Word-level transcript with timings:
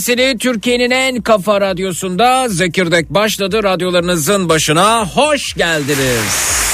Sesini 0.00 0.38
Türkiye'nin 0.38 0.90
en 0.90 1.22
kafa 1.22 1.60
radyosunda 1.60 2.48
Zekirdek 2.48 3.10
başladı. 3.10 3.62
Radyolarınızın 3.62 4.48
başına 4.48 5.06
hoş 5.06 5.54
geldiniz. 5.54 6.69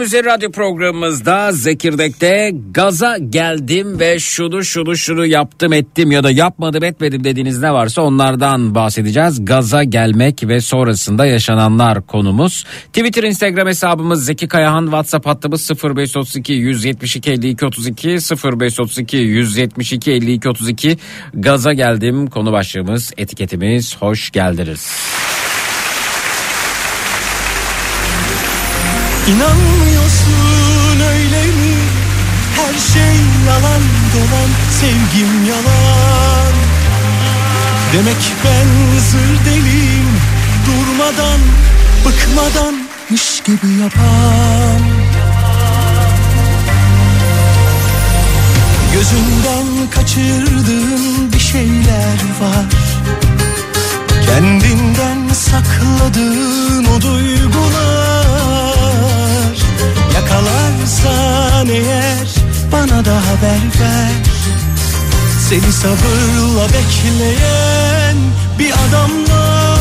Akşam 0.00 0.06
üzeri 0.06 0.26
radyo 0.26 0.50
programımızda 0.50 1.52
Zekirdek'te 1.52 2.52
gaza 2.70 3.18
geldim 3.18 4.00
ve 4.00 4.18
şunu 4.18 4.64
şunu 4.64 4.96
şunu 4.96 5.26
yaptım 5.26 5.72
ettim 5.72 6.10
ya 6.10 6.24
da 6.24 6.30
yapmadım 6.30 6.84
etmedim 6.84 7.24
dediğiniz 7.24 7.58
ne 7.58 7.72
varsa 7.72 8.02
onlardan 8.02 8.74
bahsedeceğiz. 8.74 9.44
Gaza 9.44 9.84
gelmek 9.84 10.48
ve 10.48 10.60
sonrasında 10.60 11.26
yaşananlar 11.26 12.06
konumuz. 12.06 12.64
Twitter 12.92 13.22
Instagram 13.22 13.68
hesabımız 13.68 14.24
Zeki 14.24 14.48
Kayahan 14.48 14.84
WhatsApp 14.84 15.26
hattımız 15.26 15.70
0532 15.84 16.52
172 16.52 17.30
52 17.30 17.66
32 17.66 18.08
0532 18.08 19.16
172 19.16 20.12
52 20.12 20.48
32 20.48 20.96
gaza 21.34 21.72
geldim 21.72 22.26
konu 22.26 22.52
başlığımız 22.52 23.12
etiketimiz 23.16 23.96
hoş 23.96 24.30
geldiniz. 24.30 24.90
İnanmıyorsun 29.30 29.89
yalan 34.30 34.50
sevgim 34.80 35.46
yalan. 35.48 36.52
Demek 37.92 38.22
ben 38.44 38.98
zır 39.00 39.44
deliyim 39.44 40.10
durmadan 40.66 41.40
bıkmadanmış 42.04 43.40
gibi 43.44 43.82
yapan. 43.82 44.80
Gözünden 48.92 49.90
kaçırdığın 49.90 51.32
bir 51.32 51.38
şeyler 51.38 52.18
var. 52.40 52.66
Kendinden 54.26 55.34
sakladığın 55.34 55.79
da 63.04 63.16
haber 63.16 63.62
ver. 63.80 64.12
Seni 65.48 65.72
sabırla 65.72 66.66
bekleyen 66.68 68.16
bir 68.58 68.72
adamla 68.72 69.76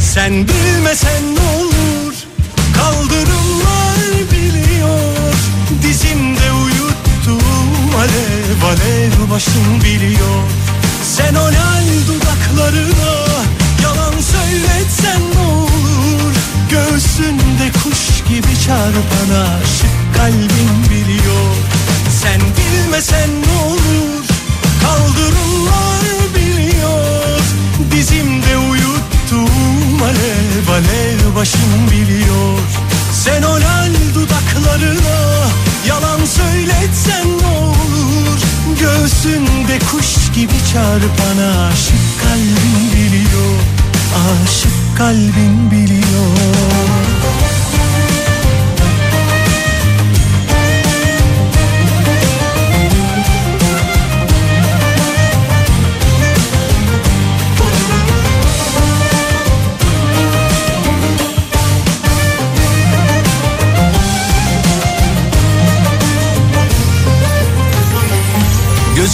Sen 0.00 0.32
bilmesen 0.32 1.22
ne 1.34 1.40
olur 1.40 2.14
kaldırımlar 2.76 4.30
biliyor. 4.32 5.34
Dizimde 5.82 6.52
uyuttum 6.52 7.96
alev 7.98 8.62
alev 8.68 9.30
başım 9.30 9.80
biliyor. 9.84 10.42
Sen 11.16 11.34
o 11.34 11.44
lal 11.44 11.88
dudaklarına 12.08 13.14
yalan 13.82 14.14
söyletsen 14.20 15.20
ne 15.34 15.40
olur? 15.40 16.34
Göğsünde 16.70 17.72
kuş 17.84 18.13
gibi 18.28 18.60
çarpan 18.66 19.30
aşık 19.40 20.16
kalbin 20.16 20.90
biliyor. 20.90 21.54
Sen 22.22 22.40
bilmesen 22.40 23.30
ne 23.30 23.62
olur 23.64 24.24
kaldırımlar 24.82 26.34
biliyor. 26.34 27.40
Dizimde 27.92 28.56
uyuttum 28.56 30.02
alev 30.02 30.68
alev 30.72 31.34
başım 31.36 31.90
biliyor. 31.90 32.58
Sen 33.12 33.42
o 33.42 33.54
lal 33.54 33.94
dudaklarına 34.14 35.48
yalan 35.88 36.20
söyletsen 36.24 37.26
ne 37.40 37.46
olur? 37.46 38.38
Göğsünde 38.80 39.78
kuş 39.90 40.34
gibi 40.34 40.58
çarpan 40.72 41.38
aşık 41.38 42.20
kalbin 42.22 42.92
biliyor. 42.92 43.58
Aşık 44.14 44.98
kalbin 44.98 45.70
biliyor 45.70 45.94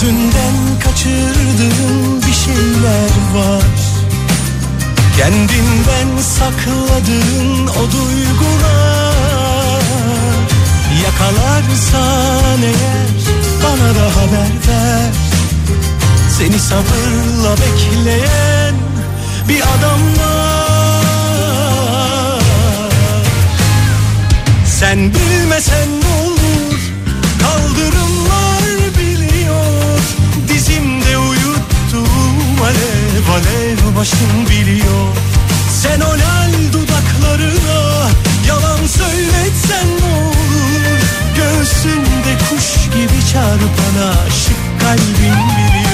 Gözünden 0.00 0.54
kaçırdığım 0.84 2.22
bir 2.26 2.32
şeyler 2.32 3.12
var. 3.34 3.62
Kendinden 5.16 6.22
sakladığın 6.22 7.66
o 7.66 7.92
duygular 7.92 9.10
Yakalarsan 11.04 12.62
eğer 12.62 13.20
bana 13.62 13.94
da 13.94 14.06
haber 14.16 14.52
ver 14.68 15.12
Seni 16.38 16.58
sabırla 16.58 17.52
bekleyen 17.56 18.74
bir 19.48 19.60
adam 19.60 20.00
var. 20.18 21.00
Sen 24.66 24.98
bilmesen 24.98 25.88
ne 25.88 26.08
olur 26.26 26.80
kaldırım 27.42 28.19
alev 33.20 33.28
alev 33.28 33.96
başım 33.96 34.46
biliyor. 34.50 35.16
Sen 35.82 36.00
o 36.00 36.10
lal 36.10 36.72
dudaklarına 36.72 38.08
yalan 38.48 38.86
söyletsen 38.86 39.86
ne 40.00 40.14
olur? 40.14 41.00
Göğsünde 41.36 42.38
kuş 42.50 42.84
gibi 42.84 43.26
çarpana 43.32 44.10
aşık 44.26 44.80
kalbin 44.80 45.48
biliyor 45.56 45.89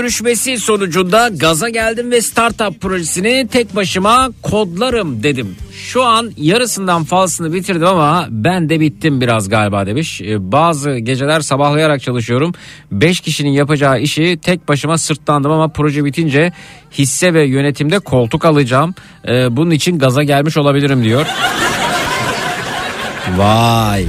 görüşmesi 0.00 0.58
sonucunda 0.58 1.28
gaza 1.28 1.68
geldim 1.68 2.10
ve 2.10 2.20
startup 2.20 2.80
projesini 2.80 3.48
tek 3.52 3.76
başıma 3.76 4.28
kodlarım 4.42 5.22
dedim. 5.22 5.56
Şu 5.72 6.04
an 6.04 6.32
yarısından 6.36 7.04
fazlasını 7.04 7.52
bitirdim 7.52 7.86
ama 7.86 8.26
ben 8.30 8.68
de 8.68 8.80
bittim 8.80 9.20
biraz 9.20 9.48
galiba 9.48 9.86
demiş. 9.86 10.20
Ee, 10.20 10.52
Bazı 10.52 10.98
geceler 10.98 11.40
sabahlayarak 11.40 12.02
çalışıyorum. 12.02 12.52
5 12.92 13.20
kişinin 13.20 13.50
yapacağı 13.50 14.00
işi 14.00 14.38
tek 14.42 14.68
başıma 14.68 14.98
sırtlandım 14.98 15.52
ama 15.52 15.68
proje 15.68 16.04
bitince 16.04 16.52
hisse 16.92 17.34
ve 17.34 17.46
yönetimde 17.46 17.98
koltuk 17.98 18.44
alacağım. 18.44 18.94
Ee, 19.28 19.56
Bunun 19.56 19.70
için 19.70 19.98
gaza 19.98 20.22
gelmiş 20.22 20.56
olabilirim 20.56 21.04
diyor. 21.04 21.26
Vay. 23.36 24.04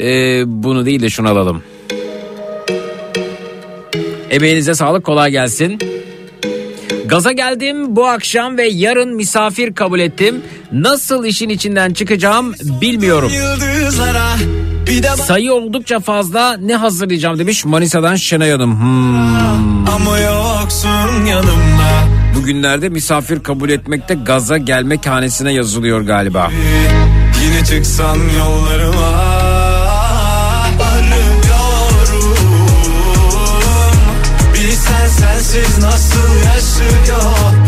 Ee, 0.00 0.42
bunu 0.46 0.86
değil 0.86 1.02
de 1.02 1.10
şunu 1.10 1.28
alalım. 1.28 1.62
Emeğinize 4.30 4.74
sağlık 4.74 5.04
kolay 5.04 5.30
gelsin. 5.30 5.78
Gaza 7.06 7.32
geldim 7.32 7.96
bu 7.96 8.06
akşam 8.06 8.58
ve 8.58 8.68
yarın 8.68 9.16
misafir 9.16 9.74
kabul 9.74 10.00
ettim. 10.00 10.42
Nasıl 10.72 11.24
işin 11.24 11.48
içinden 11.48 11.92
çıkacağım 11.92 12.54
bilmiyorum. 12.80 13.32
Sayı 15.16 15.52
oldukça 15.52 16.00
fazla 16.00 16.56
ne 16.56 16.76
hazırlayacağım 16.76 17.38
demiş 17.38 17.64
Manisa'dan 17.64 18.16
Şenay 18.16 18.50
Hanım. 18.50 18.80
Hmm. 18.80 19.88
ama 19.88 20.18
yoksun 20.18 21.24
yanımda 21.26 21.90
Bugünlerde 22.36 22.88
misafir 22.88 23.42
kabul 23.42 23.70
etmekte 23.70 24.14
gaza 24.14 24.58
gelmek 24.58 25.06
hanesine 25.06 25.52
yazılıyor 25.52 26.00
galiba. 26.00 26.50
Yine 27.44 27.64
çıksan 27.64 28.18
yollarıma 28.38 29.49
sensiz 35.40 35.78
nasıl 35.78 36.34
yaşıyorum 36.46 37.60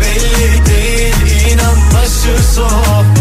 Belli 0.00 0.66
değil 0.66 1.50
inan 1.52 1.76
başı 1.94 2.44
soğuk 2.54 3.17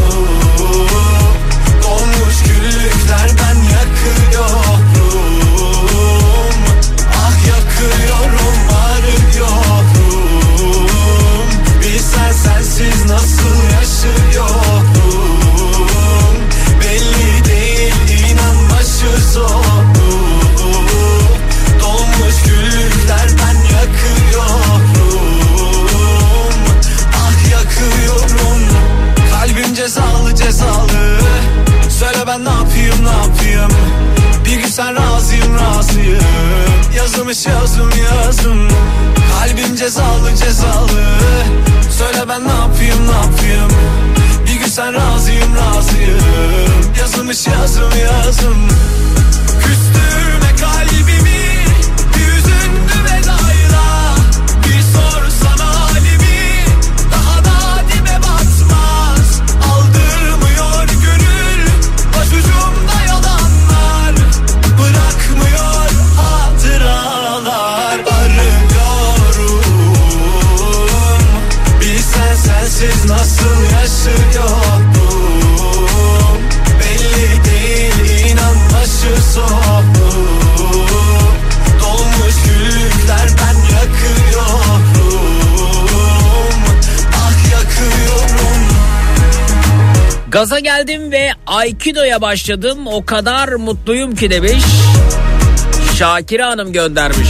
Yazılmış 37.28 37.56
yazım 37.56 37.90
yazım 38.04 38.68
Kalbim 39.32 39.76
cezalı 39.76 40.36
cezalı. 40.36 41.04
Söyle 41.98 42.30
ben 42.30 42.48
ne 42.48 42.52
yapayım 42.52 43.08
ne 43.08 43.12
yapayım? 43.12 43.72
Bir 44.46 44.60
gün 44.60 44.68
sen 44.68 44.94
razıyım 44.94 45.56
razıyım. 45.56 46.20
Yazılmış 47.00 47.48
yazım 47.48 47.92
yazım 48.04 48.68
Küstürme 49.60 50.27
Gaza 90.38 90.60
geldim 90.60 91.12
ve 91.12 91.32
Aikido'ya 91.48 92.22
başladım. 92.22 92.88
O 92.88 93.06
kadar 93.06 93.50
mutluyum 93.50 94.16
ki 94.16 94.32
demiş. 94.32 94.64
Şakire 95.98 96.44
Hanım 96.44 96.74
göndermiş. 96.74 97.28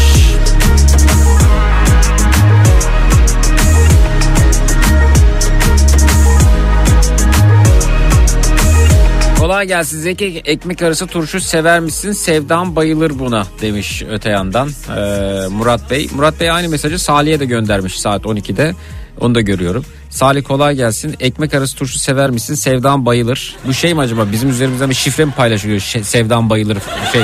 Kolay 9.47 9.67
gelsin 9.67 9.99
Zeki 9.99 10.41
ekmek 10.45 10.81
arası 10.81 11.07
turşu 11.07 11.41
sever 11.41 11.79
misin? 11.79 12.11
Sevdam 12.11 12.75
bayılır 12.75 13.19
buna 13.19 13.47
demiş 13.61 14.03
öte 14.09 14.29
yandan 14.29 14.69
Ee, 14.69 15.47
Murat 15.51 15.91
Bey. 15.91 16.09
Murat 16.15 16.39
Bey 16.39 16.51
aynı 16.51 16.69
mesajı 16.69 16.99
Salih'e 16.99 17.39
de 17.39 17.45
göndermiş 17.45 17.99
saat 17.99 18.21
12'de. 18.21 18.73
Onu 19.19 19.35
da 19.35 19.41
görüyorum. 19.41 19.85
Salih 20.09 20.43
kolay 20.43 20.75
gelsin. 20.75 21.15
Ekmek 21.19 21.53
arası 21.53 21.77
turşu 21.77 21.99
sever 21.99 22.29
misin? 22.29 22.55
Sevdam 22.55 23.05
bayılır. 23.05 23.55
Bu 23.67 23.73
şey 23.73 23.93
mi 23.93 23.99
acaba? 23.99 24.31
Bizim 24.31 24.49
üzerimizden 24.49 24.89
bir 24.89 24.95
şifre 24.95 25.25
mi 25.25 25.31
paylaşılıyor? 25.31 25.79
Şey, 25.79 26.03
sevdam 26.03 26.49
bayılır 26.49 26.77
şey 27.11 27.21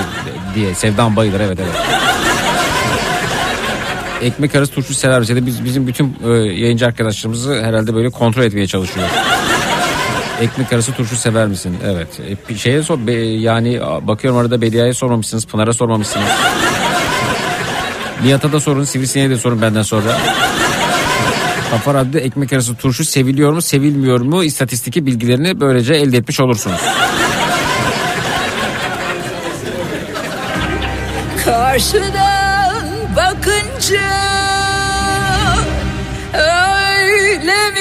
diye. 0.55 0.75
Sevdam 0.75 1.15
bayılır 1.15 1.39
evet 1.39 1.59
evet. 1.59 1.75
Ekmek 4.21 4.55
arası 4.55 4.73
turşu 4.73 4.93
sever 4.93 5.19
misin? 5.19 5.45
Biz, 5.45 5.63
bizim 5.65 5.87
bütün 5.87 6.17
e, 6.25 6.29
yayıncı 6.33 6.85
arkadaşlarımızı 6.85 7.63
herhalde 7.63 7.95
böyle 7.95 8.09
kontrol 8.09 8.43
etmeye 8.43 8.67
çalışıyor. 8.67 9.07
Ekmek 10.43 10.73
arası 10.73 10.91
turşu 10.93 11.15
sever 11.15 11.47
misin? 11.47 11.77
Evet. 11.85 12.07
E, 12.49 12.55
şeye 12.57 12.83
sor 12.83 13.07
be- 13.07 13.13
yani 13.23 13.79
bakıyorum 14.01 14.39
arada 14.39 14.61
Bediye'ye 14.61 14.93
sormamışsınız, 14.93 15.45
Pınar'a 15.47 15.73
sormamışsınız. 15.73 16.27
Nihat'a 18.23 18.51
da 18.51 18.59
sorun, 18.59 18.83
Sivrisine'ye 18.83 19.29
de 19.29 19.37
sorun 19.37 19.61
benden 19.61 19.81
sonra. 19.81 20.17
Kafa 21.71 21.93
Radyo 21.93 22.19
ekmek 22.19 22.53
arası 22.53 22.75
turşu 22.75 23.05
seviliyor 23.05 23.53
mu, 23.53 23.61
sevilmiyor 23.61 24.19
mu? 24.19 24.43
İstatistiki 24.43 25.05
bilgilerini 25.05 25.59
böylece 25.59 25.93
elde 25.93 26.17
etmiş 26.17 26.39
olursunuz. 26.39 26.81
Karşıdan 31.45 32.83
bakınca 33.15 34.22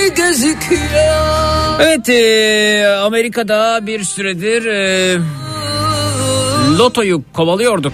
gözüküyor? 0.09 1.81
Evet 1.81 2.09
e, 2.09 2.87
Amerika'da 3.03 3.87
bir 3.87 4.05
süredir 4.05 4.65
e, 4.67 5.19
lotoyu 6.79 7.23
kovalıyorduk. 7.33 7.93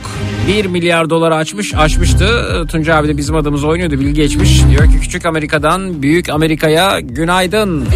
1 0.48 0.64
milyar 0.64 1.10
dolar 1.10 1.32
açmış 1.32 1.74
açmıştı. 1.74 2.26
Tunca 2.70 2.96
abi 2.96 3.08
de 3.08 3.16
bizim 3.16 3.36
adımız 3.36 3.64
oynuyordu 3.64 4.00
bilgi 4.00 4.14
geçmiş. 4.14 4.60
Diyor 4.70 4.84
ki 4.84 5.00
küçük 5.00 5.26
Amerika'dan 5.26 6.02
büyük 6.02 6.28
Amerika'ya 6.28 7.00
günaydın. 7.00 7.86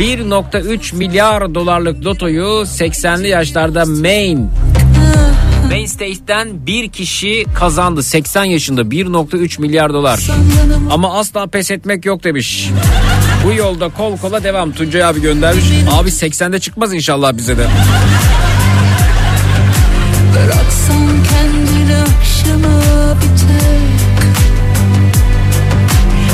1.3 0.00 0.96
milyar 0.96 1.54
dolarlık 1.54 2.04
lotoyu 2.04 2.44
80'li 2.44 3.28
yaşlarda 3.28 3.86
Maine 3.86 4.40
Maine 5.70 5.88
State'den 5.88 6.66
bir 6.66 6.88
kişi 6.88 7.44
kazandı 7.54 8.02
80 8.02 8.44
yaşında 8.44 8.82
1.3 8.82 9.60
milyar 9.60 9.92
dolar. 9.92 10.30
Ama 10.90 11.18
asla 11.18 11.46
pes 11.46 11.70
etmek 11.70 12.04
yok 12.04 12.24
demiş. 12.24 12.70
Bu 13.44 13.52
yolda 13.52 13.88
kol 13.88 14.16
kola 14.16 14.44
devam. 14.44 14.72
Tuncay 14.72 15.04
abi 15.04 15.20
göndermiş. 15.20 15.64
Abi 15.90 16.08
80'de 16.08 16.60
çıkmaz 16.60 16.94
inşallah 16.94 17.36
bize 17.36 17.58
de. 17.58 17.66
Bıraksan 20.34 21.24
kendini 21.30 21.96
akşama 21.96 22.80
bir 23.16 23.38
tek 23.40 24.00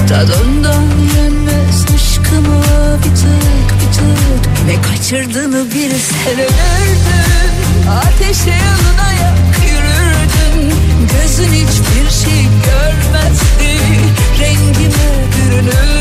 Tadından 0.09 0.87
yenmez 1.17 1.85
aşkıma 1.95 2.63
bir 2.99 3.15
tek 3.17 3.69
bir 3.81 3.93
tek 3.97 4.67
Ne 4.67 4.83
kaçırdığını 4.83 5.65
bilsen 5.71 6.39
ölürdün 6.39 7.89
Ateşe 7.91 8.51
yanına 8.51 9.13
yak 9.23 9.39
yürürdün 9.71 10.75
Gözün 11.13 11.53
hiçbir 11.53 12.11
şey 12.25 12.43
görmezdi 12.43 13.81
Rengime 14.41 15.09
bürünürdün 15.37 15.77
Ah 15.93 15.96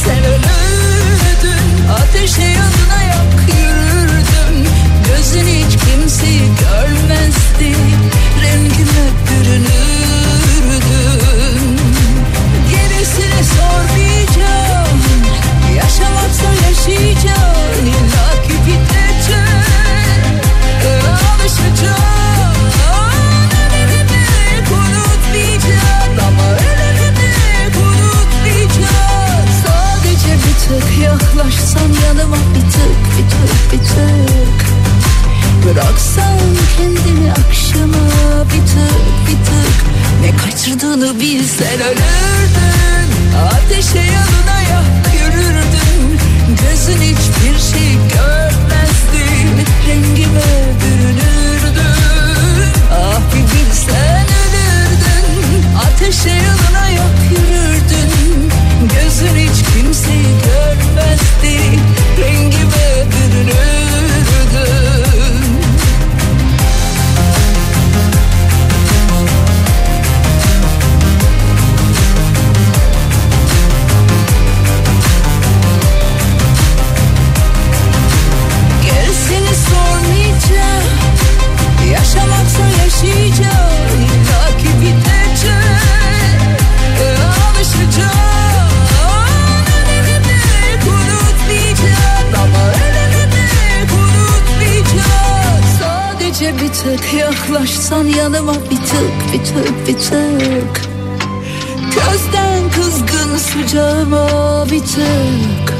bilsen 0.00 0.24
ölürdün 0.24 1.88
Ateşe 1.92 2.42
yanına 2.42 3.02
yak 3.02 3.56
yürürdün 3.58 4.68
Gözün 5.06 5.46
hiç 5.46 5.76
kimseyi 5.76 6.40
görmezdi. 6.40 7.76
Rengime 8.42 9.06
bürünürdün 9.30 9.66
Gerisini 12.70 13.44
sormayacağım 13.44 15.02
Yaşamaksa 15.76 16.48
yaşayacağım 16.68 17.59
Bıraksan 35.64 36.38
kendini 36.76 37.32
akşama 37.32 38.44
bir 38.44 38.66
tık 38.66 39.26
bir 39.26 39.44
tık. 39.44 39.76
Ne 40.22 40.36
kaçırdığını 40.36 41.20
bilsen 41.20 41.80
ölürdün. 41.80 43.08
Ateşe 43.46 43.98
yanına 43.98 44.60
yak 44.60 45.14
yürürdün. 45.14 46.18
Gözün 46.48 47.02
hiçbir 47.02 47.58
şey 47.72 47.92
görmezdi. 47.94 49.22
Rengime 49.88 50.50
bürünürdün 50.80 51.80
Ah 52.92 53.20
bir 53.34 53.42
bilsen 53.42 54.26
ölürdün. 54.42 55.64
Ateşe 55.86 56.30
yanına 56.30 56.88
yak 56.88 57.18
yürürdün. 57.30 58.50
Gözün 58.80 59.36
hiç 59.36 59.62
kimseyi 59.72 60.26
görmezdi. 60.44 61.78
Rengime 62.18 63.06
bürünürdün 63.10 63.79
yanıma 98.34 98.54
bir 98.54 98.76
tık 98.76 99.32
bir 99.32 99.44
tık 99.44 99.88
bir 99.88 99.94
tık 99.94 100.80
Gözden 101.94 102.70
kızgın 102.74 103.36
sıcağıma 103.36 104.26
bir 104.70 104.80
tık 104.80 105.74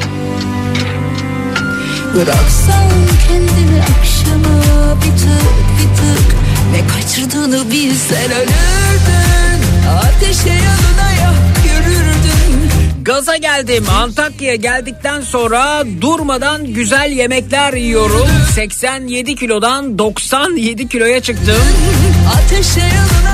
Bıraksan 2.15 2.91
kendini 3.29 3.83
akşama 3.83 4.97
bir 4.97 5.19
tık 5.19 5.57
bir 5.79 5.97
tık 5.97 6.37
Ne 6.73 6.87
kaçırdığını 6.87 7.71
bilsen 7.71 8.31
ölürdün 8.33 9.61
Ateşe 9.99 10.49
yanına 10.49 11.11
yak 11.21 11.65
yürürdün 11.65 12.71
Gaza 13.03 13.37
geldim. 13.37 13.85
Antakya'ya 13.89 14.55
geldikten 14.55 15.21
sonra 15.21 15.85
durmadan 16.01 16.67
güzel 16.67 17.13
yemekler 17.13 17.73
yiyorum. 17.73 18.29
87 18.55 19.35
kilodan 19.35 19.99
97 19.99 20.89
kiloya 20.89 21.21
çıktım. 21.21 21.63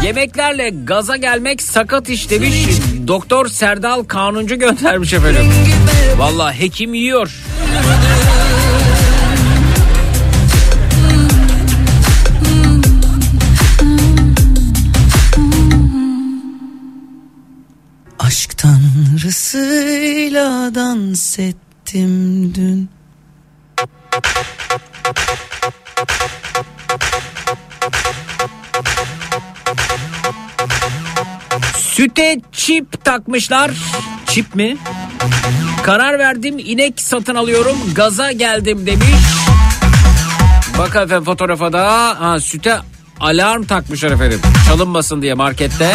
Yemeklerle 0.02 0.70
gaza 0.84 1.16
gelmek 1.16 1.62
sakat 1.62 2.08
iş 2.08 2.30
demiş. 2.30 2.66
Doktor 3.06 3.48
Serdal 3.48 4.04
Kanuncu 4.04 4.58
göndermiş 4.58 5.12
efendim. 5.12 5.52
Vallahi 6.16 6.60
hekim 6.60 6.94
yiyor. 6.94 7.34
Aşk 18.18 18.58
tanrısıyla 18.58 19.94
dans 20.74 21.38
ettim 21.38 22.54
dün. 22.54 22.88
Süte 31.96 32.40
çip 32.52 33.04
takmışlar. 33.04 33.70
Çip 34.26 34.54
mi? 34.54 34.76
Karar 35.82 36.18
verdim 36.18 36.58
inek 36.58 37.00
satın 37.00 37.34
alıyorum 37.34 37.76
gaza 37.94 38.32
geldim 38.32 38.86
demiş. 38.86 39.06
Bak 40.78 40.88
efendim 40.88 41.24
fotoğrafa 41.24 41.72
da 41.72 41.88
ha, 42.20 42.40
süte 42.40 42.78
alarm 43.20 43.64
takmışlar 43.64 44.10
efendim. 44.10 44.40
Çalınmasın 44.68 45.22
diye 45.22 45.34
markette. 45.34 45.92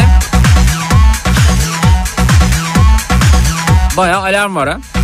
Baya 3.98 4.18
alarm 4.18 4.56
var 4.56 4.70
ha. 4.70 5.01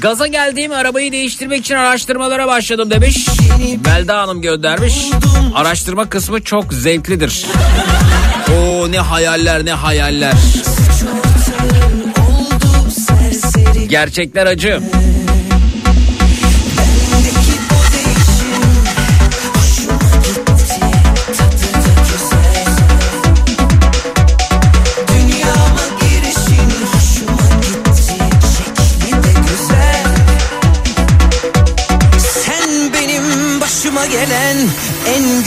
Gaza 0.00 0.26
geldiğim 0.26 0.72
arabayı 0.72 1.12
değiştirmek 1.12 1.60
için 1.60 1.74
araştırmalara 1.74 2.46
başladım 2.46 2.90
demiş. 2.90 3.26
Belda 3.84 4.18
Hanım 4.18 4.42
göndermiş. 4.42 4.94
Araştırma 5.54 6.08
kısmı 6.08 6.42
çok 6.42 6.72
zevklidir. 6.74 7.46
Oo 8.50 8.92
ne 8.92 8.98
hayaller 8.98 9.64
ne 9.64 9.72
hayaller. 9.72 10.32
Gerçekler 13.88 14.46
acı. 14.46 14.80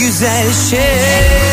Güzel 0.06 0.54
şey 0.54 1.53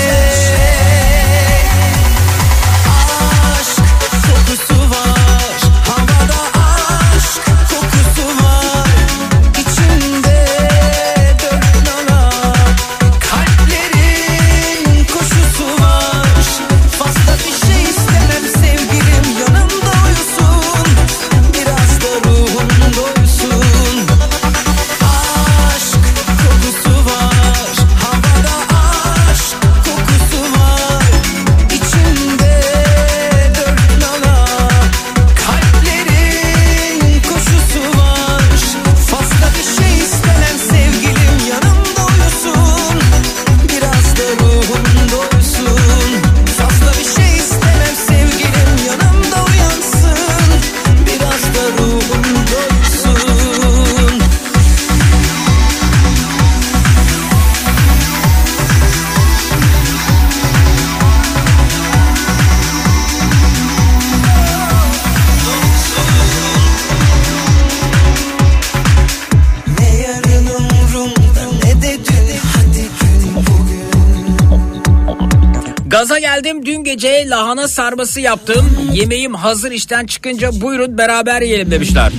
sarması 77.71 78.21
yaptım. 78.21 78.91
Yemeğim 78.93 79.35
hazır 79.35 79.71
işten 79.71 80.07
çıkınca 80.07 80.61
buyurun 80.61 80.99
beraber 80.99 81.43
yiyelim 81.43 81.71
demişler. 81.71 82.13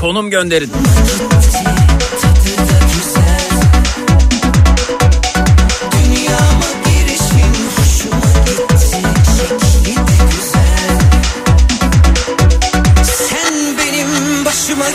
Konum 0.00 0.30
gönderin. 0.30 0.70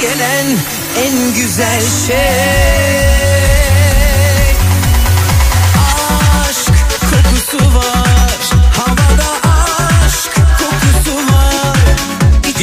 Gelen 0.02 0.46
en 0.98 1.34
güzel 1.36 1.82
şey 2.08 2.91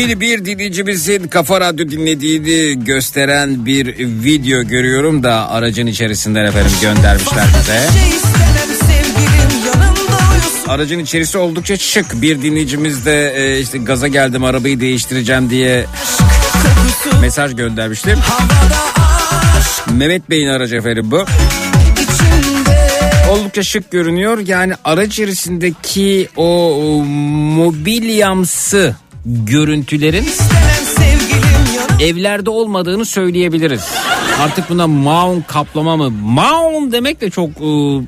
Yeni 0.09 0.21
bir 0.21 0.45
dinleyicimizin 0.45 1.29
Kafa 1.29 1.61
Radyo 1.61 1.89
dinlediğini 1.89 2.85
gösteren 2.85 3.67
bir 3.67 3.99
video 3.99 4.63
görüyorum 4.63 5.23
da 5.23 5.51
aracın 5.51 5.87
içerisinden 5.87 6.45
efendim 6.45 6.73
göndermişler 6.83 7.45
bize. 7.61 7.73
Şey 7.73 8.13
Aracın 10.69 10.99
içerisi 10.99 11.39
oldukça 11.39 11.77
şık. 11.77 12.23
Bir 12.23 12.43
dinleyicimiz 12.43 13.07
de 13.07 13.35
e, 13.37 13.61
işte 13.61 13.79
gaza 13.79 14.09
geldim 14.09 14.45
arabayı 14.45 14.81
değiştireceğim 14.81 15.51
diye 15.51 15.87
mesaj 17.21 17.57
göndermiştim. 17.57 18.19
Mehmet 19.91 20.31
Bey'in 20.31 20.49
aracı 20.49 20.77
efendim 20.77 21.11
bu. 21.11 21.25
Oldukça 23.31 23.63
şık 23.63 23.91
görünüyor. 23.91 24.39
Yani 24.47 24.73
araç 24.85 25.09
içerisindeki 25.09 26.29
o 26.37 26.75
mobilyamsı 27.57 28.95
görüntülerin 29.27 30.27
evlerde 32.01 32.51
olmadığını 32.51 33.05
söyleyebiliriz. 33.05 33.85
Artık 34.41 34.71
buna 34.71 34.87
maun 34.87 35.41
kaplama 35.41 35.97
mı? 35.97 36.11
Maun 36.11 36.93
demek 36.93 37.21
de 37.21 37.31
çok 37.31 37.51
e, 37.51 37.65
e, 37.65 38.03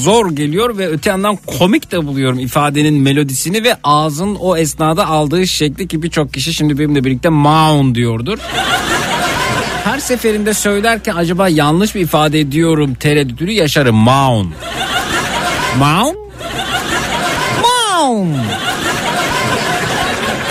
zor 0.00 0.30
geliyor 0.30 0.78
ve 0.78 0.88
öte 0.88 1.10
yandan 1.10 1.38
komik 1.58 1.92
de 1.92 2.06
buluyorum 2.06 2.38
ifadenin 2.38 2.94
melodisini 2.94 3.64
ve 3.64 3.76
ağzın 3.84 4.34
o 4.34 4.56
esnada 4.56 5.06
aldığı 5.06 5.46
şekli 5.46 5.88
ki 5.88 6.02
birçok 6.02 6.34
kişi 6.34 6.54
şimdi 6.54 6.78
benimle 6.78 7.04
birlikte 7.04 7.28
maun 7.28 7.94
diyordur. 7.94 8.38
Her 9.84 9.98
seferinde 9.98 10.54
söylerken 10.54 11.16
acaba 11.16 11.48
yanlış 11.48 11.94
bir 11.94 12.00
ifade 12.00 12.40
ediyorum 12.40 12.94
tereddütünü 12.94 13.52
yaşarım. 13.52 13.96
Maun. 13.96 14.54
Maun? 15.78 16.16
Maun. 17.62 18.36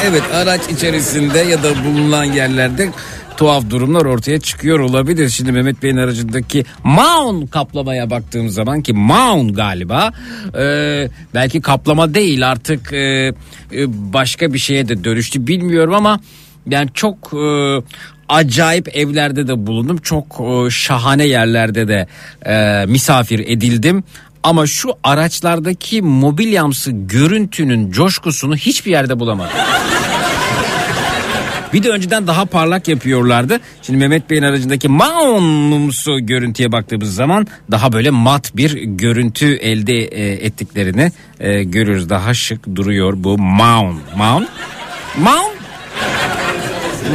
Evet 0.04 0.24
araç 0.34 0.62
içerisinde 0.70 1.40
ya 1.40 1.64
da 1.64 1.86
bulunan 1.86 2.24
yerlerde 2.24 2.90
tuhaf 3.38 3.70
durumlar 3.70 4.06
ortaya 4.06 4.40
çıkıyor 4.40 4.80
olabilir. 4.80 5.30
Şimdi 5.30 5.52
Mehmet 5.52 5.84
Bey'in 5.84 5.98
aracındaki 5.98 6.66
Maun 6.84 7.48
kaplamaya 7.48 8.10
baktığım 8.10 8.50
zaman 8.50 8.82
ki 8.82 8.94
Maun 8.94 9.54
galiba 9.54 10.12
e, 10.60 10.64
belki 11.34 11.62
kaplama 11.62 12.14
değil 12.14 12.52
artık 12.52 12.94
e, 12.94 12.98
e, 12.98 13.34
başka 14.14 14.54
bir 14.54 14.60
şeye 14.60 14.88
de 14.88 15.04
dönüştü 15.04 15.48
bilmiyorum 15.48 15.94
ama 15.94 16.20
yani 16.70 16.90
çok 16.94 17.34
e, 17.34 17.78
acayip 18.30 18.98
evlerde 18.98 19.48
de 19.48 19.68
bulundum. 19.68 19.98
Çok 19.98 20.26
e, 20.42 20.70
şahane 20.70 21.26
yerlerde 21.26 21.88
de 21.88 22.08
e, 22.46 22.86
misafir 22.86 23.40
edildim. 23.40 24.04
Ama 24.44 24.68
şu 24.68 24.94
araçlardaki 25.04 26.02
mobilyamsı 26.02 26.92
görüntünün 26.92 27.92
coşkusunu 27.92 28.56
hiçbir 28.56 28.92
yerde 28.92 29.20
bulamadım. 29.20 29.52
Bir 31.74 31.84
de 31.84 31.90
önceden 31.90 32.28
daha 32.28 32.46
parlak 32.46 32.88
yapıyorlardı. 32.88 33.60
Şimdi 33.82 34.00
Mehmet 34.00 34.30
Bey'in 34.30 34.44
aracındaki 34.44 34.88
maunumsu 34.88 36.26
görüntüye 36.26 36.72
baktığımız 36.72 37.16
zaman 37.16 37.48
daha 37.72 37.94
böyle 37.94 38.10
mat 38.10 38.58
bir 38.58 38.74
görüntü 38.82 39.56
elde 39.56 39.94
e, 39.94 40.46
ettiklerini 40.46 41.12
e, 41.40 41.64
görüyoruz. 41.64 42.10
Daha 42.10 42.34
şık 42.34 42.76
duruyor 42.76 43.14
bu 43.18 43.38
maun. 43.38 44.00
Maun? 44.18 44.48
Maun? 45.18 45.52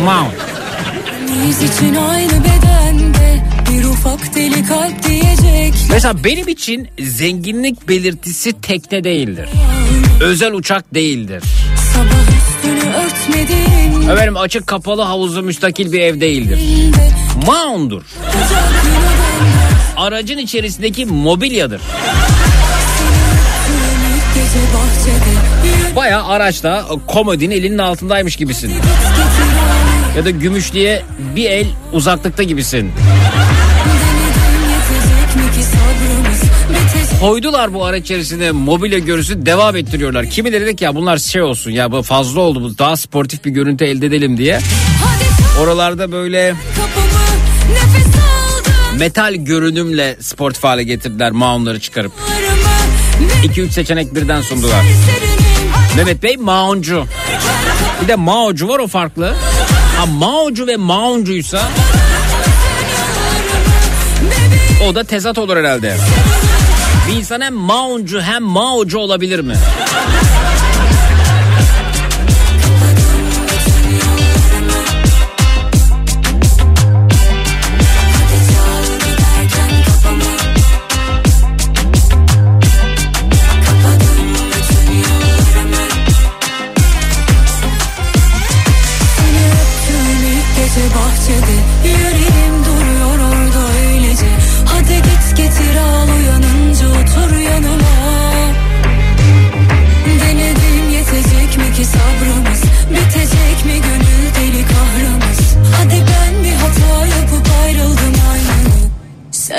Maun. 0.04 0.32
Biz 1.46 1.62
için 1.62 1.94
aynı 1.94 2.32
bedende 2.44 3.44
bir 3.70 3.84
ufak 3.84 4.34
deli 4.34 4.66
kalp 4.66 5.02
diyecek. 5.08 5.74
Mesela 5.90 6.24
benim 6.24 6.48
için 6.48 6.88
zenginlik 6.98 7.88
belirtisi 7.88 8.60
tekne 8.60 9.04
değildir. 9.04 9.48
Özel 10.20 10.52
uçak 10.52 10.94
değildir. 10.94 11.42
Sabah 11.94 12.35
Efendim 14.12 14.36
açık 14.36 14.66
kapalı 14.66 15.02
havuzlu 15.02 15.42
müstakil 15.42 15.92
bir 15.92 16.00
ev 16.00 16.20
değildir. 16.20 16.58
de 16.92 17.10
Maundur. 17.46 18.02
Aracın 19.96 20.38
içerisindeki 20.38 21.06
mobilyadır. 21.06 21.80
Baya 25.96 26.24
araçta 26.24 26.84
komodin 27.06 27.50
elinin 27.50 27.78
altındaymış 27.78 28.36
gibisin. 28.36 28.72
Ya 30.16 30.24
da 30.24 30.30
gümüşlüğe 30.30 31.02
bir 31.36 31.50
el 31.50 31.66
uzaklıkta 31.92 32.42
gibisin. 32.42 32.92
Koydular 37.26 37.74
bu 37.74 37.84
araç 37.84 38.02
içerisinde 38.02 38.50
mobilya 38.50 38.98
görüntüsü 38.98 39.46
devam 39.46 39.76
ettiriyorlar. 39.76 40.30
Kimileri 40.30 40.66
de 40.66 40.76
ki 40.76 40.84
ya 40.84 40.94
bunlar 40.94 41.18
şey 41.18 41.42
olsun 41.42 41.70
ya 41.70 41.92
bu 41.92 42.02
fazla 42.02 42.40
oldu 42.40 42.62
bu 42.62 42.78
daha 42.78 42.96
sportif 42.96 43.44
bir 43.44 43.50
görüntü 43.50 43.84
elde 43.84 44.06
edelim 44.06 44.38
diye. 44.38 44.58
Oralarda 45.60 46.12
böyle 46.12 46.54
metal 48.98 49.34
görünümle 49.34 50.16
sportif 50.20 50.64
hale 50.64 50.84
getirdiler 50.84 51.30
maunları 51.30 51.80
çıkarıp. 51.80 52.12
Arımı 52.38 53.54
2-3 53.54 53.70
seçenek 53.70 54.14
birden 54.14 54.40
sundular. 54.40 54.84
Mehmet 55.96 56.22
Bey 56.22 56.36
mauncu. 56.36 57.04
Bir 58.02 58.08
de 58.08 58.16
maocu 58.16 58.68
var 58.68 58.78
o 58.78 58.86
farklı. 58.86 59.34
Ha 59.96 60.06
maocu 60.06 60.66
ve 60.66 60.76
mauncuysa 60.76 61.68
o 64.88 64.94
da 64.94 65.04
tezat 65.04 65.38
olur 65.38 65.56
herhalde. 65.56 65.96
Bir 67.08 67.12
insan 67.16 67.40
hem 67.40 67.54
mauncu 67.54 68.20
hem 68.20 68.42
maocu 68.42 68.98
olabilir 68.98 69.40
mi? 69.40 69.54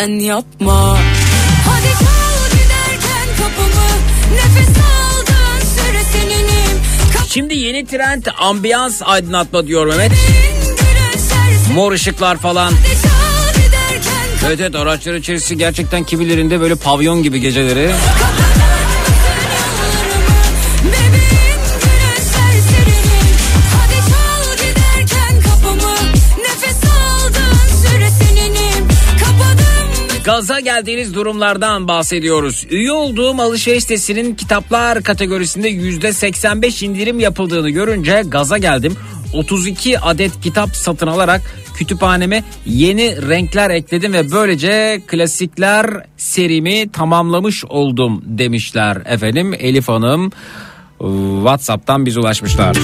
Sen 0.07 0.19
yapma 0.19 0.97
Hadi 1.65 1.87
çal 1.87 2.57
giderken 2.57 3.27
kapımı 3.37 3.87
Nefes 4.35 4.69
aldığın 4.69 5.65
süre 5.65 6.03
seninim 6.11 6.81
Şimdi 7.27 7.57
yeni 7.57 7.85
trend 7.85 8.25
ambiyans 8.39 9.01
aydınlatma 9.05 9.67
diyor 9.67 9.85
Mehmet. 9.85 10.11
Mor 11.75 11.91
ışıklar 11.91 12.37
falan. 12.37 12.73
Evet 14.47 14.59
evet 14.59 14.75
araçlar 14.75 15.13
içerisi 15.13 15.57
gerçekten 15.57 16.03
kimilerinde 16.03 16.61
böyle 16.61 16.75
pavyon 16.75 17.23
gibi 17.23 17.41
geceleri. 17.41 17.77
Bebeğim 17.77 18.46
Gaza 30.27 30.59
geldiğiniz 30.59 31.13
durumlardan 31.13 31.87
bahsediyoruz. 31.87 32.65
Üye 32.69 32.91
olduğum 32.91 33.41
alışveriş 33.41 33.83
sitesinin 33.83 34.35
kitaplar 34.35 35.03
kategorisinde 35.03 35.69
%85 35.71 36.85
indirim 36.85 37.19
yapıldığını 37.19 37.69
görünce 37.69 38.23
gaza 38.27 38.57
geldim. 38.57 38.95
32 39.33 39.99
adet 39.99 40.41
kitap 40.41 40.75
satın 40.75 41.07
alarak 41.07 41.41
kütüphaneme 41.77 42.43
yeni 42.65 43.29
renkler 43.29 43.69
ekledim 43.69 44.13
ve 44.13 44.31
böylece 44.31 45.01
klasikler 45.07 45.85
serimi 46.17 46.91
tamamlamış 46.91 47.65
oldum 47.65 48.21
demişler 48.25 48.97
efendim 49.05 49.53
Elif 49.59 49.87
Hanım 49.87 50.31
WhatsApp'tan 51.43 52.05
biz 52.05 52.17
ulaşmışlar. 52.17 52.77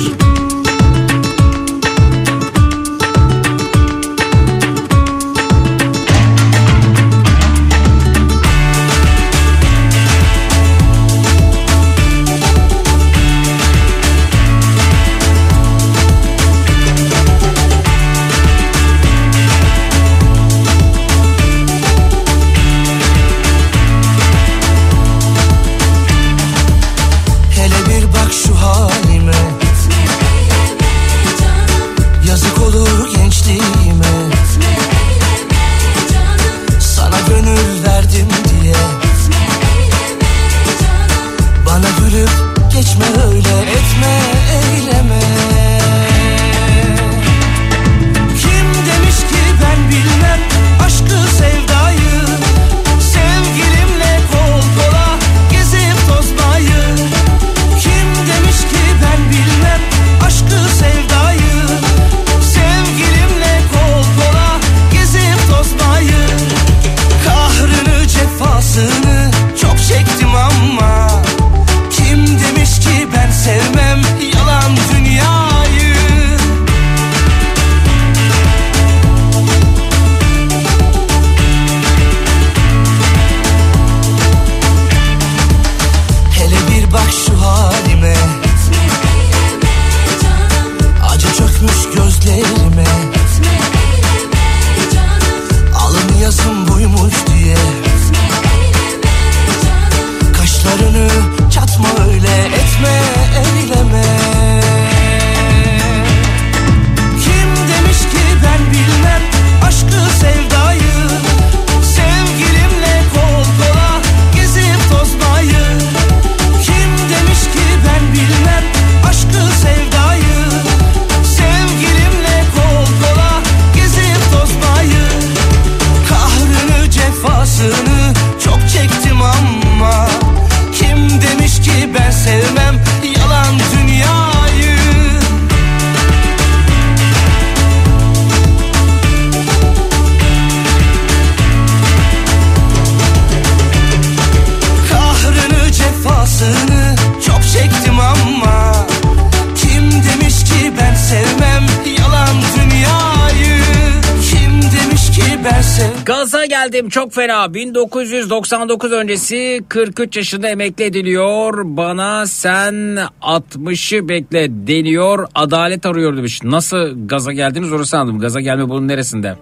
Çok 156.93 157.13
fena. 157.13 157.53
1999 157.53 158.91
öncesi 158.91 159.61
43 159.69 160.17
yaşında 160.17 160.47
emekli 160.47 160.83
ediliyor. 160.83 161.61
Bana 161.63 162.25
sen 162.25 162.99
60'ı 163.21 164.09
bekle 164.09 164.67
deniyor. 164.67 165.27
Adalet 165.35 165.85
arıyor 165.85 166.17
demiş. 166.17 166.43
Nasıl 166.43 167.07
gaza 167.07 167.33
geldiniz 167.33 167.73
orası 167.73 167.97
anladım. 167.97 168.19
Gaza 168.19 168.41
gelme 168.41 168.69
bunun 168.69 168.87
neresinde? 168.87 169.35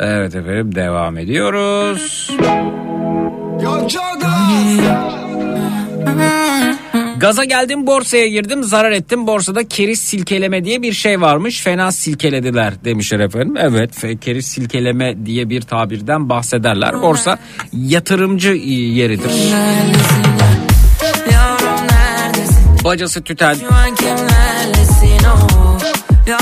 Evet 0.00 0.34
efendim 0.34 0.74
devam 0.74 1.18
ediyoruz 1.18 2.30
Gaza 7.24 7.44
geldim 7.44 7.86
borsaya 7.86 8.28
girdim 8.28 8.64
zarar 8.64 8.92
ettim 8.92 9.26
borsada 9.26 9.68
keriz 9.68 9.98
silkeleme 9.98 10.64
diye 10.64 10.82
bir 10.82 10.92
şey 10.92 11.20
varmış 11.20 11.60
fena 11.60 11.92
silkelediler 11.92 12.84
demişler 12.84 13.20
efendim. 13.20 13.54
Evet 13.58 14.20
keriz 14.20 14.46
silkeleme 14.46 15.26
diye 15.26 15.50
bir 15.50 15.60
tabirden 15.60 16.28
bahsederler 16.28 17.02
borsa 17.02 17.38
yatırımcı 17.72 18.50
yeridir. 18.50 19.30
Yavrum 21.32 21.86
neredesin? 21.88 22.84
Bacası 22.84 23.22
tüten 23.22 23.56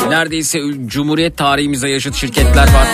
neredeyse 0.08 0.58
Cumhuriyet 0.86 1.36
tarihimize 1.36 1.88
yaşıt 1.88 2.14
şirketler 2.14 2.66
var. 2.66 2.88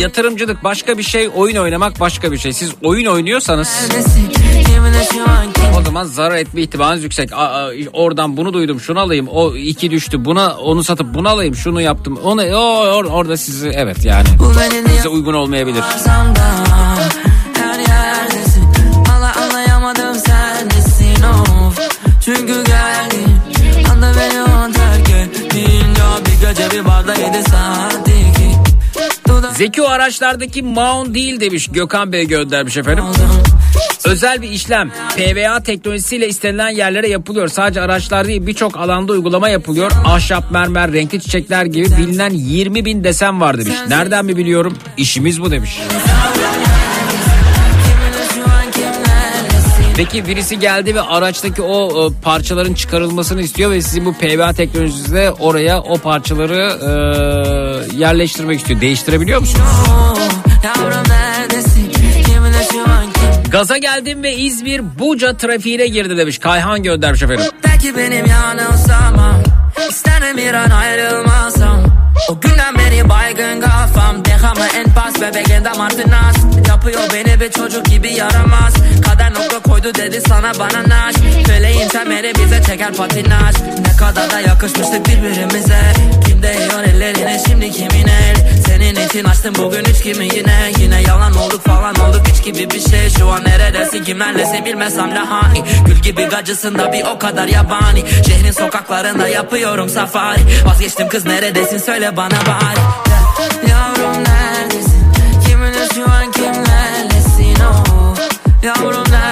Yatırımcılık 0.00 0.64
başka 0.64 0.98
bir 0.98 1.02
şey 1.02 1.30
oyun 1.34 1.56
oynamak 1.56 2.00
başka 2.00 2.32
bir 2.32 2.38
şey. 2.38 2.52
Siz 2.52 2.70
oyun 2.82 3.06
oynuyorsanız 3.06 3.68
o 5.80 5.82
zaman 5.82 6.04
zarar 6.04 6.36
etme 6.36 6.60
ihtimaliniz 6.60 7.04
yüksek. 7.04 7.32
Aa, 7.32 7.68
oradan 7.92 8.36
bunu 8.36 8.52
duydum 8.52 8.80
şunu 8.80 9.00
alayım 9.00 9.28
o 9.28 9.54
iki 9.56 9.90
düştü 9.90 10.24
buna 10.24 10.56
onu 10.56 10.84
satıp 10.84 11.14
bunu 11.14 11.28
alayım 11.28 11.54
şunu 11.54 11.80
yaptım. 11.80 12.18
Onu 12.24 12.42
o, 12.42 12.86
or- 12.86 13.08
orada 13.08 13.36
sizi 13.36 13.68
evet 13.68 14.04
yani 14.04 14.28
size 14.96 15.08
uygun 15.08 15.34
olmayabilir. 15.34 15.82
Çünkü 22.24 22.64
geldin 22.64 23.26
Anda 23.92 24.12
beni 24.16 24.42
on 24.42 24.72
terk 24.72 25.10
ettiğince 25.10 26.02
Bir 26.26 26.48
gece 26.48 26.70
bir 26.70 26.84
barda 26.84 27.14
yedi 27.14 27.42
saat 27.50 28.09
Zeki 29.60 29.82
o 29.82 29.88
araçlardaki 29.88 30.62
Maun 30.62 31.14
değil 31.14 31.40
demiş 31.40 31.68
Gökhan 31.72 32.12
Bey 32.12 32.26
göndermiş 32.26 32.76
efendim. 32.76 33.04
Özel 34.04 34.42
bir 34.42 34.50
işlem 34.50 34.90
PVA 35.16 35.62
teknolojisiyle 35.62 36.28
istenilen 36.28 36.68
yerlere 36.68 37.08
yapılıyor. 37.08 37.48
Sadece 37.48 37.80
araçlar 37.80 38.26
değil 38.26 38.46
birçok 38.46 38.76
alanda 38.76 39.12
uygulama 39.12 39.48
yapılıyor. 39.48 39.92
Ahşap, 40.04 40.50
mermer, 40.50 40.92
renkli 40.92 41.20
çiçekler 41.20 41.64
gibi 41.64 41.86
bilinen 41.86 42.30
20 42.30 42.84
bin 42.84 43.04
desen 43.04 43.40
var 43.40 43.58
demiş. 43.58 43.74
Nereden 43.88 44.24
mi 44.24 44.36
biliyorum? 44.36 44.76
İşimiz 44.96 45.40
bu 45.40 45.50
demiş. 45.50 45.80
Peki 49.96 50.26
birisi 50.26 50.58
geldi 50.58 50.94
ve 50.94 51.00
araçtaki 51.00 51.62
o 51.62 52.06
e, 52.06 52.20
parçaların 52.22 52.74
çıkarılmasını 52.74 53.40
istiyor 53.42 53.70
ve 53.70 53.82
sizin 53.82 54.04
bu 54.04 54.14
PVA 54.14 54.52
teknolojisiyle 54.52 55.30
oraya 55.30 55.80
o 55.80 55.98
parçaları 55.98 56.78
e, 56.82 57.96
yerleştirmek 57.96 58.58
istiyor. 58.58 58.80
Değiştirebiliyor 58.80 59.40
musunuz? 59.40 59.66
Gaza 63.50 63.78
geldim 63.78 64.22
ve 64.22 64.34
İzmir 64.36 64.98
Buca 64.98 65.36
trafiğine 65.36 65.86
girdi 65.86 66.16
demiş. 66.16 66.38
Kayhan 66.38 66.82
göndermiş 66.82 67.22
efendim. 67.22 67.44
Belki 67.64 67.96
benim 67.96 68.26
yanılsamam 68.26 69.42
İsterim 69.88 70.36
bir 70.36 70.54
an 70.54 70.70
ayrılmasam 70.70 71.89
O 72.28 72.40
günden 72.40 72.78
beri 72.78 73.08
baygın 73.08 73.60
kafam. 73.60 74.24
Dehamı 74.24 74.66
en 74.76 74.94
pas 74.94 75.20
bebeğinde 75.20 75.72
Martinaz 75.78 76.50
Yapıyor 76.68 77.00
beni 77.14 77.40
bir 77.40 77.50
çocuk 77.50 77.86
gibi 77.86 78.12
yaramaz. 78.12 78.74
Kader 79.04 79.34
nokta 79.34 79.58
koydu 79.58 79.94
dedi 79.94 80.20
sana 80.28 80.52
bana 80.58 80.88
naş. 80.88 81.14
Feleğin 81.46 81.88
temeli 81.88 82.32
bize 82.34 82.62
çeker 82.62 82.94
patinaj. 82.94 83.54
Ne 83.86 83.96
kadar 83.98 84.30
da 84.30 84.40
yakışmıştık 84.40 85.06
birbirimize. 85.08 85.80
Kim 86.26 86.42
değiyor 86.42 86.82
ellerine 86.82 87.40
şimdi 87.48 87.70
kimin 87.70 88.08
el? 88.08 88.62
Senin 88.66 89.06
için 89.06 89.24
açtım 89.24 89.54
bugün 89.58 89.84
üç 89.84 90.02
kimi 90.02 90.24
yine. 90.24 90.72
Yine 90.78 91.02
yalan 91.02 91.36
olduk 91.36 91.64
falan 91.64 91.94
olduk 91.94 92.22
hiç 92.28 92.44
gibi 92.44 92.70
bir 92.70 92.90
şey. 92.90 93.10
Şu 93.18 93.28
an 93.28 93.44
neredesin 93.44 94.04
kimlerlesin 94.04 94.64
bilmesem 94.64 95.14
lahani 95.14 95.64
Gül 95.86 95.96
gibi 95.96 96.24
gacısında 96.24 96.92
bir 96.92 97.04
o 97.04 97.18
kadar 97.18 97.46
yabani. 97.46 98.04
Şehrin 98.26 98.52
sokaklarında 98.52 99.28
yapıyorum 99.28 99.88
safari. 99.88 100.40
Vazgeçtim 100.66 101.08
kız 101.08 101.26
neredesin 101.26 101.78
söyle 101.78 102.09
bana 102.16 102.30
bari 102.46 102.80
Yavrum 103.70 104.24
neredesin? 104.24 105.12
Kiminle 105.46 105.88
şu 105.94 106.04
an 106.04 106.32
kimlerlesin? 106.32 107.56
Oh 107.64 108.16
Yavrum 108.62 109.04
neredesin 109.10 109.29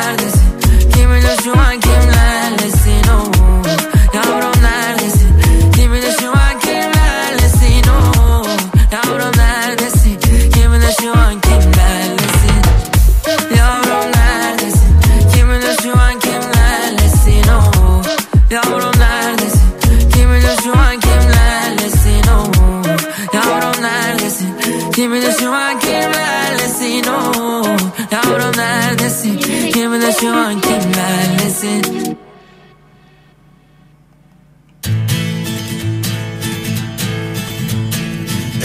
şu 30.20 30.36
an 30.36 30.60
kimlerlesin 30.60 32.18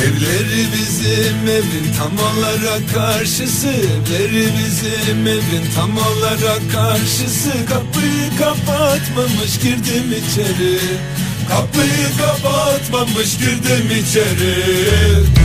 Evleri 0.02 0.68
bizim 0.74 1.50
evin 1.50 1.94
tam 1.98 2.12
olarak 2.18 2.94
karşısı. 2.94 3.68
Evleri 3.68 4.50
bizim 4.58 5.28
evin 5.28 5.66
tam 5.76 5.98
olarak 5.98 6.62
karşısı. 6.74 7.52
Kapıyı 7.70 8.30
kapatmamış 8.39 9.60
girdim 9.60 10.12
içeri. 10.12 10.80
Kapıyı 11.50 12.08
kapatmamış 12.18 13.38
girdim 13.38 13.92
içeri 14.02 15.42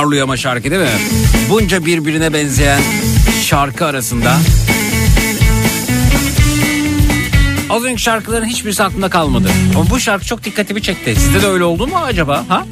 parlıyor 0.00 0.24
ama 0.24 0.36
şarkı 0.36 0.70
değil 0.70 0.82
mi? 0.82 0.88
Bunca 1.50 1.84
birbirine 1.84 2.32
benzeyen 2.32 2.80
şarkı 3.42 3.86
arasında. 3.86 4.36
Az 7.70 7.84
önceki 7.84 8.02
şarkıların 8.02 8.46
hiçbirisi 8.46 8.82
aklımda 8.82 9.10
kalmadı. 9.10 9.50
Ama 9.76 9.90
bu 9.90 10.00
şarkı 10.00 10.26
çok 10.26 10.44
dikkatimi 10.44 10.82
çekti. 10.82 11.14
Sizde 11.16 11.42
de 11.42 11.46
öyle 11.46 11.64
oldu 11.64 11.86
mu 11.86 11.96
acaba? 12.04 12.44
Ha? 12.48 12.66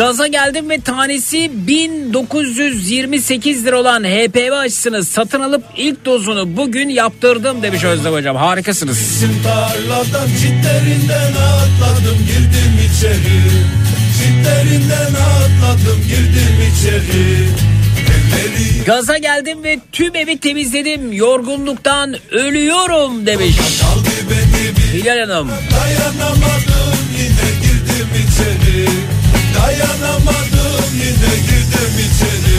Gaza 0.00 0.26
geldim 0.26 0.70
ve 0.70 0.80
tanesi 0.80 1.50
1928 1.66 3.66
lira 3.66 3.80
olan 3.80 4.04
HPV 4.04 4.52
aşısını 4.52 5.04
satın 5.04 5.40
alıp 5.40 5.64
ilk 5.76 6.04
dozunu 6.04 6.56
bugün 6.56 6.88
yaptırdım 6.88 7.62
demiş 7.62 7.84
Özlem 7.84 8.12
Hocam. 8.12 8.36
Harikasınız. 8.36 8.98
Bizim 8.98 9.42
tarladan 9.42 10.28
çitlerinden 10.28 11.32
atladım 11.32 12.18
girdim 12.26 12.80
içeri 12.86 13.42
Çitlerinden 14.18 15.14
atladım 15.14 16.02
girdim 16.08 16.56
içeri 16.72 17.48
Gaza 18.86 19.18
geldim 19.18 19.64
ve 19.64 19.78
tüm 19.92 20.16
evi 20.16 20.38
temizledim. 20.38 21.12
Yorgunluktan 21.12 22.16
ölüyorum 22.30 23.26
demiş 23.26 23.56
Hilal 24.92 25.18
Hanım. 25.18 25.48
dayanamadım 25.48 26.98
yine 27.18 27.50
girdim 27.62 28.08
içeri 28.14 28.86
Dayanamadım 29.54 30.94
yine 30.94 31.34
girdim 31.46 31.94
içeri 31.98 32.49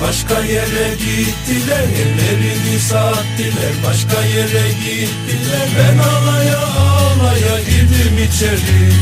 başka 0.00 0.40
yere 0.40 0.88
gittiler 0.94 1.82
Ellerini 1.82 2.78
sattılar 2.78 3.74
başka 3.86 4.22
yere 4.22 4.68
gittiler. 4.68 5.68
Ben 5.78 5.98
alaya 5.98 6.58
alaya 6.58 7.60
girdim 7.60 8.18
içeri. 8.28 8.92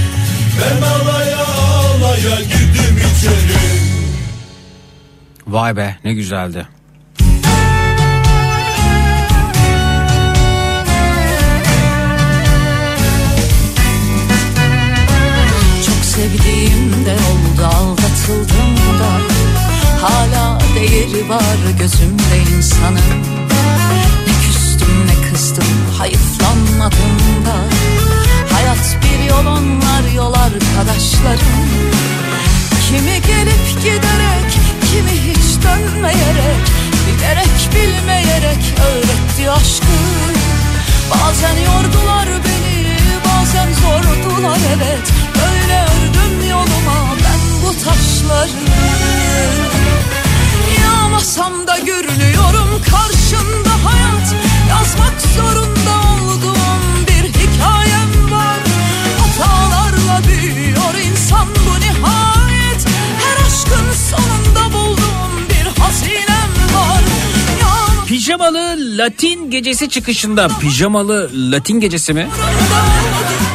Ben 0.61 0.83
alaya 0.83 1.47
alaya 1.47 2.41
girdim 2.41 2.97
içeri. 2.97 3.87
Vay 5.47 5.77
be 5.77 5.97
ne 6.05 6.15
güzeldi. 6.15 6.69
Çok 15.87 16.05
sevdiğim 16.05 17.07
de 17.07 17.13
oldu 17.13 17.67
aldatıldım 17.67 18.77
da. 19.01 19.37
Hala 20.01 20.56
değeri 20.77 21.29
var 21.29 21.59
gözümde 21.81 22.39
insanın. 22.57 23.23
Ne 24.27 24.33
küstüm 24.47 25.07
ne 25.07 25.31
kızdım 25.31 25.65
hayıflanmadım 25.99 27.17
da 27.47 27.57
Hayat 28.55 28.97
bir 29.03 29.31
yol 29.31 29.47
onlar 29.47 30.13
yol 30.15 30.35
arkadaşlarım. 30.35 31.69
Kimi 32.89 33.23
gelip 33.27 33.83
giderek 33.83 34.51
kimi 34.91 35.11
hiç 35.11 35.63
dönmeyerek 35.65 36.67
Bilerek 37.07 37.71
bilmeyerek 37.75 38.75
öğretti 38.89 39.51
aşkı. 39.51 39.97
Bazen 41.11 41.57
yordular 41.57 42.29
beni 42.45 42.97
bazen 43.25 43.69
zordular 43.73 44.59
evet. 44.77 45.13
Böyle 45.35 45.83
ördüm 45.83 46.49
yoluma 46.51 47.07
ben 47.25 47.41
bu 47.63 47.85
taşları. 47.85 49.76
Anlamasam 50.97 51.67
da 51.67 51.79
görünüyorum 51.79 52.83
karşında 52.91 53.85
hayat. 53.85 54.35
Yazmak 54.69 55.21
zorunda 55.37 55.95
olduğum 56.23 57.07
bir 57.09 57.29
hikayem 57.29 58.31
var. 58.33 58.61
Hatalarla 59.19 60.29
büyüyor 60.29 60.95
insan 60.95 61.49
bu 61.49 61.81
nihayet. 61.81 62.87
Her 63.19 63.47
aşkın 63.47 63.93
sonunda 64.11 64.73
bulduğum 64.73 65.49
bir 65.51 65.83
hazine 65.83 66.26
Pijamalı 68.07 68.77
Latin 68.99 69.51
gecesi 69.51 69.89
çıkışında 69.89 70.49
pijamalı 70.61 71.31
Latin 71.35 71.81
gecesi 71.81 72.13
mi? 72.13 72.29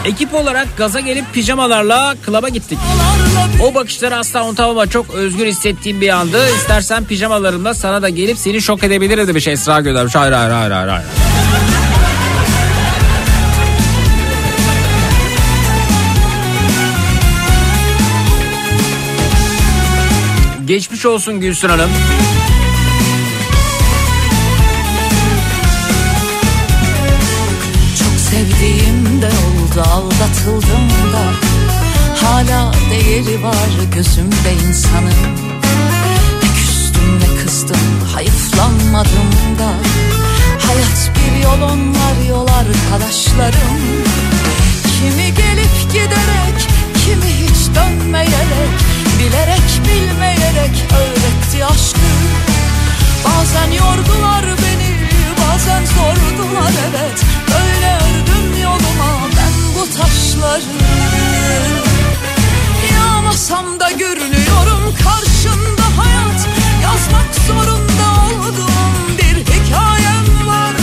Ekip 0.06 0.34
olarak 0.34 0.78
gaza 0.78 1.00
gelip 1.00 1.34
pijamalarla 1.34 2.16
klaba 2.26 2.50
gittik. 2.50 2.78
O 3.64 3.76
bakışları 3.76 4.16
asla 4.16 4.48
unutamam 4.48 4.88
çok 4.88 5.10
özgür 5.14 5.46
hissettiğim 5.46 6.02
bir 6.02 6.10
andı. 6.10 6.50
İstersen 6.56 7.06
pijamalarımla 7.06 7.74
sana 7.74 8.02
da 8.02 8.10
gelip 8.10 8.38
seni 8.38 8.62
şok 8.62 8.84
edebilirim 8.84 9.28
demiş 9.28 9.48
Esra 9.48 9.82
göndermiş. 9.82 10.16
Hayır 10.16 10.34
hayır 10.34 10.52
hayır 10.52 10.72
hayır. 10.72 10.88
hayır. 10.88 11.06
Geçmiş 20.66 21.06
olsun 21.06 21.40
Gülsün 21.40 21.70
Hanım. 21.70 21.90
Oldu 29.72 29.82
aldatıldım 29.90 30.90
da. 31.14 31.24
Hala 32.26 32.72
değeri 32.92 33.44
var 33.44 33.70
gözümde 33.96 34.54
insanın. 34.68 35.36
Ne 36.42 36.54
küstüm 36.56 37.20
ne 37.20 37.44
kızdım 37.44 37.78
hayıflanmadım 38.14 39.32
da. 39.60 39.74
Hayat 40.68 41.12
bir 41.16 41.44
yol 41.44 41.62
onlar 41.62 42.30
yol 42.30 42.48
arkadaşlarım. 42.48 43.82
Kimi 45.00 45.34
gelip 45.34 45.92
giderek 45.94 46.68
kimi 47.06 47.34
hiç 47.34 47.76
dönmeyerek. 47.76 48.72
Bilerek 49.20 49.82
bilmeyerek 49.86 50.86
öğretti 51.00 51.66
aşkı. 51.66 52.12
Bazen 53.26 53.72
yordular 53.72 54.46
beni 54.46 54.92
bazen 55.42 55.86
sordular 55.86 56.72
evet. 56.90 57.24
Öyle 57.62 57.96
ördüm 57.96 58.62
yoluma 58.64 59.21
taşları. 60.02 60.64
Yağmasam 62.94 63.80
da 63.80 63.92
görünüyorum 63.92 64.96
karşında 65.04 65.98
hayat. 65.98 66.48
Yazmak 66.84 67.36
zorunda 67.48 68.08
olduğum 68.26 69.18
bir 69.18 69.38
hikayem 69.54 70.48
var. 70.48 70.76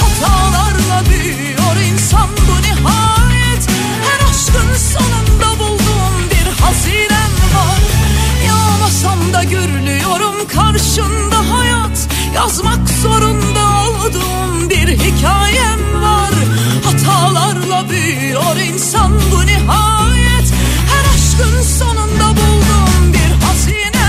Hatalarla 0.00 1.10
büyüyor 1.10 1.76
insan 1.92 2.28
bu 2.48 2.62
nihayet. 2.62 3.68
Her 4.06 4.30
aşkın 4.30 4.74
sonunda 4.74 5.58
bulduğum 5.58 6.30
bir 6.30 6.62
hazinem 6.62 7.32
var 7.54 7.79
Yağmasam 8.90 9.32
da 9.32 9.44
görünüyorum 9.44 10.48
karşında 10.48 11.54
hayat. 11.54 12.08
Yazmak 12.34 12.88
zorunda 13.02 13.60
olduğum 13.88 14.70
bir 14.70 14.88
hikayem 14.88 16.02
var. 16.02 16.34
Hatalarla 16.84 17.90
büyüyor 17.90 18.56
insan 18.56 19.12
bu 19.32 19.46
nihayet. 19.46 20.52
Her 20.90 21.04
aşkın 21.14 21.62
sonunda 21.62 22.28
bulduğum 22.28 23.12
bir 23.12 23.46
hazinem 23.46 23.99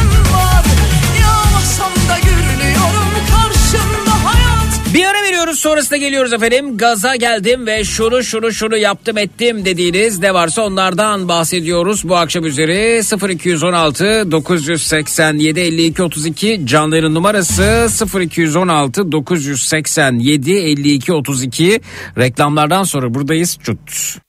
sonrasında 5.62 5.98
geliyoruz 5.98 6.34
efendim. 6.34 6.78
Gaza 6.78 7.16
geldim 7.16 7.68
ve 7.68 7.84
şunu 7.84 8.24
şunu 8.24 8.52
şunu 8.52 8.78
yaptım 8.78 9.18
ettim 9.18 9.66
dediğiniz 9.66 10.20
ne 10.20 10.34
varsa 10.34 10.62
onlardan 10.62 11.28
bahsediyoruz. 11.28 12.10
Bu 12.10 12.18
akşam 12.18 12.46
üzeri 12.46 13.02
0216 13.34 14.32
987 14.32 15.60
52 15.60 16.04
32 16.04 16.62
canların 16.66 17.16
numarası 17.16 17.88
0216 18.22 19.12
987 19.12 20.52
52 20.52 21.14
32 21.14 21.82
reklamlardan 22.18 22.84
sonra 22.84 23.14
buradayız. 23.14 23.58
Çut. 23.64 24.22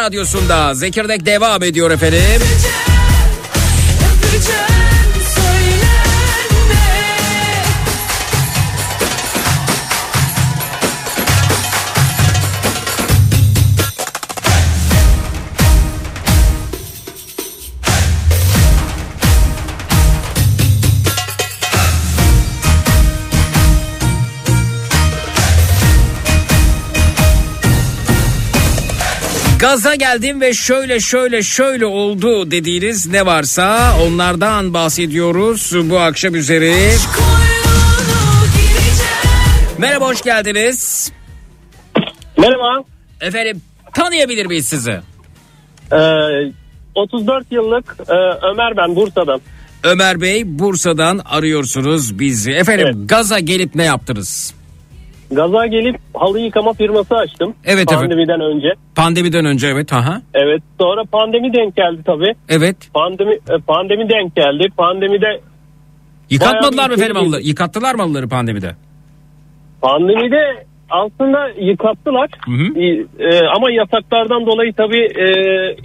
Radyosunda 0.00 0.74
Zekirdek 0.74 1.26
devam 1.26 1.62
ediyor 1.62 1.90
efendim. 1.90 2.20
Öpeceğim 2.20 2.99
Gaza 29.60 29.94
geldim 29.94 30.40
ve 30.40 30.52
şöyle 30.52 31.00
şöyle 31.00 31.42
şöyle 31.42 31.86
oldu 31.86 32.50
dediğiniz 32.50 33.06
ne 33.06 33.26
varsa 33.26 33.96
onlardan 34.02 34.74
bahsediyoruz 34.74 35.72
bu 35.90 35.98
akşam 35.98 36.34
üzeri. 36.34 36.74
Merhaba 39.78 40.06
hoş 40.08 40.22
geldiniz. 40.22 41.12
Merhaba. 42.38 42.84
Efendim 43.20 43.62
tanıyabilir 43.94 44.46
miyiz 44.46 44.68
sizi? 44.68 45.00
Ee, 45.92 45.96
34 46.94 47.52
yıllık 47.52 47.96
e, 48.08 48.12
Ömer 48.52 48.76
ben 48.76 48.96
Bursa'dan. 48.96 49.40
Ömer 49.84 50.20
Bey 50.20 50.42
Bursa'dan 50.58 51.20
arıyorsunuz 51.24 52.18
bizi. 52.18 52.52
Efendim 52.52 52.86
Evet. 52.86 53.08
gaza 53.08 53.38
gelip 53.38 53.74
ne 53.74 53.84
yaptınız? 53.84 54.54
Gaza 55.30 55.66
gelip 55.66 55.96
halı 56.14 56.40
yıkama 56.40 56.72
firması 56.72 57.14
açtım. 57.16 57.54
Evet. 57.64 57.88
Pandemiden 57.88 58.40
önce. 58.40 58.68
Pandemiden 58.96 59.44
önce 59.44 59.66
evet 59.66 59.92
aha. 59.92 60.22
Evet. 60.34 60.62
Sonra 60.80 61.04
pandemi 61.12 61.52
denk 61.52 61.76
geldi 61.76 62.02
tabii. 62.06 62.34
Evet. 62.48 62.76
Pandemi 62.94 63.32
e, 63.32 63.58
pandemi 63.66 64.08
denk 64.08 64.36
geldi. 64.36 64.68
Pandemide 64.76 65.40
Yıkatmadılar 66.30 66.86
mı 66.88 66.94
efendim 66.94 67.14
şey 67.14 67.22
halıları? 67.22 67.42
Yıkattılar 67.42 67.94
mı 67.94 68.02
halıları 68.02 68.28
pandemide? 68.28 68.76
pandemide 69.82 70.64
aslında 70.90 71.48
yıkattılar. 71.48 72.30
Hı 72.46 72.50
hı. 72.50 72.80
E, 72.80 72.86
e, 73.18 73.46
ama 73.56 73.70
yasaklardan 73.70 74.46
dolayı 74.46 74.72
tabii 74.72 75.04
e, 75.04 75.26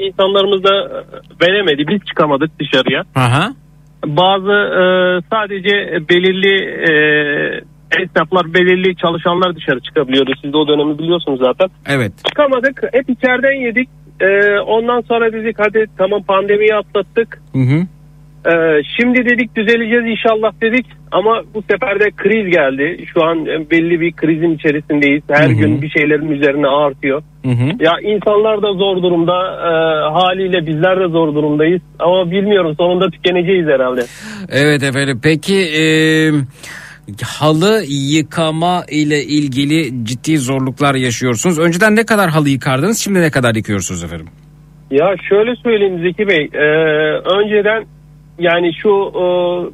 insanlarımız 0.08 0.64
da 0.64 1.04
veremedi. 1.42 1.88
Biz 1.88 2.06
çıkamadık 2.08 2.60
dışarıya. 2.60 3.04
Aha. 3.16 3.50
Bazı 4.06 4.52
e, 4.52 4.84
sadece 5.32 6.00
belirli 6.10 6.56
e, 6.90 6.92
esnaflar, 8.00 8.54
belirli 8.54 8.96
çalışanlar 8.96 9.56
dışarı 9.56 9.80
çıkabiliyordu. 9.80 10.32
Siz 10.42 10.54
de 10.54 10.58
o 10.58 10.68
dönemi 10.68 11.00
biliyorsunuz 11.00 11.40
zaten. 11.40 11.70
Evet. 11.90 12.12
Çıkamadık. 12.28 12.82
Hep 12.94 13.10
içeriden 13.10 13.66
yedik. 13.68 13.90
E, 14.20 14.60
ondan 14.60 15.02
sonra 15.02 15.34
dedik 15.34 15.56
hadi 15.60 15.86
tamam 15.98 16.24
pandemiyi 16.24 16.76
atlattık. 16.76 17.42
Hı 17.54 17.60
hı. 17.60 17.80
E, 18.52 18.84
şimdi 19.00 19.26
dedik 19.26 19.56
düzeleceğiz 19.56 20.06
inşallah 20.06 20.52
dedik. 20.62 20.86
Ama 21.12 21.42
bu 21.54 21.64
sefer 21.72 22.00
de 22.00 22.12
kriz 22.18 22.52
geldi. 22.52 23.06
Şu 23.14 23.24
an 23.24 23.46
e, 23.46 23.70
belli 23.72 24.00
bir 24.00 24.12
krizin 24.12 24.56
içerisindeyiz. 24.56 25.24
Her 25.30 25.48
Hı 25.48 25.52
hı. 25.52 25.56
gün 25.56 25.82
bir 25.82 25.90
şeylerin 25.90 26.32
üzerine 26.32 26.68
artıyor. 26.68 27.22
Hı 27.46 27.52
hı. 27.52 27.84
Ya 27.84 27.92
insanlar 28.04 28.62
da 28.62 28.74
zor 28.74 29.04
durumda. 29.04 29.38
E, 29.54 29.72
haliyle 30.14 30.68
bizler 30.68 31.00
de 31.00 31.08
zor 31.08 31.36
durumdayız. 31.36 31.82
Ama 32.00 32.32
bilmiyorum 32.32 32.76
sonunda 32.78 33.10
tükeneceğiz 33.10 33.68
herhalde. 33.68 34.02
Evet 34.50 34.84
efendim. 34.84 35.20
Peki 35.24 35.56
e, 35.56 35.84
halı 37.24 37.84
yıkama 37.88 38.84
ile 38.92 39.24
ilgili 39.24 40.06
ciddi 40.06 40.38
zorluklar 40.38 40.96
yaşıyorsunuz. 40.96 41.60
Önceden 41.60 41.96
ne 41.96 42.06
kadar 42.06 42.30
halı 42.30 42.50
yıkardınız? 42.50 42.98
Şimdi 43.00 43.22
ne 43.22 43.32
kadar 43.32 43.56
yıkıyorsunuz 43.56 44.04
efendim? 44.04 44.28
Ya 44.92 45.16
şöyle 45.30 45.56
söyleyeyim 45.56 46.02
Zeki 46.02 46.28
Bey. 46.28 46.50
e, 46.54 46.66
önceden 47.40 47.86
yani 48.40 48.74
şu 48.74 48.90
e, 48.90 49.24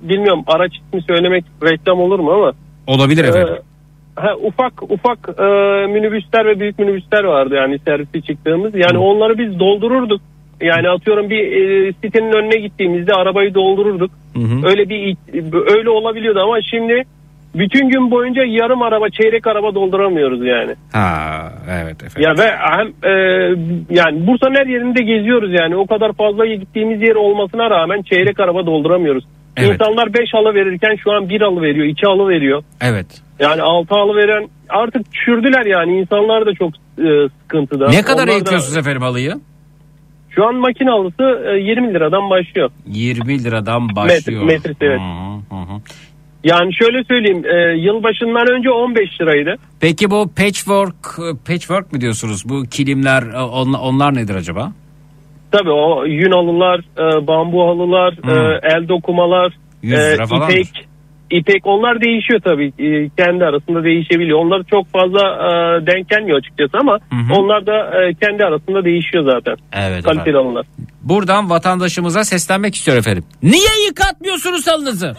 bilmiyorum 0.10 0.44
araç 0.48 0.72
ismi 0.76 1.02
söylemek 1.02 1.46
reklam 1.64 2.00
olur 2.00 2.20
mu 2.20 2.32
ama 2.32 2.54
Olabilir 2.88 3.24
e, 3.24 3.28
efendim. 3.28 3.56
ha, 4.16 4.36
ufak 4.44 4.84
ufak 4.84 5.20
e, 5.40 5.44
minibüsler 5.88 6.46
ve 6.46 6.60
büyük 6.60 6.80
minibüsler 6.80 7.24
vardı 7.24 7.56
yani 7.56 7.80
servisi 7.80 8.22
çıktığımız. 8.22 8.76
Yani 8.76 8.98
onları 8.98 9.38
biz 9.38 9.60
doldururduk. 9.60 10.22
Yani 10.62 10.90
atıyorum 10.90 11.30
bir 11.30 11.44
e, 11.52 11.94
sitenin 11.94 12.32
önüne 12.34 12.56
gittiğimizde 12.58 13.14
arabayı 13.14 13.54
doldururduk. 13.54 14.12
Hı 14.34 14.40
hı. 14.40 14.68
Öyle 14.68 14.90
bir 14.90 15.18
öyle 15.78 15.90
olabiliyordu 15.90 16.40
ama 16.40 16.62
şimdi 16.62 17.04
bütün 17.56 17.90
gün 17.90 18.12
boyunca 18.12 18.44
yarım 18.44 18.82
araba, 18.82 19.10
çeyrek 19.10 19.48
araba 19.48 19.76
dolduramıyoruz 19.76 20.46
yani. 20.46 20.76
Ha 20.94 21.52
evet 21.72 22.04
efendim. 22.04 22.22
Ya 22.30 22.44
ve 22.44 22.52
hem 22.58 22.88
e, 22.88 23.14
yani 23.90 24.28
Bursa'nın 24.28 24.56
her 24.56 24.66
yerinde 24.66 25.04
geziyoruz 25.04 25.52
yani. 25.60 25.76
O 25.76 25.88
kadar 25.88 26.14
fazla 26.14 26.46
gittiğimiz 26.46 27.02
yer 27.02 27.16
olmasına 27.16 27.70
rağmen 27.70 28.02
çeyrek 28.02 28.40
araba 28.40 28.66
dolduramıyoruz. 28.66 29.24
Evet. 29.58 29.72
İnsanlar 29.74 30.14
5 30.14 30.34
halı 30.34 30.54
verirken 30.56 30.96
şu 31.04 31.12
an 31.12 31.30
1 31.30 31.42
halı 31.42 31.62
veriyor, 31.62 31.86
2 31.86 32.06
halı 32.06 32.30
veriyor. 32.30 32.64
Evet. 32.82 33.22
Yani 33.40 33.62
6 33.62 33.96
halı 33.96 34.16
veren 34.16 34.50
artık 34.70 35.12
düşürdüler 35.14 35.66
yani. 35.66 36.00
İnsanlar 36.00 36.46
da 36.46 36.54
çok 36.54 36.74
e, 37.00 37.30
sıkıntıda. 37.42 37.90
Ne 37.90 38.02
kadar 38.02 38.14
Onlar 38.16 38.28
da- 38.28 38.32
eğitiyorsunuz 38.32 38.78
efendim 38.78 39.02
halıyı? 39.02 39.34
Şu 40.30 40.46
an 40.48 40.56
makine 40.56 40.90
halısı 40.90 41.44
e, 41.54 41.60
20 41.60 41.94
liradan 41.94 42.30
başlıyor. 42.30 42.70
20 42.88 43.44
liradan 43.44 43.96
başlıyor. 43.96 44.44
metresi, 44.44 44.78
evet. 44.82 45.00
Hı 45.50 45.56
hı 45.56 45.62
hı. 45.62 45.82
Yani 46.44 46.74
şöyle 46.76 47.04
söyleyeyim 47.04 47.44
e, 47.46 47.78
yılbaşından 47.82 48.52
önce 48.58 48.70
15 48.70 49.22
liraydı. 49.22 49.56
Peki 49.80 50.12
bu 50.12 50.32
patchwork 50.38 51.18
patchwork 51.48 51.94
mi 51.94 52.02
diyorsunuz? 52.02 52.50
Bu 52.50 52.64
kilimler 52.64 53.24
e, 53.34 53.42
onlar, 53.42 53.80
onlar 53.80 54.16
nedir 54.16 54.36
acaba? 54.36 54.72
Tabii 55.52 55.72
o 55.72 56.06
yün 56.06 56.32
halılar, 56.32 56.80
e, 56.80 57.28
bambu 57.28 57.68
halılar, 57.68 58.14
Hmm. 58.24 58.32
e, 58.32 58.60
el 58.64 58.88
dokumalar, 58.88 59.54
100 59.82 59.94
lira 60.00 60.26
falandır. 60.28 60.54
ipek, 60.54 60.88
ipek 61.32 61.62
onlar 61.68 62.02
değişiyor 62.02 62.42
tabii. 62.44 62.68
E, 62.80 63.10
kendi 63.18 63.46
arasında 63.46 63.84
değişebiliyor. 63.84 64.40
Onlar 64.40 64.64
çok 64.72 64.92
fazla 64.92 65.20
e, 65.22 65.50
denk 65.88 66.10
gelmiyor 66.10 66.38
açıkçası 66.38 66.78
ama 66.78 66.94
Hı 67.10 67.16
hı. 67.16 67.40
onlar 67.40 67.66
da 67.66 68.04
e, 68.04 68.14
kendi 68.14 68.46
arasında 68.46 68.86
değişiyor 68.86 69.24
zaten. 69.24 69.56
Evet 69.74 70.04
Kaliteli 70.04 70.30
efendim. 70.30 70.46
halılar. 70.46 70.66
Buradan 71.02 71.50
vatandaşımıza 71.50 72.24
seslenmek 72.24 72.76
istiyor 72.76 72.98
efendim. 72.98 73.24
Niye 73.44 73.86
yıkatmıyorsunuz 73.88 74.68
halınızı? 74.68 75.16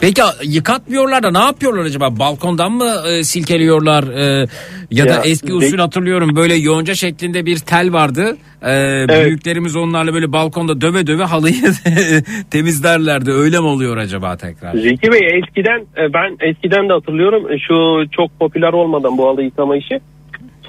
Peki 0.00 0.22
yıkatmıyorlar 0.44 1.22
da 1.22 1.30
ne 1.30 1.38
yapıyorlar 1.38 1.84
acaba? 1.84 2.18
Balkondan 2.18 2.72
mı 2.72 2.92
e, 3.08 3.24
silkeliyorlar? 3.24 4.04
E, 4.04 4.46
ya, 4.90 5.08
da 5.08 5.12
Ya, 5.12 5.20
eski 5.24 5.48
de- 5.48 5.54
usul 5.54 5.78
hatırlıyorum 5.78 6.36
böyle 6.36 6.54
yonca 6.54 6.94
şeklinde 6.94 7.46
bir 7.46 7.56
tel 7.58 7.92
vardı. 7.92 8.36
E, 8.62 9.06
Büyüklerimiz 9.24 9.76
onlarla 9.76 10.14
böyle 10.14 10.32
balkonda 10.32 10.80
döve 10.80 11.06
döve 11.06 11.24
halıyı 11.24 11.54
temizlerlerdi. 12.50 13.30
Öyle 13.32 13.58
mi 13.60 13.66
oluyor 13.66 13.96
acaba 13.96 14.36
tekrar? 14.36 14.74
Zeki 14.74 15.12
Bey 15.12 15.20
eskiden 15.38 15.80
e, 15.80 16.12
ben 16.12 16.36
eskiden 16.50 16.88
de 16.88 16.92
hatırlıyorum 16.92 17.42
şu 17.68 18.04
çok 18.10 18.38
popüler 18.38 18.72
olmadan 18.72 19.18
bu 19.18 19.28
halı 19.28 19.42
yıkama 19.42 19.76
işi. 19.76 20.00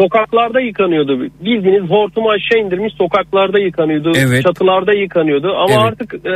Sokaklarda 0.01 0.59
yıkanıyordu. 0.61 1.19
Bildiğiniz 1.41 1.89
hortumu 1.89 2.29
aşağı 2.29 2.61
indirmiş 2.61 2.93
sokaklarda 2.93 3.59
yıkanıyordu. 3.59 4.11
Evet. 4.17 4.43
Çatılarda 4.43 4.93
yıkanıyordu. 4.93 5.47
Ama 5.47 5.73
Evet. 5.73 5.83
artık 5.83 6.13
e, 6.13 6.33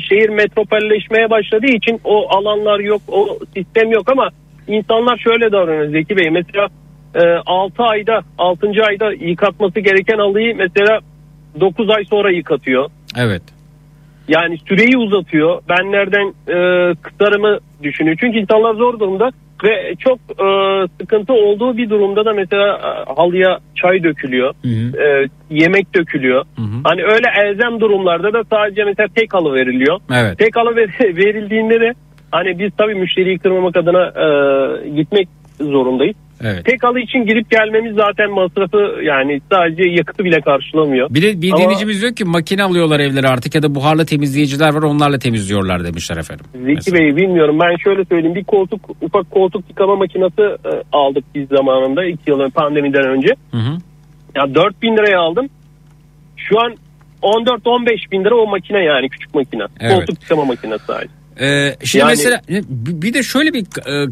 şehir 0.00 0.28
metropolleşmeye 0.28 1.30
başladığı 1.30 1.72
için 1.76 2.00
o 2.04 2.36
alanlar 2.36 2.80
yok, 2.80 3.02
o 3.08 3.38
sistem 3.56 3.92
yok 3.92 4.12
ama 4.12 4.28
insanlar 4.68 5.18
şöyle 5.18 5.52
davranıyor 5.52 5.90
Zeki 5.90 6.16
Bey. 6.16 6.30
Mesela 6.30 6.68
6 7.46 7.82
ayda 7.82 8.20
6. 8.38 8.66
ayda 8.88 9.12
yıkatması 9.12 9.80
gereken 9.80 10.18
halıyı 10.18 10.56
mesela 10.56 11.00
9 11.60 11.90
ay 11.90 12.04
sonra 12.04 12.30
yıkatıyor. 12.30 12.90
Evet. 13.18 13.42
Yani 14.28 14.58
süreyi 14.68 14.96
uzatıyor. 14.98 15.60
Ben 15.68 15.92
nereden 15.92 16.28
e, 16.48 16.94
kıtarımı 16.94 17.58
düşünüyor. 17.82 18.16
Çünkü 18.20 18.38
insanlar 18.38 18.74
zor 18.74 19.00
durumda 19.00 19.30
ve 19.64 19.94
çok 19.98 20.18
e, 20.18 20.46
sıkıntı 21.00 21.32
olduğu 21.32 21.76
bir 21.76 21.90
durumda 21.90 22.24
da 22.24 22.32
mesela 22.32 22.66
e, 22.66 23.14
halıya 23.14 23.58
çay 23.74 24.02
dökülüyor. 24.02 24.54
Hı 24.62 24.68
hı. 24.68 25.02
e, 25.02 25.28
yemek 25.50 25.94
dökülüyor. 25.94 26.44
Hı 26.56 26.62
hı. 26.62 26.80
Hani 26.84 27.02
öyle 27.02 27.26
elzem 27.42 27.80
durumlarda 27.80 28.32
da 28.32 28.44
sadece 28.50 28.84
mesela 28.84 29.08
tek 29.14 29.34
halı 29.34 29.54
veriliyor. 29.54 30.00
Evet. 30.14 30.38
Tek 30.38 30.56
halı 30.56 30.76
ver- 30.76 30.98
verildiğinde 31.16 31.80
de 31.80 31.92
hani 32.32 32.58
biz 32.58 32.70
tabii 32.78 32.94
müşteriyi 32.94 33.38
kırmamak 33.38 33.76
adına 33.76 34.06
e, 34.06 34.26
gitmek 34.90 35.28
zorundayız. 35.60 36.16
Evet. 36.44 36.64
Tek 36.64 36.84
halı 36.84 37.00
için 37.00 37.18
girip 37.26 37.50
gelmemiz 37.50 37.94
zaten 37.94 38.30
masrafı 38.30 39.02
yani 39.04 39.40
sadece 39.52 39.82
yakıtı 39.90 40.24
bile 40.24 40.40
karşılamıyor. 40.40 41.10
Bir, 41.10 41.22
de, 41.22 41.42
bir 41.42 41.52
Ama- 41.52 41.62
dinleyicimiz 41.62 42.02
diyor 42.02 42.14
ki 42.14 42.24
makine 42.24 42.62
alıyorlar 42.62 43.00
evlere 43.00 43.28
artık 43.28 43.54
ya 43.54 43.62
da 43.62 43.74
buharlı 43.74 44.06
temizleyiciler 44.06 44.74
var 44.74 44.82
onlarla 44.82 45.18
temizliyorlar 45.18 45.84
demişler 45.84 46.16
efendim. 46.16 46.46
Zeki 46.52 46.74
Mesela. 46.74 46.98
Bey 46.98 47.16
bilmiyorum 47.16 47.58
ben 47.62 47.76
şöyle 47.76 48.04
söyleyeyim 48.04 48.34
bir 48.34 48.44
koltuk 48.44 48.80
ufak 49.02 49.30
koltuk 49.30 49.64
yıkama 49.68 49.96
makinesi 49.96 50.42
e, 50.42 50.70
aldık 50.92 51.24
biz 51.34 51.48
zamanında 51.48 52.04
iki 52.04 52.30
yıl 52.30 52.50
pandemiden 52.50 53.06
önce. 53.06 53.28
Hı 53.50 53.58
hı. 53.58 53.78
Ya 54.36 54.54
4000 54.54 54.96
liraya 54.96 55.20
aldım. 55.20 55.48
Şu 56.36 56.60
an 56.60 56.74
14-15 57.22 58.10
bin 58.12 58.24
lira 58.24 58.34
o 58.34 58.46
makine 58.46 58.78
yani 58.78 59.08
küçük 59.08 59.34
makine. 59.34 59.62
Evet. 59.80 59.94
Koltuk 59.94 60.22
yıkama 60.22 60.44
makinesi 60.44 60.84
sadece. 60.86 61.08
Ee, 61.40 61.76
şimdi 61.84 62.00
Yani- 62.00 62.10
mesela 62.10 62.40
bir 62.48 63.02
bir 63.02 63.14
de 63.14 63.22
şöyle 63.22 63.52
bir 63.52 63.60
e, 63.60 64.06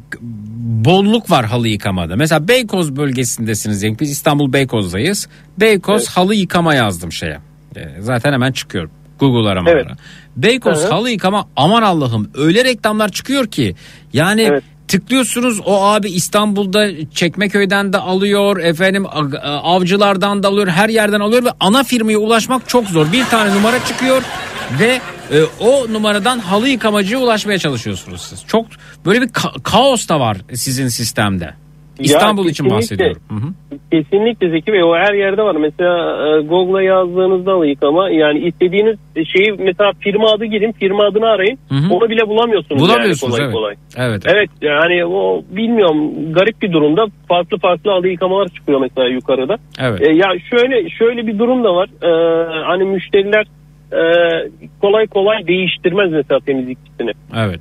bolluk 0.64 1.30
var 1.30 1.44
halı 1.46 1.68
yıkamada. 1.68 2.16
Mesela 2.16 2.48
Beykoz 2.48 2.96
bölgesindesiniz. 2.96 3.82
Yani 3.82 3.98
biz 4.00 4.10
İstanbul 4.10 4.52
Beykoz'dayız. 4.52 5.28
Beykoz 5.60 6.08
halı 6.08 6.34
yıkama 6.34 6.74
yazdım 6.74 7.12
şeye. 7.12 7.38
Ee, 7.76 7.88
zaten 8.00 8.32
hemen 8.32 8.52
çıkıyorum. 8.52 8.90
Google 9.20 9.48
aramalara. 9.48 9.78
Evet. 9.80 9.98
Beykoz 10.36 10.80
Evet. 10.82 10.92
halı 10.92 11.10
yıkama 11.10 11.48
aman 11.56 11.82
Allah'ım 11.82 12.30
öyle 12.34 12.64
reklamlar 12.64 13.08
çıkıyor 13.08 13.46
ki. 13.46 13.74
Yani 14.12 14.42
Evet. 14.42 14.62
tıklıyorsunuz 14.88 15.60
o 15.64 15.84
abi 15.84 16.10
İstanbul'da 16.10 16.88
Çekmeköy'den 17.14 17.92
de 17.92 17.98
alıyor 17.98 18.60
efendim 18.60 19.06
a- 19.06 19.48
avcılardan 19.48 20.42
da 20.42 20.48
alıyor 20.48 20.68
her 20.68 20.88
yerden 20.88 21.20
alıyor 21.20 21.44
ve 21.44 21.50
ana 21.60 21.84
firmaya 21.84 22.18
ulaşmak 22.18 22.68
çok 22.68 22.86
zor. 22.86 23.12
Bir 23.12 23.24
tane 23.24 23.54
numara 23.54 23.84
çıkıyor 23.84 24.22
ve 24.80 25.00
e, 25.32 25.42
o 25.60 25.92
numaradan 25.92 26.38
halı 26.38 26.68
yıkamacıya 26.68 27.20
ulaşmaya 27.20 27.58
çalışıyorsunuz 27.58 28.20
siz. 28.20 28.46
Çok 28.46 28.66
böyle 29.06 29.20
bir 29.20 29.28
ka- 29.28 29.62
kaos 29.62 30.08
da 30.08 30.20
var 30.20 30.36
sizin 30.54 30.88
sistemde. 30.88 31.54
İstanbul 31.98 32.48
için 32.48 32.64
kesinlikle. 32.64 32.76
bahsediyorum. 32.76 33.22
Hı 33.28 33.34
hı. 33.34 33.78
Kesinlikle 33.90 34.50
Zeki 34.50 34.72
Bey 34.72 34.82
o 34.82 34.94
her 34.94 35.14
yerde 35.14 35.42
var. 35.42 35.56
Mesela 35.56 35.96
e, 36.26 36.40
Google'a 36.40 36.82
yazdığınızda 36.82 37.52
halı 37.52 37.66
yıkama 37.66 38.10
yani 38.10 38.38
istediğiniz 38.38 38.96
şeyi 39.14 39.52
mesela 39.58 39.92
firma 40.00 40.30
adı 40.30 40.44
girin 40.44 40.72
firma 40.72 41.04
adını 41.04 41.26
arayın 41.26 41.58
Hı 41.68 41.74
hı. 41.74 41.94
onu 41.94 42.08
bile 42.08 42.28
bulamıyorsunuz. 42.28 42.82
Bulamıyorsunuz 42.82 43.38
yani 43.38 43.44
evet. 43.44 43.54
kolay 43.54 43.74
kolay. 43.96 44.08
Evet. 44.08 44.22
Evet 44.26 44.50
yani 44.62 45.04
o 45.04 45.42
bilmiyorum 45.50 46.32
garip 46.32 46.62
bir 46.62 46.72
durumda 46.72 47.06
farklı 47.28 47.58
farklı 47.58 47.90
halı 47.90 48.08
yıkamalar 48.08 48.48
çıkıyor 48.48 48.80
mesela 48.80 49.08
yukarıda. 49.08 49.56
Evet. 49.78 50.00
E, 50.00 50.10
ya 50.10 50.28
şöyle 50.50 50.90
şöyle 50.90 51.26
bir 51.26 51.38
durum 51.38 51.64
da 51.64 51.74
var. 51.74 51.88
E, 52.02 52.10
hani 52.64 52.84
müşteriler 52.84 53.46
e, 53.94 54.04
kolay 54.80 55.06
kolay 55.06 55.46
değiştirmez 55.46 56.12
mesela 56.12 56.40
temizlikçisini. 56.40 57.12
Evet. 57.36 57.60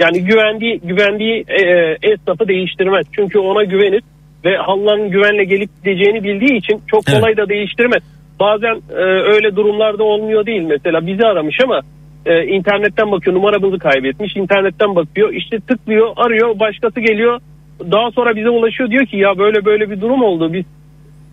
Yani 0.00 0.24
güvendiği 0.24 0.80
güvendiği 0.80 1.44
e, 1.48 1.62
e, 1.62 1.96
esnafı 2.02 2.48
değiştirmez. 2.48 3.06
Çünkü 3.12 3.38
ona 3.38 3.64
güvenir 3.64 4.02
ve 4.44 4.56
halıların 4.56 5.10
güvenle 5.10 5.44
gelip 5.44 5.70
gideceğini 5.84 6.22
bildiği 6.24 6.58
için 6.58 6.82
çok 6.86 7.02
Evet. 7.08 7.20
kolay 7.20 7.36
da 7.36 7.48
değiştirmez. 7.48 8.02
Bazen 8.40 8.74
e, 8.90 9.04
öyle 9.34 9.56
durumlarda 9.56 10.04
olmuyor 10.04 10.46
değil. 10.46 10.62
Mesela 10.62 11.06
bizi 11.06 11.26
aramış 11.26 11.56
ama 11.64 11.80
e, 12.26 12.44
internetten 12.46 13.12
bakıyor 13.12 13.36
numaramızı 13.36 13.78
kaybetmiş. 13.78 14.36
internetten 14.36 14.96
bakıyor 14.96 15.32
işte 15.32 15.60
tıklıyor 15.60 16.12
arıyor 16.16 16.58
başkası 16.60 17.00
geliyor. 17.00 17.40
Daha 17.80 18.10
sonra 18.10 18.36
bize 18.36 18.50
ulaşıyor 18.50 18.90
diyor 18.90 19.06
ki 19.06 19.16
ya 19.16 19.38
böyle 19.38 19.64
böyle 19.64 19.90
bir 19.90 20.00
durum 20.00 20.22
oldu. 20.22 20.52
Biz 20.52 20.64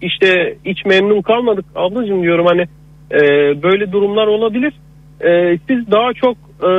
işte 0.01 0.55
hiç 0.65 0.86
memnun 0.86 1.22
kalmadık. 1.22 1.65
Ablacığım 1.76 2.24
diyorum 2.24 2.45
hani 2.45 2.65
e, 3.14 3.22
böyle 3.64 3.91
durumlar 3.91 4.28
olabilir. 4.28 4.74
E, 5.22 5.57
siz 5.70 5.91
daha 5.91 6.14
çok 6.14 6.38
e, 6.59 6.70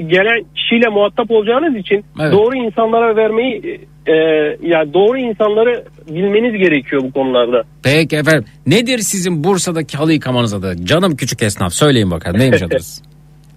gelen 0.00 0.44
kişiyle 0.56 0.88
muhatap 0.88 1.30
olacağınız 1.30 1.76
için 1.76 2.04
Evet. 2.20 2.32
doğru 2.32 2.56
insanlara 2.56 3.16
vermeyi 3.16 3.80
e, 4.06 4.12
yani 4.62 4.94
doğru 4.94 5.18
insanları 5.18 5.84
bilmeniz 6.08 6.58
gerekiyor 6.62 7.02
bu 7.02 7.12
konularda. 7.12 7.62
Peki 7.82 8.16
efendim. 8.16 8.44
Nedir 8.66 8.98
sizin 8.98 9.44
Bursa'daki 9.44 9.96
halı 9.96 10.12
yıkamanız 10.12 10.54
adı? 10.54 10.76
Canım 10.84 11.16
küçük 11.16 11.42
esnaf 11.42 11.72
söyleyin 11.72 12.10
bakalım 12.10 12.38
neymiş 12.40 12.62
adınız? 12.66 13.02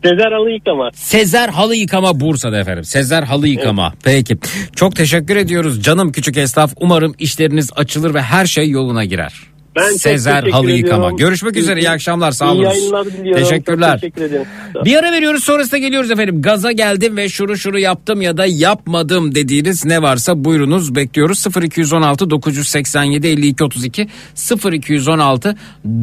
Sezer 0.03 0.31
Halı 0.31 0.49
Yıkama. 0.51 0.89
Sezer 0.93 1.49
Halı 1.49 1.75
Yıkama 1.75 2.19
Bursa'da 2.19 2.59
efendim. 2.59 2.83
Sezer 2.83 3.23
Halı 3.23 3.47
Yıkama. 3.47 3.93
Peki. 4.03 4.37
Çok 4.75 4.95
teşekkür 4.95 5.35
ediyoruz 5.35 5.83
canım 5.83 6.11
küçük 6.11 6.37
esnaf. 6.37 6.73
Umarım 6.81 7.13
işleriniz 7.19 7.71
açılır 7.75 8.13
ve 8.13 8.21
her 8.21 8.45
şey 8.45 8.69
yoluna 8.69 9.05
girer. 9.05 9.33
Ben 9.75 9.91
Sezer 9.91 10.43
Halı 10.43 10.71
Yıkama. 10.71 11.11
Görüşmek 11.11 11.57
üzere. 11.57 11.79
iyi 11.79 11.89
akşamlar. 11.89 12.31
Sağ 12.31 12.45
İyi 12.45 12.49
olun. 12.51 12.63
yayınlar 12.63 13.05
diliyorum. 13.05 13.43
Teşekkürler. 13.43 13.91
Çok 13.91 14.01
teşekkür 14.01 14.21
ederim. 14.21 14.45
Bir 14.85 14.95
ara 14.95 15.11
veriyoruz 15.11 15.43
sonrasında 15.43 15.77
geliyoruz 15.77 16.11
efendim. 16.11 16.41
Gaza 16.41 16.71
geldim 16.71 17.17
ve 17.17 17.29
şuru 17.29 17.57
şuru 17.57 17.79
yaptım 17.79 18.21
ya 18.21 18.37
da 18.37 18.45
yapmadım 18.45 19.35
dediğiniz 19.35 19.85
ne 19.85 20.01
varsa 20.01 20.43
buyurunuz 20.45 20.95
bekliyoruz. 20.95 21.45
0216 21.63 22.29
987 22.29 23.27
52 23.27 23.63
32 23.63 24.07
0216 24.73 25.55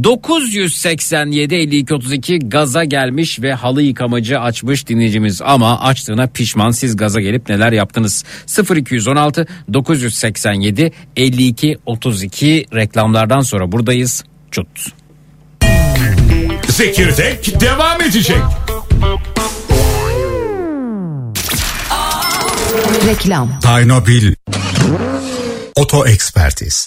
987 0.05 1.55
52 1.55 1.95
32 1.95 2.39
gaza 2.39 2.85
gelmiş 2.85 3.41
ve 3.43 3.55
halı 3.55 3.83
yıkamacı 3.83 4.41
açmış 4.41 4.89
dinleyicimiz 4.89 5.43
ama 5.43 5.81
açtığına 5.81 6.27
pişman 6.27 6.71
siz 6.71 6.97
gaza 6.97 7.21
gelip 7.21 7.49
neler 7.49 7.73
yaptınız 7.73 8.25
0216 8.77 9.47
987 9.73 10.93
52 11.17 11.79
32 11.87 12.65
reklamlardan 12.75 13.41
sonra 13.41 13.60
buradayız. 13.73 14.25
Çut. 14.51 14.67
Zekirdek 16.69 17.61
devam 17.61 18.03
edecek. 18.03 18.43
Reklam. 23.07 23.61
Taynobil. 23.61 24.35
Oto 25.77 26.07
Ekspertiz. 26.07 26.87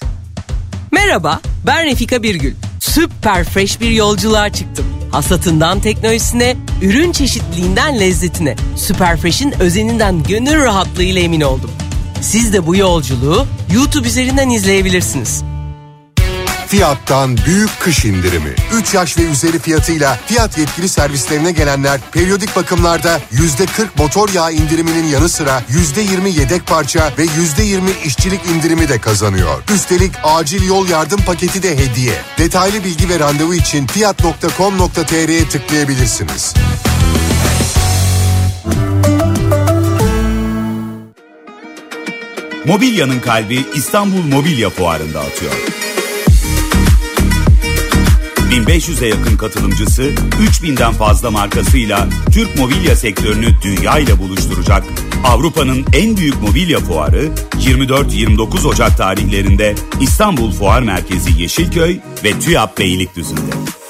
Merhaba, 0.91 1.39
ben 1.65 1.85
Refika 1.85 2.23
Birgül. 2.23 2.53
Süper 2.79 3.43
fresh 3.43 3.81
bir 3.81 3.91
yolculuğa 3.91 4.53
çıktım. 4.53 4.85
Hasatından 5.11 5.79
teknolojisine, 5.79 6.55
ürün 6.81 7.11
çeşitliliğinden 7.11 7.99
lezzetine, 7.99 8.55
Süper 8.75 9.17
Fresh'in 9.17 9.61
özeninden 9.61 10.23
gönül 10.23 10.61
rahatlığıyla 10.61 11.21
emin 11.21 11.41
oldum. 11.41 11.71
Siz 12.21 12.53
de 12.53 12.67
bu 12.67 12.75
yolculuğu 12.75 13.45
YouTube 13.73 14.07
üzerinden 14.07 14.49
izleyebilirsiniz. 14.49 15.43
Fiyat'tan 16.73 17.37
büyük 17.45 17.79
kış 17.79 18.05
indirimi. 18.05 18.55
3 18.73 18.93
yaş 18.93 19.17
ve 19.17 19.21
üzeri 19.21 19.59
fiyatıyla 19.59 20.19
Fiyat 20.25 20.57
yetkili 20.57 20.89
servislerine 20.89 21.51
gelenler 21.51 21.99
periyodik 22.11 22.55
bakımlarda 22.55 23.21
%40 23.31 23.87
motor 23.97 24.29
yağı 24.29 24.53
indiriminin 24.53 25.07
yanı 25.07 25.29
sıra 25.29 25.63
%20 25.69 26.39
yedek 26.39 26.67
parça 26.67 27.13
ve 27.17 27.25
%20 27.25 27.81
işçilik 28.05 28.45
indirimi 28.45 28.89
de 28.89 28.99
kazanıyor. 28.99 29.63
Üstelik 29.75 30.11
acil 30.23 30.67
yol 30.67 30.87
yardım 30.87 31.19
paketi 31.21 31.63
de 31.63 31.77
hediye. 31.77 32.15
Detaylı 32.37 32.83
bilgi 32.83 33.09
ve 33.09 33.19
randevu 33.19 33.53
için 33.53 33.87
fiyat.com.tr'ye 33.87 35.49
tıklayabilirsiniz. 35.49 36.53
Mobilyanın 42.65 43.19
kalbi 43.19 43.65
İstanbul 43.75 44.21
Mobilya 44.21 44.69
Fuarı'nda 44.69 45.19
atıyor. 45.19 45.53
1500'e 48.53 49.07
yakın 49.07 49.37
katılımcısı, 49.37 50.03
3000'den 50.03 50.93
fazla 50.93 51.31
markasıyla 51.31 52.07
Türk 52.31 52.57
mobilya 52.57 52.95
sektörünü 52.95 53.47
dünya 53.61 53.99
ile 53.99 54.19
buluşturacak 54.19 54.83
Avrupa'nın 55.23 55.85
en 55.93 56.17
büyük 56.17 56.41
mobilya 56.41 56.79
fuarı 56.79 57.29
24-29 57.59 58.67
Ocak 58.67 58.97
tarihlerinde 58.97 59.75
İstanbul 60.01 60.51
Fuar 60.51 60.81
Merkezi 60.81 61.41
Yeşilköy 61.41 61.99
ve 62.23 62.39
TÜYAP 62.39 62.77
Beylikdüzü'nde. 62.77 63.82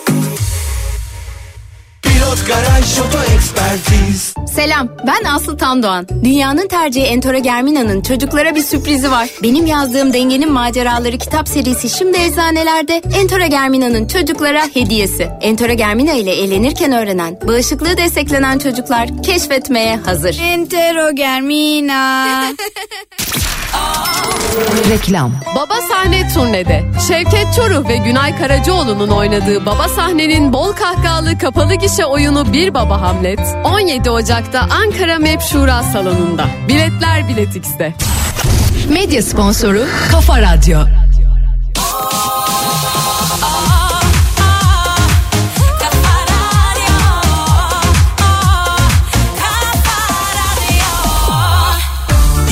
Pilot 2.34 2.48
Garaj 2.48 3.00
Oto 3.00 3.34
Ekspertiz 3.36 4.34
Selam, 4.56 4.90
ben 5.08 5.24
Aslı 5.24 5.58
Tandoğan. 5.58 6.08
Dünyanın 6.24 6.68
tercihi 6.68 7.06
Entora 7.06 7.38
Germina'nın 7.38 8.02
çocuklara 8.02 8.56
bir 8.56 8.62
sürprizi 8.62 9.12
var. 9.12 9.30
Benim 9.44 9.66
yazdığım 9.66 10.14
Dengenin 10.14 10.52
Maceraları 10.52 11.18
kitap 11.18 11.48
serisi 11.48 11.90
şimdi 11.90 12.18
eczanelerde. 12.18 13.02
Entora 13.22 13.48
Germina'nın 13.48 14.08
çocuklara 14.08 14.64
hediyesi. 14.74 15.30
Entora 15.42 15.74
Germina 15.74 16.14
ile 16.14 16.32
eğlenirken 16.32 16.92
öğrenen, 16.92 17.40
bağışıklığı 17.48 17.98
desteklenen 17.98 18.60
çocuklar 18.60 19.24
keşfetmeye 19.24 19.98
hazır. 19.98 20.40
Entero 20.42 21.16
Germina. 21.16 22.44
Reklam. 24.90 25.32
Baba 25.56 25.74
Sahne 25.90 26.28
Turne'de 26.34 26.84
Şevket 27.08 27.54
Çoruh 27.56 27.90
ve 27.90 27.98
Günay 27.98 28.38
Karacaoğlu'nun 28.38 29.10
oynadığı 29.10 29.66
Baba 29.66 29.88
Sahne'nin 29.88 30.54
bol 30.54 30.74
kahkahalı 30.74 31.38
kapalı 31.38 31.76
gişe 31.76 32.06
oyunu 32.06 32.54
Bir 32.54 32.74
Baba 32.74 33.02
Hamlet 33.02 33.40
17 33.64 34.10
Ocak'ta 34.10 34.60
Ankara 34.60 35.20
MEP 35.20 35.42
Şura 35.42 35.84
Salonu'nda. 35.84 36.46
Biletler 36.68 37.28
Bilet 37.28 37.56
X'te. 37.56 37.94
Medya 38.90 39.22
sponsoru 39.24 39.86
Kafa 40.12 40.42
Radyo. 40.42 40.80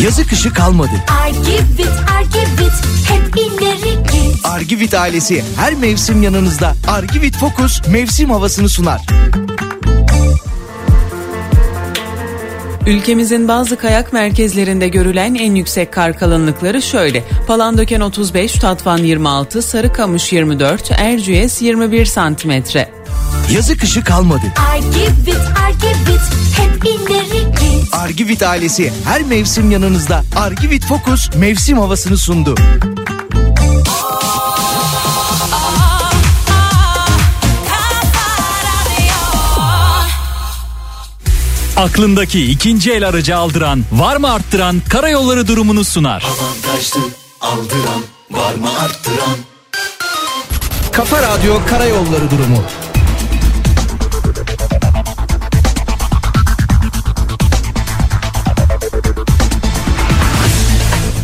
Yazı 0.04 0.28
kışı 0.28 0.54
kalmadı. 0.54 0.92
Argivit, 1.24 1.88
Argivit, 2.18 2.74
hep 3.08 3.38
ileri 3.38 4.04
git. 4.04 4.46
Argivit 4.46 4.94
ailesi 4.94 5.44
her 5.56 5.74
mevsim 5.74 6.24
yanınızda. 6.24 6.76
Argivit 6.88 7.38
Focus 7.38 7.88
mevsim 7.88 8.30
havasını 8.30 8.70
sunar. 8.70 9.02
Ülkemizin 12.88 13.48
bazı 13.48 13.78
kayak 13.78 14.14
merkezlerinde 14.14 14.88
görülen 14.88 15.36
en 15.36 15.56
yüksek 15.56 15.94
kar 15.94 16.18
kalınlıkları 16.18 16.82
şöyle. 16.82 17.24
Palandöken 17.48 18.02
35, 18.02 18.52
Tatvan 18.54 18.98
26, 18.98 19.62
Sarıkamış 19.62 20.34
24, 20.34 20.92
Erciyes 20.92 21.62
21 21.62 22.06
santimetre. 22.06 23.01
Yazı 23.52 23.78
kışı 23.78 24.04
kalmadı. 24.04 24.42
Argivit, 24.72 25.38
Argivit, 25.66 26.22
hep 26.58 26.86
ileri 26.86 27.44
git. 27.44 27.94
Argivit 27.94 28.44
ailesi 28.44 28.94
her 29.06 29.24
mevsim 29.24 29.72
yanınızda. 29.72 30.24
Argivit 30.36 30.86
Focus 30.86 31.36
mevsim 31.36 31.78
havasını 31.78 32.18
sundu. 32.18 32.56
Aklındaki 41.78 42.52
ikinci 42.52 42.92
el 42.92 43.08
aracı 43.08 43.36
aldıran, 43.38 43.84
var 43.92 44.16
mı 44.18 44.34
arttıran 44.34 44.82
karayolları 44.90 45.48
durumunu 45.48 45.84
sunar. 45.84 46.24
Avantajlı 46.24 47.02
aldıran 47.42 48.02
var 48.32 48.56
mı 48.56 48.80
arttıran 48.80 49.38
Kafa 50.92 51.22
Radyo 51.22 51.60
Karayolları 51.70 52.32
durumu. 52.32 52.64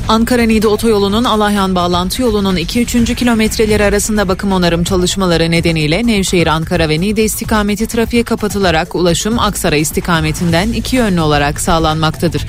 Ankara-Niğde 0.07 0.67
otoyolunun 0.67 1.23
Alahyan 1.23 1.75
bağlantı 1.75 2.21
yolunun 2.21 2.55
2-3. 2.55 3.15
kilometreleri 3.15 3.83
arasında 3.83 4.27
bakım 4.27 4.51
onarım 4.51 4.83
çalışmaları 4.83 5.51
nedeniyle 5.51 6.07
Nevşehir, 6.07 6.47
Ankara 6.47 6.89
ve 6.89 6.99
Niğde 7.01 7.23
istikameti 7.23 7.87
trafiğe 7.87 8.23
kapatılarak 8.23 8.95
ulaşım 8.95 9.39
Aksaray 9.39 9.81
istikametinden 9.81 10.69
iki 10.69 10.95
yönlü 10.95 11.21
olarak 11.21 11.61
sağlanmaktadır. 11.61 12.45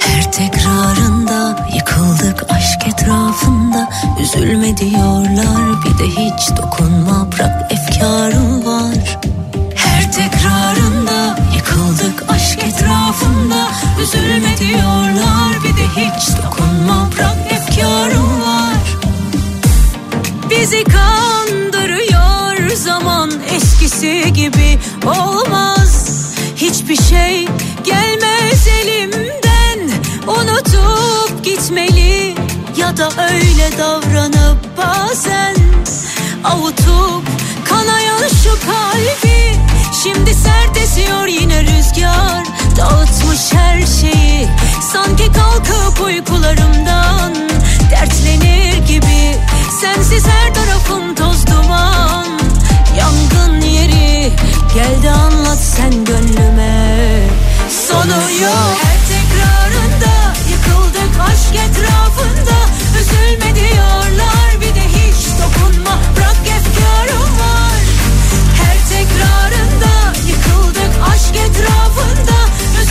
Her 0.00 0.32
tekrarında 0.32 1.68
yıkıldık 1.74 2.42
aşk 2.50 2.88
etrafında 2.88 3.90
Üzülme 4.22 4.76
diyorlar 4.76 5.84
bir 5.84 5.98
de 5.98 6.08
hiç 6.08 6.56
dokunma 6.56 7.32
bırak 7.32 7.72
efkarım 7.72 8.66
var 8.66 8.94
etrafında 13.14 13.68
Üzülme 14.02 14.58
diyorlar. 14.58 15.56
Bir 15.64 15.76
de 15.76 15.86
hiç 15.96 16.36
dokunma 16.36 17.08
bırak 17.12 17.36
efkarım 17.50 18.42
var. 18.42 18.78
Bizi 20.50 20.84
kandırıyor 20.84 22.76
zaman 22.76 23.32
eskisi 23.56 24.32
gibi 24.32 24.78
olmaz. 25.06 26.10
Hiçbir 26.56 26.96
şey 26.96 27.48
gelmez 27.84 28.66
elimden. 28.82 29.90
Unutup 30.26 31.44
gitmeli 31.44 32.34
ya 32.76 32.96
da 32.96 33.08
öyle 33.32 33.78
davranıp 33.78 34.58
bazen. 34.78 35.56
Avutup 36.44 37.24
kanayan 37.68 38.28
şu 38.42 38.50
kalbi. 38.66 39.54
Şimdi 40.02 40.34
sert 40.34 40.76
esiyor 40.76 41.26
yine 41.26 41.62
rüzgar 41.62 42.44
Dağıtmış 42.76 43.52
her 43.52 43.86
şeyi. 43.86 44.48
Sanki 44.92 45.32
kalkıp 45.32 46.00
uykularımdan 46.00 47.34
Dertlenir 47.90 48.86
gibi. 48.86 49.38
Sensiz 49.80 50.24
her 50.26 50.54
tarafım 50.54 51.14
toz 51.14 51.46
duman. 51.46 52.26
Yangın 52.98 53.60
yeri 53.60 54.32
Geldi 54.74 55.10
anlat 55.10 55.58
sen 55.58 56.04
gönlüme. 56.04 57.20
Sonu 57.88 58.42
yok. 58.42 58.76
Her 58.82 58.98
tekrarında 59.08 60.34
Yıkıldık 60.50 61.20
aşk 61.20 61.54
etrafında. 61.54 62.56
Üzülme 63.00 63.54
diyorlar 63.54 64.60
Bir 64.60 64.74
de 64.74 64.84
hiç 64.88 65.26
dokunma 65.40 65.98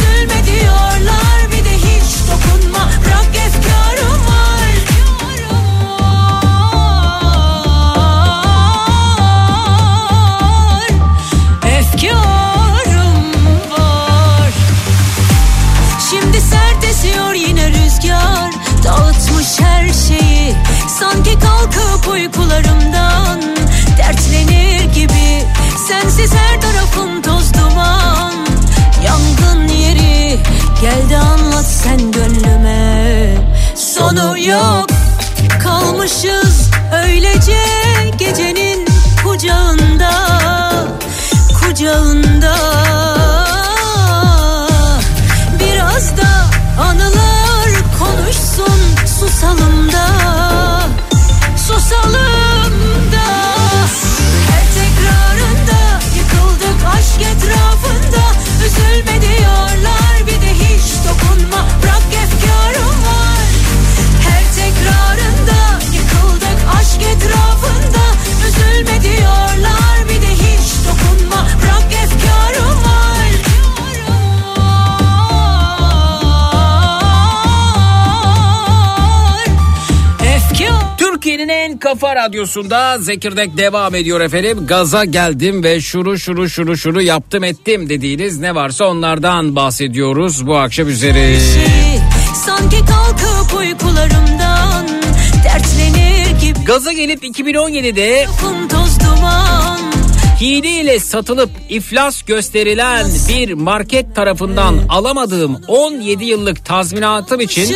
Üzülme 0.03 0.45
diyorlar 0.45 1.51
Bir 1.51 1.65
de 1.65 1.77
hiç 1.77 2.27
dokunma. 2.27 2.89
Bırak 3.05 3.35
efkarım 3.47 4.21
var. 4.27 4.73
Efkarım 11.65 13.25
var. 13.71 14.51
Şimdi 16.09 16.41
sert 16.41 16.83
esiyor 16.89 17.33
yine 17.33 17.69
rüzgar. 17.69 18.51
Dağıtmış 18.83 19.59
her 19.61 19.93
şeyi. 19.93 20.55
Sanki 20.99 21.39
kalkıp 21.39 22.07
uykularımdan 22.07 23.41
Dertlenir 23.97 24.83
gibi. 24.93 25.43
Sensiz 25.87 26.33
her 26.33 26.61
tarafım 26.61 27.23
yeri 30.83 31.01
Geldi 31.01 31.17
anlat 31.17 31.65
sen 31.65 32.11
gönlüme. 32.11 33.35
Sonu 33.75 34.39
yok. 34.39 34.87
Kalmışız 35.63 36.71
öylece 37.05 37.57
Gecenin 38.17 38.87
kucağında. 39.23 40.11
Kucağında. 41.59 42.55
Biraz 45.59 46.17
da 46.17 46.29
anılar 46.81 47.69
konuşsun 47.99 49.07
susalım 49.19 49.91
da 49.91 50.22
Türkiye'nin 81.53 81.71
en 81.71 81.77
kafa 81.77 82.15
radyosunda 82.15 82.97
Zekirdek 82.97 83.57
devam 83.57 83.95
ediyor 83.95 84.21
efendim. 84.21 84.67
Gaza 84.67 85.05
geldim 85.05 85.63
ve 85.63 85.81
şuru 85.81 86.19
şuru 86.19 86.49
şuru 86.49 86.77
şuru 86.77 87.01
yaptım 87.01 87.43
ettim 87.43 87.89
dediğiniz 87.89 88.39
ne 88.39 88.55
varsa 88.55 88.85
onlardan 88.85 89.55
bahsediyoruz 89.55 90.47
bu 90.47 90.57
akşam 90.57 90.87
üzeri. 90.87 91.39
Sanki 92.45 92.77
kalkıp 92.79 93.59
uykularımdan 93.59 94.87
Dertlenir 95.43 96.41
gibi 96.41 96.65
Gaza 96.65 96.91
gelip 96.91 97.23
2017'de 97.23 98.25
Lafım 98.27 98.67
toz 98.67 98.99
duman 98.99 99.79
hileyle 100.41 100.99
satılıp 100.99 101.49
iflas 101.69 102.21
gösterilen 102.21 103.07
bir 103.29 103.53
market 103.53 104.15
tarafından 104.15 104.75
alamadığım 104.89 105.61
17 105.67 106.25
yıllık 106.25 106.65
tazminatım 106.65 107.39
için 107.39 107.75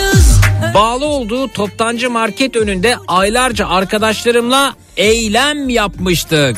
bağlı 0.74 1.06
olduğu 1.06 1.48
toptancı 1.48 2.10
market 2.10 2.56
önünde 2.56 2.98
aylarca 3.08 3.68
arkadaşlarımla 3.68 4.76
eylem 4.98 5.70
yapmıştık. 5.70 6.58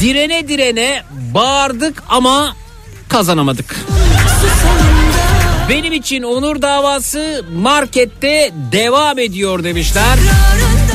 Direne 0.00 0.48
direne 0.48 1.02
bağırdık 1.34 2.02
ama 2.08 2.56
kazanamadık. 3.08 3.76
Benim 5.68 5.92
için 5.92 6.22
onur 6.22 6.62
davası 6.62 7.44
markette 7.56 8.50
devam 8.72 9.18
ediyor 9.18 9.64
demişler. 9.64 10.18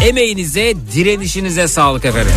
Emeğinize, 0.03 0.73
direnişinize 0.95 1.67
sağlık 1.67 2.05
efendim. 2.05 2.33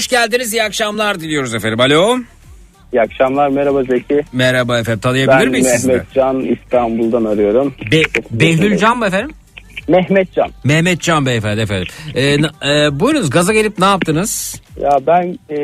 Hoş 0.00 0.08
geldiniz 0.08 0.52
iyi 0.52 0.62
akşamlar 0.62 1.20
diliyoruz 1.20 1.54
efendim. 1.54 1.80
Alo. 1.80 2.18
İyi 2.92 3.00
akşamlar 3.00 3.48
merhaba 3.48 3.82
Zeki. 3.82 4.20
Merhaba 4.32 4.78
efendim 4.78 5.00
tanıyabilir 5.00 5.38
Ben 5.38 5.48
miyiz 5.48 5.66
sizi? 5.66 5.88
Mehmet 5.88 6.12
Can 6.14 6.40
İstanbul'dan 6.40 7.24
arıyorum. 7.24 7.74
Be 7.92 8.02
Behlül 8.30 8.76
Can 8.78 8.98
mı 8.98 9.06
efendim? 9.06 9.30
Mehmetcan. 9.88 10.50
Mehmetcan 10.64 11.26
beyefendi 11.26 11.60
efendim. 11.60 11.86
Ee, 12.14 12.32
e, 12.32 13.00
buyurunuz 13.00 13.30
gaza 13.30 13.52
gelip 13.52 13.78
ne 13.78 13.84
yaptınız? 13.84 14.62
Ya 14.80 14.98
ben 15.06 15.38
e, 15.50 15.58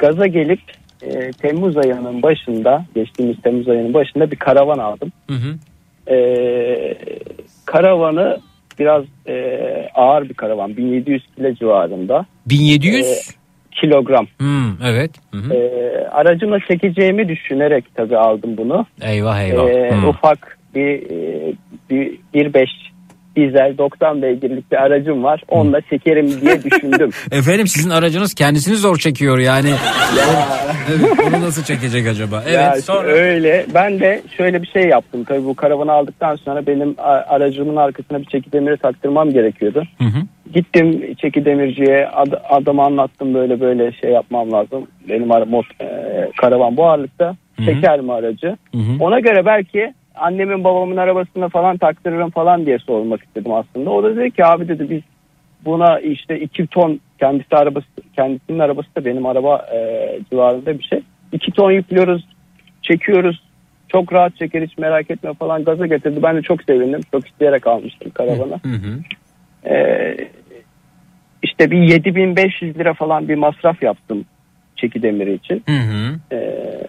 gaza 0.00 0.26
gelip 0.26 0.60
e, 1.02 1.30
Temmuz 1.32 1.76
ayının 1.76 2.22
başında, 2.22 2.84
geçtiğimiz 2.94 3.36
Temmuz 3.42 3.68
ayının 3.68 3.94
başında 3.94 4.30
bir 4.30 4.36
karavan 4.36 4.78
aldım. 4.78 5.12
Hı 5.30 5.34
hı. 5.34 5.56
E, 6.14 6.16
karavanı 7.64 8.40
biraz 8.78 9.04
e, 9.26 9.34
ağır 9.94 10.28
bir 10.28 10.34
karavan, 10.34 10.76
1700 10.76 11.22
kilo 11.36 11.54
civarında. 11.54 12.26
1700? 12.46 13.06
E, 13.06 13.43
kilogram. 13.80 14.26
Hmm, 14.38 14.72
evet. 14.84 15.10
Hı 15.34 15.38
hı. 15.40 15.54
E, 15.54 15.60
aracımla 16.08 16.60
çekeceğimi 16.60 17.28
düşünerek 17.28 17.84
tabii 17.94 18.16
aldım 18.16 18.56
bunu. 18.56 18.86
Eyvah 19.02 19.40
eyvah. 19.40 19.68
E, 19.68 19.90
Hmm. 19.90 20.08
ufak 20.08 20.58
bir, 20.74 21.10
e, 21.10 21.52
bir 21.90 22.18
1.5 22.34 22.68
dizel 23.36 23.78
90 23.78 24.22
beygirlik 24.22 24.72
bir 24.72 24.76
aracım 24.76 25.24
var. 25.24 25.42
Onunla 25.48 25.80
çekerim 25.80 26.40
diye 26.40 26.62
düşündüm. 26.62 27.10
Efendim 27.32 27.66
sizin 27.66 27.90
aracınız 27.90 28.34
kendisini 28.34 28.76
zor 28.76 28.96
çekiyor 28.96 29.38
yani. 29.38 29.70
evet, 30.90 31.10
onu 31.28 31.42
nasıl 31.44 31.62
çekecek 31.64 32.06
acaba? 32.06 32.42
Evet 32.46 32.54
Ya 32.54 32.76
sonra. 32.82 33.08
Öyle. 33.08 33.66
Ben 33.74 34.00
de 34.00 34.22
şöyle 34.36 34.62
bir 34.62 34.66
şey 34.66 34.82
yaptım. 34.88 35.24
Tabii 35.24 35.44
bu 35.44 35.54
karavanı 35.54 35.92
aldıktan 35.92 36.36
sonra 36.36 36.66
benim 36.66 36.94
aracımın 37.28 37.76
arkasına 37.76 38.18
bir 38.20 38.24
çeki 38.26 38.52
demiri 38.52 38.76
taktırmam 38.76 39.30
gerekiyordu. 39.30 39.82
Hı 39.98 40.04
hı. 40.04 40.18
Gittim 40.54 41.14
çeki 41.20 41.44
demirciye 41.44 42.06
ad- 42.08 42.42
adama 42.50 42.86
anlattım 42.86 43.34
böyle 43.34 43.60
böyle 43.60 43.92
şey 43.92 44.10
yapmam 44.10 44.52
lazım. 44.52 44.86
Benim 45.08 45.32
ara- 45.32 45.44
mot- 45.44 45.82
e, 45.84 45.86
karavan 46.40 46.76
bu 46.76 46.86
ağırlıkta. 46.86 47.36
Çeker 47.64 48.00
mi 48.00 48.12
aracı? 48.12 48.56
Ona 49.00 49.20
göre 49.20 49.46
belki 49.46 49.94
annemin 50.14 50.64
babamın 50.64 50.96
arabasına 50.96 51.48
falan 51.48 51.76
taktırırım 51.76 52.30
falan 52.30 52.66
diye 52.66 52.78
sormak 52.78 53.24
istedim 53.24 53.52
aslında. 53.52 53.90
O 53.90 54.02
da 54.02 54.16
dedi 54.16 54.30
ki 54.30 54.44
abi 54.44 54.68
dedi 54.68 54.90
biz 54.90 55.02
buna 55.64 56.00
işte 56.00 56.40
2 56.40 56.66
ton 56.66 57.00
kendisi 57.18 57.56
arabası 57.56 57.86
kendisinin 58.16 58.58
arabası 58.58 58.88
da 58.96 59.04
benim 59.04 59.26
araba 59.26 59.66
e, 59.74 59.78
civarında 60.30 60.78
bir 60.78 60.84
şey. 60.84 61.00
2 61.32 61.52
ton 61.52 61.70
yüklüyoruz, 61.70 62.24
çekiyoruz. 62.82 63.42
Çok 63.88 64.12
rahat 64.12 64.36
çeker 64.36 64.62
hiç 64.62 64.78
merak 64.78 65.10
etme 65.10 65.34
falan 65.34 65.64
gaza 65.64 65.86
getirdi. 65.86 66.22
Ben 66.22 66.36
de 66.36 66.42
çok 66.42 66.62
sevindim. 66.62 67.00
Çok 67.12 67.26
isteyerek 67.28 67.66
almıştım 67.66 68.10
karavanı. 68.10 68.60
Hı 68.62 68.68
hı. 68.68 69.00
Ee, 69.74 70.16
işte 71.42 71.70
bir 71.70 71.78
7500 71.78 72.78
lira 72.78 72.94
falan 72.94 73.28
bir 73.28 73.34
masraf 73.34 73.82
yaptım 73.82 74.24
çeki 74.76 75.02
demiri 75.02 75.34
için. 75.34 75.62
Hı 75.68 75.72
hı. 75.72 76.18
Ee, 76.32 76.86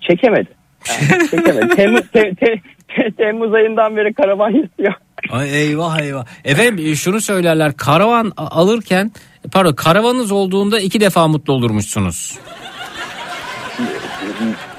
çekemedi. 0.00 0.55
Yani. 0.90 1.68
Temmuz, 1.76 2.00
te- 2.12 2.34
te- 2.34 2.62
te- 2.88 3.10
Temmuz 3.18 3.54
ayından 3.54 3.96
beri 3.96 4.14
karavan 4.14 4.54
istiyor. 4.64 4.92
Ay 5.30 5.62
eyvah 5.62 6.00
eyvah. 6.00 6.24
Efendim 6.44 6.86
e, 6.86 6.94
şunu 6.96 7.20
söylerler 7.20 7.76
karavan 7.76 8.32
alırken 8.36 9.12
pardon 9.52 9.72
karavanınız 9.72 10.32
olduğunda 10.32 10.80
iki 10.80 11.00
defa 11.00 11.28
mutlu 11.28 11.52
olurmuşsunuz. 11.52 12.38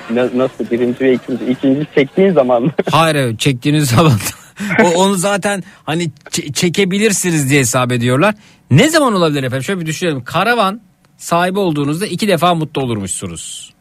Na- 0.09 0.29
Nasıl 0.35 0.69
birinci 0.71 0.99
ve 0.99 1.13
ikinci? 1.13 1.45
İkinci 1.45 1.87
çektiğin 1.95 2.31
zaman 2.33 2.63
mı? 2.63 2.71
Hayır 2.91 3.37
çektiğiniz 3.37 3.89
zaman 3.89 4.13
o, 4.83 4.87
onu 4.87 5.15
zaten 5.15 5.63
hani 5.83 6.11
çekebilirsiniz 6.53 7.49
diye 7.49 7.59
hesap 7.59 7.91
ediyorlar. 7.91 8.35
Ne 8.71 8.89
zaman 8.89 9.13
olabilir 9.13 9.43
efendim? 9.43 9.63
Şöyle 9.63 9.81
bir 9.81 9.85
düşünelim. 9.85 10.23
Karavan 10.23 10.81
sahibi 11.17 11.59
olduğunuzda 11.59 12.07
iki 12.07 12.27
defa 12.27 12.55
mutlu 12.55 12.81
olurmuşsunuz. 12.81 13.73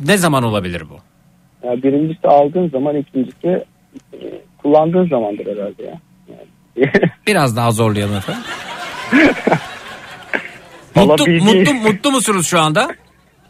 Ne 0.00 0.16
zaman 0.16 0.42
olabilir 0.42 0.82
bu? 0.90 0.96
Ya 1.62 1.82
birincisi 1.82 2.28
aldığın 2.28 2.68
zaman 2.68 2.96
ikincisi 2.96 3.64
e, 4.12 4.18
kullandığın 4.58 5.08
zamandır 5.08 5.46
herhalde 5.46 5.82
ya. 5.82 6.00
Biraz 7.26 7.56
daha 7.56 7.70
zorlayalım 7.70 8.16
efendim. 8.16 8.42
mutlu, 10.96 11.26
mutlu, 11.26 11.74
mutlu 11.74 12.10
musunuz 12.10 12.46
şu 12.46 12.60
anda? 12.60 12.88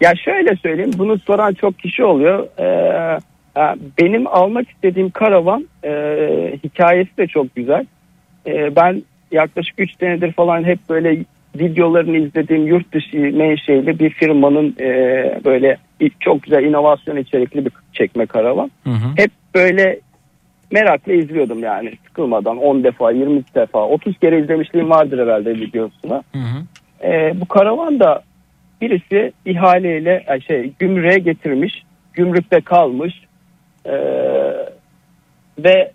Ya 0.00 0.12
şöyle 0.24 0.56
söyleyeyim 0.56 0.92
bunu 0.98 1.18
soran 1.18 1.54
çok 1.54 1.78
kişi 1.78 2.04
oluyor. 2.04 2.46
Ee, 2.58 3.20
benim 3.98 4.26
almak 4.26 4.70
istediğim 4.70 5.10
karavan 5.10 5.68
e, 5.84 5.90
hikayesi 6.64 7.16
de 7.16 7.26
çok 7.26 7.54
güzel. 7.54 7.86
Ee, 8.46 8.76
ben 8.76 9.02
yaklaşık 9.32 9.74
3 9.78 9.90
senedir 10.00 10.32
falan 10.32 10.64
hep 10.64 10.78
böyle 10.88 11.24
videolarını 11.58 12.16
izlediğim 12.16 12.66
yurt 12.66 12.92
dışı 12.92 13.16
menşeli 13.16 13.98
bir 13.98 14.10
firmanın 14.10 14.76
e, 14.80 14.90
böyle 15.44 15.76
çok 16.20 16.42
güzel 16.42 16.64
inovasyon 16.64 17.16
içerikli 17.16 17.64
bir 17.64 17.72
çekme 17.92 18.26
karavan. 18.26 18.70
Hep 19.16 19.30
böyle 19.54 20.00
merakla 20.70 21.12
izliyordum 21.12 21.62
yani 21.62 21.92
sıkılmadan 22.06 22.56
10 22.56 22.84
defa 22.84 23.10
20 23.10 23.42
defa 23.54 23.86
30 23.86 24.18
kere 24.18 24.40
izlemişliğim 24.40 24.90
vardır 24.90 25.18
herhalde 25.18 25.54
videosunu. 25.54 26.22
Ee, 27.04 27.40
bu 27.40 27.48
karavan 27.48 28.00
da 28.00 28.22
birisi 28.80 29.32
ihaleyle 29.44 30.40
şey 30.46 30.72
gümrüğe 30.78 31.18
getirmiş. 31.18 31.82
Gümrükte 32.12 32.60
kalmış. 32.60 33.22
Ee, 33.86 33.92
ve 35.58 35.92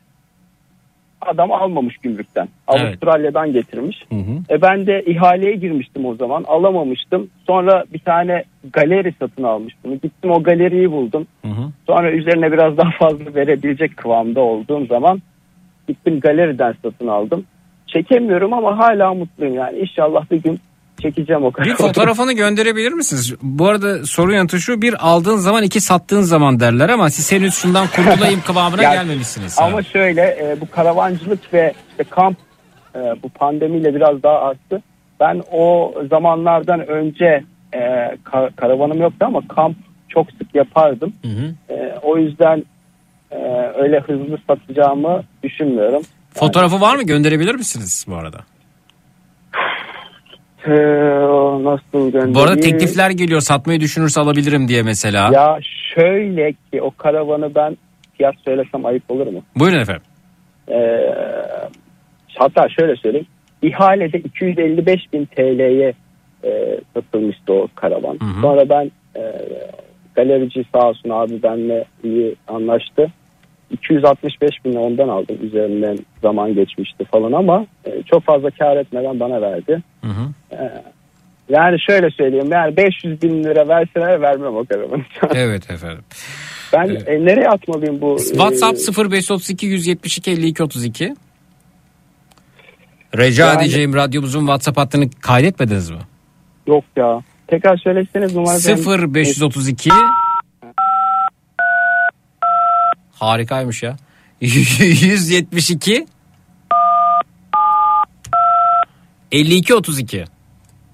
adam 1.25 1.51
almamış 1.51 1.97
gümrükten. 1.97 2.47
Evet. 2.69 2.81
Avustralya'dan 2.81 3.53
getirmiş. 3.53 4.03
E 4.49 4.61
ben 4.61 4.87
de 4.87 5.03
ihaleye 5.05 5.55
girmiştim 5.55 6.05
o 6.05 6.15
zaman. 6.15 6.43
Alamamıştım. 6.47 7.29
Sonra 7.47 7.83
bir 7.93 7.99
tane 7.99 8.43
galeri 8.73 9.13
satın 9.19 9.43
almış 9.43 9.73
bunu. 9.83 9.93
Gittim 9.93 10.31
o 10.31 10.43
galeriyi 10.43 10.91
buldum. 10.91 11.27
Sonra 11.87 12.11
üzerine 12.11 12.51
biraz 12.51 12.77
daha 12.77 12.91
fazla 12.91 13.35
verebilecek 13.35 13.97
kıvamda 13.97 14.41
olduğum 14.41 14.85
zaman 14.85 15.21
gittim 15.87 16.19
galeriden 16.19 16.75
satın 16.83 17.07
aldım. 17.07 17.45
Çekemiyorum 17.87 18.53
ama 18.53 18.77
hala 18.77 19.13
mutluyum 19.13 19.55
yani. 19.55 19.79
İnşallah 19.79 20.31
bir 20.31 20.43
gün 20.43 20.59
çekeceğim 21.01 21.43
o 21.45 21.51
kadar. 21.51 21.69
Bir 21.69 21.75
fotoğrafını 21.75 22.33
gönderebilir 22.33 22.91
misiniz? 22.91 23.33
Bu 23.41 23.67
arada 23.67 24.05
soru 24.05 24.33
yanıtı 24.33 24.61
şu 24.61 24.81
bir 24.81 25.07
aldığın 25.07 25.35
zaman 25.37 25.63
iki 25.63 25.81
sattığın 25.81 26.21
zaman 26.21 26.59
derler 26.59 26.89
ama 26.89 27.09
siz 27.09 27.31
henüz 27.31 27.53
şundan 27.53 27.87
kurtulayım 27.87 28.41
kıvamına 28.47 28.83
Ya, 28.83 28.93
gelmemişsiniz. 28.93 29.55
Ama 29.59 29.83
şöyle 29.83 30.21
e, 30.21 30.57
bu 30.61 30.69
karavancılık 30.71 31.53
ve 31.53 31.73
işte 31.91 32.03
kamp 32.03 32.37
e, 32.95 32.99
bu 33.23 33.29
pandemiyle 33.29 33.95
biraz 33.95 34.23
daha 34.23 34.39
arttı. 34.39 34.81
Ben 35.19 35.41
o 35.51 35.93
zamanlardan 36.09 36.87
önce 36.87 37.43
e, 37.73 37.79
ka- 38.25 38.55
karavanım 38.55 39.01
yoktu 39.01 39.25
ama 39.27 39.41
kamp 39.47 39.77
çok 40.09 40.27
sık 40.31 40.55
yapardım. 40.55 41.13
E, 41.69 41.73
o 42.01 42.17
yüzden 42.17 42.63
e, 43.31 43.37
öyle 43.77 43.99
hızlı 43.99 44.37
satacağımı 44.47 45.23
düşünmüyorum. 45.43 46.01
Fotoğrafı 46.33 46.81
var 46.81 46.95
mı 46.95 47.03
gönderebilir 47.03 47.55
misiniz 47.55 48.05
bu 48.09 48.15
arada? 48.15 48.37
Nasıl 51.63 52.11
göndereyim? 52.11 52.35
Bu 52.35 52.39
arada 52.39 52.59
teklifler 52.59 53.09
geliyor 53.09 53.41
satmayı 53.41 53.79
düşünürse 53.79 54.21
alabilirim 54.21 54.67
diye 54.67 54.83
mesela. 54.83 55.29
Ya 55.33 55.59
şöyle 55.95 56.51
ki 56.51 56.81
o 56.81 56.91
karavanı 56.97 57.55
ben 57.55 57.77
fiyat 58.17 58.35
söylesem 58.45 58.85
ayıp 58.85 59.11
olur 59.11 59.27
mu? 59.27 59.43
Buyurun 59.55 59.79
efendim. 59.79 60.03
Ee, 60.69 61.11
hatta 62.35 62.69
şöyle 62.69 62.95
söyleyeyim. 62.95 63.27
İhalede 63.61 64.17
255 64.19 65.13
bin 65.13 65.25
TL'ye 65.25 65.93
e, 66.43 66.79
satılmıştı 66.93 67.53
o 67.53 67.67
karavan. 67.75 68.17
Sonra 68.41 68.69
ben 68.69 68.91
e, 69.21 69.21
galerici 70.15 70.65
sağ 70.73 70.89
olsun 70.89 71.09
abi 71.09 71.43
benimle 71.43 71.85
iyi 72.03 72.35
anlaştı. 72.47 73.11
265 73.71 74.65
bin 74.65 74.75
ondan 74.75 75.07
aldım 75.07 75.37
üzerinden 75.41 75.97
zaman 76.21 76.53
geçmişti 76.55 77.05
falan 77.05 77.31
ama 77.31 77.65
e, 77.85 78.03
çok 78.03 78.23
fazla 78.23 78.49
kar 78.51 78.77
etmeden 78.77 79.19
bana 79.19 79.41
verdi. 79.41 79.83
E, 80.51 80.59
yani 81.49 81.77
şöyle 81.81 82.09
söyleyeyim 82.11 82.51
yani 82.51 82.77
500 82.77 83.21
bin 83.21 83.43
lira 83.43 83.67
verseler 83.67 84.21
vermem 84.21 84.55
o 84.55 84.65
karavanı. 84.65 85.03
Evet 85.35 85.71
efendim. 85.71 86.03
Ben 86.73 86.97
e, 87.05 87.25
nereye 87.25 87.49
atmalıyım 87.49 88.01
bu? 88.01 88.17
WhatsApp 88.17 88.77
e, 88.99 89.11
0532 89.11 89.65
172 89.65 90.31
52 90.31 90.63
32. 90.63 91.15
Rica 93.17 93.47
Yani- 93.47 93.61
edeceğim 93.61 93.93
radyomuzun 93.93 94.39
WhatsApp 94.39 94.77
hattını 94.77 95.09
kaydetmediniz 95.21 95.89
mi? 95.89 95.97
Yok 96.67 96.83
ya. 96.95 97.21
Tekrar 97.47 97.77
söyleseniz 97.77 98.35
numara. 98.35 98.55
0 98.59 99.13
532 99.13 99.89
Harikaymış 103.19 103.83
ya. 103.83 103.95
172 104.41 106.05
52 109.31 109.73
32. 109.75 110.17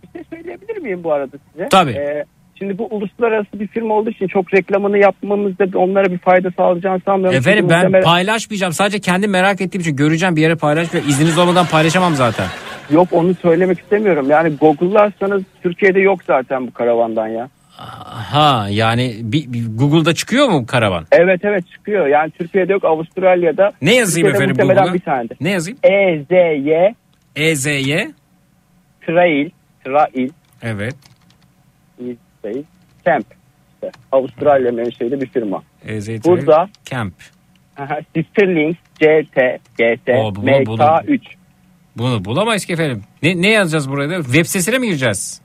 Bir 0.03 0.19
şey 0.19 0.23
söyleyebilir 0.29 0.77
miyim 0.77 1.03
bu 1.03 1.13
arada 1.13 1.37
size? 1.51 1.69
Tabii. 1.69 1.91
Ee, 1.91 2.25
şimdi 2.59 2.77
bu 2.77 2.85
uluslararası 2.87 3.59
bir 3.59 3.67
firma 3.67 3.93
olduğu 3.93 4.09
için 4.09 4.27
çok 4.27 4.53
reklamını 4.53 4.97
yapmamızda 4.97 5.77
onlara 5.79 6.05
bir 6.11 6.17
fayda 6.17 6.51
sağlayacağını 6.57 7.01
sanmıyorum. 7.05 7.37
Efendim 7.39 7.69
ben 7.69 7.77
muhtemelen- 7.85 8.03
paylaşmayacağım. 8.03 8.73
Sadece 8.73 8.99
kendi 8.99 9.27
merak 9.27 9.61
ettiğim 9.61 9.81
için 9.81 9.95
göreceğim 9.95 10.35
bir 10.35 10.41
yere 10.41 10.55
paylaşmıyor. 10.55 11.05
İzniniz 11.05 11.37
olmadan 11.37 11.65
paylaşamam 11.65 12.15
zaten. 12.15 12.45
Yok 12.91 13.07
onu 13.11 13.33
söylemek 13.35 13.79
istemiyorum. 13.79 14.29
Yani 14.29 14.55
Google'larsanız 14.55 15.43
Türkiye'de 15.63 15.99
yok 15.99 16.19
zaten 16.27 16.67
bu 16.67 16.71
karavandan 16.73 17.27
ya. 17.27 17.49
Ha 18.31 18.67
yani 18.69 19.15
bir, 19.21 19.53
bir 19.53 19.77
Google'da 19.77 20.13
çıkıyor 20.13 20.47
mu 20.49 20.65
karavan? 20.65 21.05
Evet 21.11 21.39
evet 21.43 21.63
çıkıyor. 21.71 22.07
Yani 22.07 22.31
Türkiye'de 22.31 22.73
yok 22.73 22.83
Avustralya'da. 22.85 23.71
Ne 23.81 23.95
yazayım 23.95 24.27
Türkiye'de 24.27 24.53
efendim 24.53 24.75
Google'a? 24.75 24.93
bir 24.93 24.99
tane. 24.99 25.27
Ne 25.41 25.49
yazayım? 25.49 25.79
E 25.83 26.19
Z 26.29 26.31
Y 26.65 26.93
EZY. 27.35 27.95
Trail 29.07 29.49
Trail 29.85 30.29
Evet. 30.61 30.95
Trail 32.41 32.63
Camp. 33.05 33.25
İşte 33.73 33.91
Avustralya 34.11 34.71
menşeli 34.71 35.21
bir 35.21 35.27
firma. 35.27 35.63
EZY. 35.85 36.15
Burada 36.25 36.69
Camp. 36.85 37.13
Sisterlink 38.15 38.77
CT 38.95 39.59
GT 39.77 40.09
Oo, 40.09 40.35
bunu- 40.35 40.65
bunu- 40.65 40.81
MK3. 40.83 41.19
Bunu 41.97 42.25
bulamayız 42.25 42.65
ki 42.65 42.73
efendim. 42.73 43.03
Ne, 43.23 43.41
ne 43.41 43.49
yazacağız 43.49 43.89
burada? 43.89 44.23
Web 44.23 44.45
sitesine 44.45 44.77
mi 44.77 44.87
gireceğiz? 44.87 45.41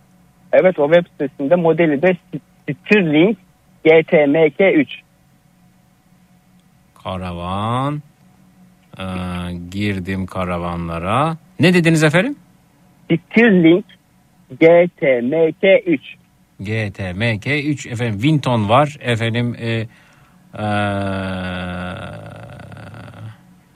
Evet 0.61 0.79
o 0.79 0.93
web 0.93 1.07
sitesinde 1.13 1.55
modeli 1.57 2.03
de 2.03 2.17
Stirling 2.73 3.37
GTMK3. 3.85 4.87
Karavan. 7.05 8.03
Ee, 8.99 9.03
girdim 9.71 10.27
karavanlara. 10.27 11.37
Ne 11.61 11.75
dediniz 11.75 12.05
efendim? 12.05 12.37
Stirling 13.05 13.85
GTMK3. 14.61 15.99
GTMK 16.61 17.47
3 17.47 17.87
efendim 17.87 18.23
Vinton 18.23 18.69
var 18.69 18.97
efendim 19.01 19.57
e, 19.59 19.69
e, 19.69 19.87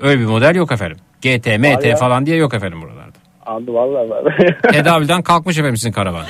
öyle 0.01 0.21
bir 0.21 0.27
model 0.27 0.55
yok 0.55 0.73
efendim. 0.73 0.97
GT, 1.21 1.47
MT 1.47 1.87
ya. 1.87 1.97
falan 1.97 2.27
diye 2.27 2.37
yok 2.37 2.55
efendim 2.55 2.83
buralarda. 2.83 3.00
Adı 3.47 3.75
vallahi 3.75 4.11
var. 4.11 4.37
Tedavülden 4.73 5.23
kalkmış 5.23 5.59
efendim 5.59 5.77
sizin 5.77 5.93
karavan. 5.93 6.25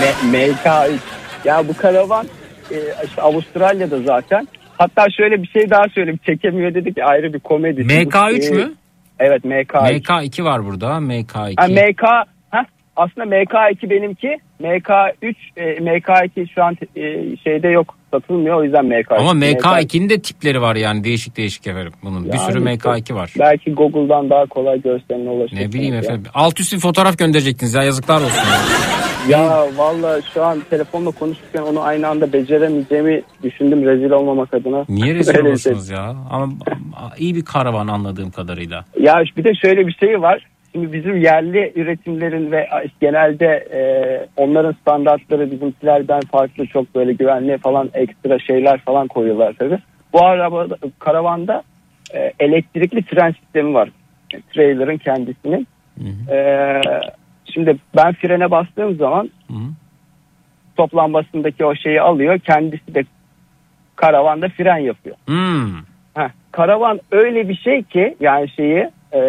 M- 0.00 0.38
MK3. 0.38 0.98
Ya 1.44 1.68
bu 1.68 1.76
karavan 1.76 2.26
e, 2.70 2.76
işte 3.04 3.22
Avustralya'da 3.22 4.02
zaten. 4.02 4.48
Hatta 4.78 5.06
şöyle 5.16 5.42
bir 5.42 5.48
şey 5.48 5.70
daha 5.70 5.82
söyleyeyim. 5.94 6.20
Çekemiyor 6.26 6.74
dedik 6.74 6.98
ya 6.98 7.06
ayrı 7.06 7.32
bir 7.32 7.40
komedi. 7.40 7.80
MK3 7.80 8.50
Bu, 8.50 8.54
e, 8.54 8.64
mü? 8.64 8.72
Evet 9.18 9.44
MK3. 9.44 10.00
MK2 10.02 10.44
var 10.44 10.66
burada. 10.66 10.86
MK2. 10.86 11.54
Ha, 11.56 11.66
MK 11.68 12.02
ha, 12.50 12.64
aslında 12.96 13.36
MK2 13.36 13.90
benimki. 13.90 14.36
MK3 14.60 15.34
e, 15.56 15.62
MK2 15.64 16.54
şu 16.54 16.64
an 16.64 16.76
e, 16.96 17.36
şeyde 17.36 17.68
yok 17.68 17.94
satılmıyor 18.10 18.56
o 18.56 18.64
yüzden 18.64 18.84
MK2. 18.84 19.14
Ama 19.16 19.30
MK2'nin 19.32 20.08
de 20.08 20.20
tipleri 20.22 20.60
var 20.62 20.76
yani 20.76 21.04
değişik 21.04 21.36
değişik 21.36 21.66
efendim. 21.66 21.92
Bunun 22.02 22.24
bir 22.24 22.28
Yani 22.32 22.40
sürü 22.52 22.58
işte 22.58 22.88
MK2 22.88 23.14
var. 23.14 23.32
Belki 23.38 23.72
Google'dan 23.74 24.30
daha 24.30 24.46
kolay 24.46 24.82
görseline 24.82 25.30
ulaşırsınız. 25.30 25.62
Ne 25.66 25.72
bileyim 25.72 25.94
ya. 25.94 26.00
efendim. 26.00 26.24
Alt 26.34 26.60
üstü 26.60 26.76
bir 26.76 26.80
fotoğraf 26.80 27.18
gönderecektiniz 27.18 27.74
ya 27.74 27.82
yazıklar 27.82 28.20
olsun. 28.20 28.42
ya. 29.28 29.66
Valla 29.76 30.20
şu 30.34 30.44
an 30.44 30.62
telefonla 30.70 31.10
konuşurken 31.10 31.62
onu 31.62 31.80
aynı 31.82 32.08
anda 32.08 32.32
beceremeyeceğimi 32.32 33.22
düşündüm 33.42 33.86
rezil 33.86 34.10
olmamak 34.10 34.54
adına. 34.54 34.84
Niye 34.88 35.14
rezil 35.14 35.32
bir 35.32 35.38
şey. 35.38 35.50
olursunuz 35.50 35.88
ya? 35.90 36.14
Ama 36.30 36.48
iyi 37.18 37.34
bir 37.34 37.44
karavan 37.44 37.88
anladığım 37.88 38.30
kadarıyla. 38.30 38.84
Ya 39.00 39.22
bir 39.36 39.44
de 39.44 39.54
şöyle 39.62 39.86
bir 39.86 39.92
şey 39.92 40.20
var. 40.22 40.46
Şimdi 40.72 40.92
bizim 40.92 41.16
yerli 41.16 41.72
üretimlerin 41.76 42.52
ve 42.52 42.68
genelde 43.00 43.46
e, 43.46 43.80
onların 44.36 44.72
standartları 44.72 45.50
bizimkilerden 45.50 46.20
farklı 46.20 46.66
çok 46.66 46.94
böyle 46.94 47.12
güvenli 47.12 47.58
falan 47.58 47.90
ekstra 47.94 48.38
şeyler 48.38 48.80
falan 48.80 49.08
koyuyorlar 49.08 49.52
tabii. 49.58 49.78
Bu 50.12 50.24
araba 50.24 50.66
karavanda 50.98 51.62
e, 52.14 52.32
elektrikli 52.38 53.02
fren 53.02 53.32
sistemi 53.32 53.74
var. 53.74 53.88
Trailer'ın 54.54 54.96
kendisinin. 54.96 55.66
E, 56.30 56.80
şimdi 57.44 57.76
ben 57.96 58.12
frene 58.12 58.50
bastığım 58.50 58.96
zaman 58.96 59.30
stop 60.72 60.96
lambasındaki 60.96 61.64
o 61.64 61.74
şeyi 61.74 62.00
alıyor. 62.00 62.38
Kendisi 62.38 62.94
de 62.94 63.04
karavanda 63.96 64.48
fren 64.48 64.78
yapıyor. 64.78 65.16
Hmm. 65.26 65.76
Heh, 66.14 66.28
karavan 66.52 67.00
öyle 67.10 67.48
bir 67.48 67.56
şey 67.56 67.82
ki 67.82 68.16
yani 68.20 68.48
şeyi 68.48 68.90
e, 69.14 69.20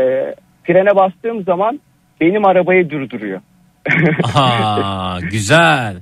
frene 0.64 0.96
bastığım 0.96 1.44
zaman 1.44 1.80
benim 2.22 2.46
arabayı 2.46 2.90
durduruyor. 2.90 3.42
Aa, 4.36 5.20
güzel. 5.32 5.96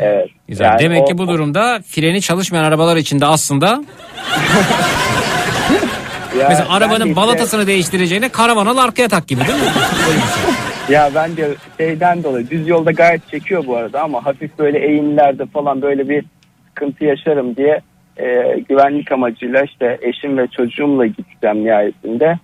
Evet. 0.00 0.28
Güzel. 0.48 0.64
Yani 0.64 0.78
Demek 0.78 1.02
o- 1.02 1.04
ki 1.04 1.18
bu 1.18 1.28
durumda 1.28 1.80
freni 1.86 2.20
çalışmayan 2.20 2.64
arabalar 2.64 2.96
içinde 2.96 3.26
aslında 3.26 3.66
Ya 6.38 6.48
mesela 6.48 6.68
de 6.68 6.72
arabanın 6.72 7.04
işte- 7.06 7.16
balatasını 7.16 7.66
değiştireceğine 7.66 8.28
karavanı 8.28 8.70
al 8.70 8.76
arkaya 8.76 9.08
tak 9.08 9.28
gibi 9.28 9.40
değil 9.40 9.58
mi? 9.58 9.64
Şey. 10.86 10.94
Ya 10.94 11.10
ben 11.14 11.36
de 11.36 11.54
şeyden 11.78 12.22
dolayı 12.24 12.50
düz 12.50 12.68
yolda 12.68 12.90
gayet 12.90 13.28
çekiyor 13.28 13.66
bu 13.66 13.76
arada 13.76 14.02
ama 14.02 14.26
hafif 14.26 14.58
böyle 14.58 14.78
eğimlerde 14.78 15.46
falan 15.46 15.82
böyle 15.82 16.08
bir 16.08 16.24
sıkıntı 16.68 17.04
yaşarım 17.04 17.56
diye 17.56 17.80
e, 18.16 18.58
güvenlik 18.68 19.12
amacıyla 19.12 19.62
işte 19.62 19.98
eşim 20.02 20.38
ve 20.38 20.46
çocuğumla 20.56 21.06
gideceğim 21.06 21.64
nihayetinde. 21.64 22.38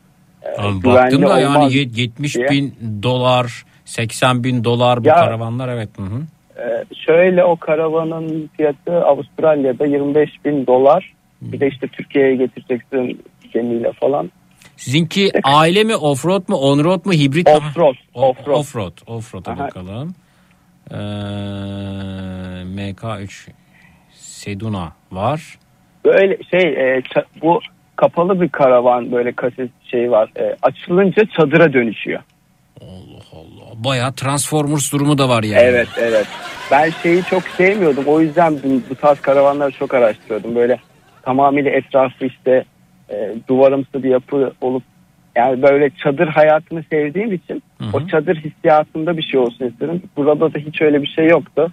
E, 0.44 0.62
Abi 0.62 0.80
güvenli 0.80 0.84
baktım 0.84 1.22
da 1.22 1.40
yani 1.40 1.56
olmaz 1.58 1.74
ye- 1.74 1.88
70 1.94 2.34
diye. 2.36 2.48
bin 2.48 2.74
dolar 3.02 3.64
80 3.84 4.44
bin 4.44 4.64
dolar 4.64 5.04
bu 5.04 5.08
Ya- 5.08 5.14
karavanlar 5.14 5.68
evet. 5.68 5.88
Hı 5.96 6.02
hı. 6.02 6.20
Ee, 6.58 6.84
şöyle 7.06 7.44
o 7.44 7.56
karavanın 7.56 8.50
fiyatı 8.56 9.04
Avustralya'da 9.04 9.86
25 9.86 10.30
bin 10.44 10.66
dolar. 10.66 11.12
Bir 11.40 11.60
de 11.60 11.68
işte 11.68 11.86
Türkiye'ye 11.88 12.36
getireceksin 12.36 13.22
gemiyle 13.54 13.92
falan. 13.92 14.30
Sizinki 14.76 15.30
aile 15.44 15.84
mi 15.84 15.96
offroad 15.96 16.48
mu 16.48 16.56
onroad 16.56 17.04
mu 17.06 17.12
hibrit 17.12 17.46
mi? 17.46 17.52
Offroad. 17.52 17.94
Offroad. 18.14 18.56
Offroad. 18.58 18.92
Offroad'a 19.06 19.50
Aha. 19.50 19.58
bakalım. 19.58 20.14
Ee, 20.90 20.94
MK3 22.64 23.48
Seduna 24.14 24.92
var. 25.12 25.58
Böyle 26.04 26.38
şey 26.50 26.60
e, 26.60 27.02
bu 27.42 27.60
kapalı 27.96 28.40
bir 28.40 28.48
karavan 28.48 29.12
böyle 29.12 29.32
kaset 29.32 29.70
şey 29.90 30.10
var. 30.10 30.30
E, 30.36 30.56
açılınca 30.62 31.22
çadıra 31.36 31.72
dönüşüyor. 31.72 32.20
Baya 33.74 34.12
Transformers 34.12 34.92
durumu 34.92 35.18
da 35.18 35.28
var 35.28 35.42
yani. 35.42 35.62
Evet 35.62 35.88
evet. 35.98 36.26
Ben 36.70 36.90
şeyi 36.90 37.22
çok 37.22 37.42
sevmiyordum. 37.42 38.04
O 38.06 38.20
yüzden 38.20 38.54
bu, 38.54 38.80
bu 38.90 38.94
tarz 38.94 39.20
karavanları 39.20 39.70
çok 39.70 39.94
araştırıyordum. 39.94 40.54
Böyle 40.54 40.78
tamamıyla 41.22 41.70
etrafı 41.70 42.26
işte 42.26 42.64
e, 43.10 43.34
duvarımsı 43.48 44.02
bir 44.02 44.10
yapı 44.10 44.52
olup 44.60 44.82
yani 45.36 45.62
böyle 45.62 45.90
çadır 45.90 46.28
hayatını 46.28 46.84
sevdiğim 46.90 47.32
için 47.32 47.62
o 47.92 48.06
çadır 48.06 48.36
hissiyatında 48.36 49.16
bir 49.16 49.22
şey 49.22 49.40
olsun 49.40 49.66
istedim. 49.66 50.02
Burada 50.16 50.54
da 50.54 50.58
hiç 50.58 50.82
öyle 50.82 51.02
bir 51.02 51.06
şey 51.06 51.26
yoktu. 51.26 51.72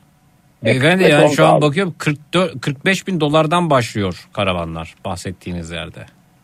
Beyefendi 0.65 1.03
Kısmet 1.03 1.11
yani 1.11 1.25
oldu 1.25 1.33
şu 1.35 1.45
an 1.45 1.53
abi. 1.55 1.61
bakıyorum 1.61 1.95
44, 1.97 2.61
45 2.61 3.07
bin 3.07 3.19
dolardan 3.19 3.69
başlıyor 3.69 4.27
karavanlar 4.33 4.93
bahsettiğiniz 5.05 5.71
yerde. 5.71 5.99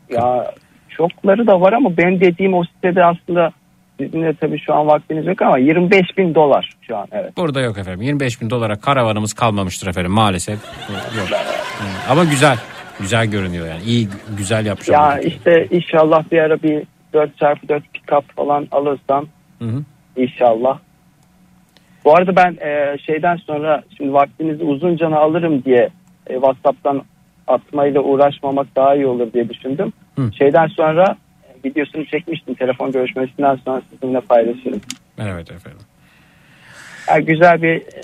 Ya 0.09 0.51
çokları 0.89 1.47
da 1.47 1.61
var 1.61 1.74
ama 1.74 1.97
ben 1.97 2.20
dediğim 2.22 2.53
o 2.53 2.63
sitede 2.63 3.05
aslında 3.05 3.51
sizin 3.99 4.24
de 4.24 4.34
tabii 4.34 4.59
şu 4.59 4.74
an 4.74 4.88
vaktiniz 4.88 5.28
yok 5.28 5.41
ama 5.41 5.57
25 5.57 6.18
bin 6.18 6.36
dolar 6.36 6.70
şu 6.82 6.97
an 6.97 7.07
evet. 7.11 7.38
Burada 7.38 7.61
yok 7.61 7.78
efendim 7.78 8.01
25 8.01 8.41
bin 8.41 8.49
dolara 8.49 8.76
karavanımız 8.80 9.34
kalmamıştır 9.34 9.88
efendim 9.88 10.11
maalesef. 10.11 10.59
Yok. 11.18 11.28
Hı. 11.30 12.11
Ama 12.11 12.24
güzel. 12.24 12.57
Güzel 12.99 13.28
görünüyor 13.28 13.68
yani. 13.68 13.84
İyi 13.84 14.07
güzel 14.38 14.65
yapmış. 14.65 14.88
Ya 14.89 15.20
işte 15.20 15.68
inşallah 15.72 16.24
bir 16.32 16.38
ara 16.38 16.63
bir 16.63 16.84
4x4 17.13 17.82
pick-up 17.95 18.24
falan 18.36 18.68
alırsam 18.72 19.26
Hı 19.59 19.65
hı. 19.65 19.84
inşallah. 20.18 20.80
Bu 22.08 22.16
arada 22.16 22.36
ben 22.36 22.58
e, 22.68 22.97
şeyden 22.97 23.36
sonra 23.36 23.84
şimdi 23.97 24.14
vaktinizi 24.14 24.64
uzunca 24.64 25.16
alırım 25.18 25.64
diye 25.64 25.89
e, 26.28 26.34
WhatsApp'tan 26.34 27.03
atmayla 27.47 28.01
uğraşmamak 28.01 28.68
daha 28.76 28.95
iyi 28.95 29.08
olur 29.08 29.34
diye 29.34 29.49
düşündüm. 29.49 29.93
Hı. 30.16 30.34
Şeyden 30.34 30.68
sonra 30.68 31.16
e, 31.43 31.70
videosunu 31.70 32.05
çekmiştim 32.05 32.53
telefon 32.53 32.91
görüşmesinden 32.91 33.55
sonra 33.55 33.82
sizinle 33.89 34.20
paylaşırım. 34.20 34.82
Evet 35.18 35.51
efendim. 35.51 35.80
Yani 37.10 37.26
güzel 37.26 37.62
bir 37.62 37.76
e, 37.76 38.01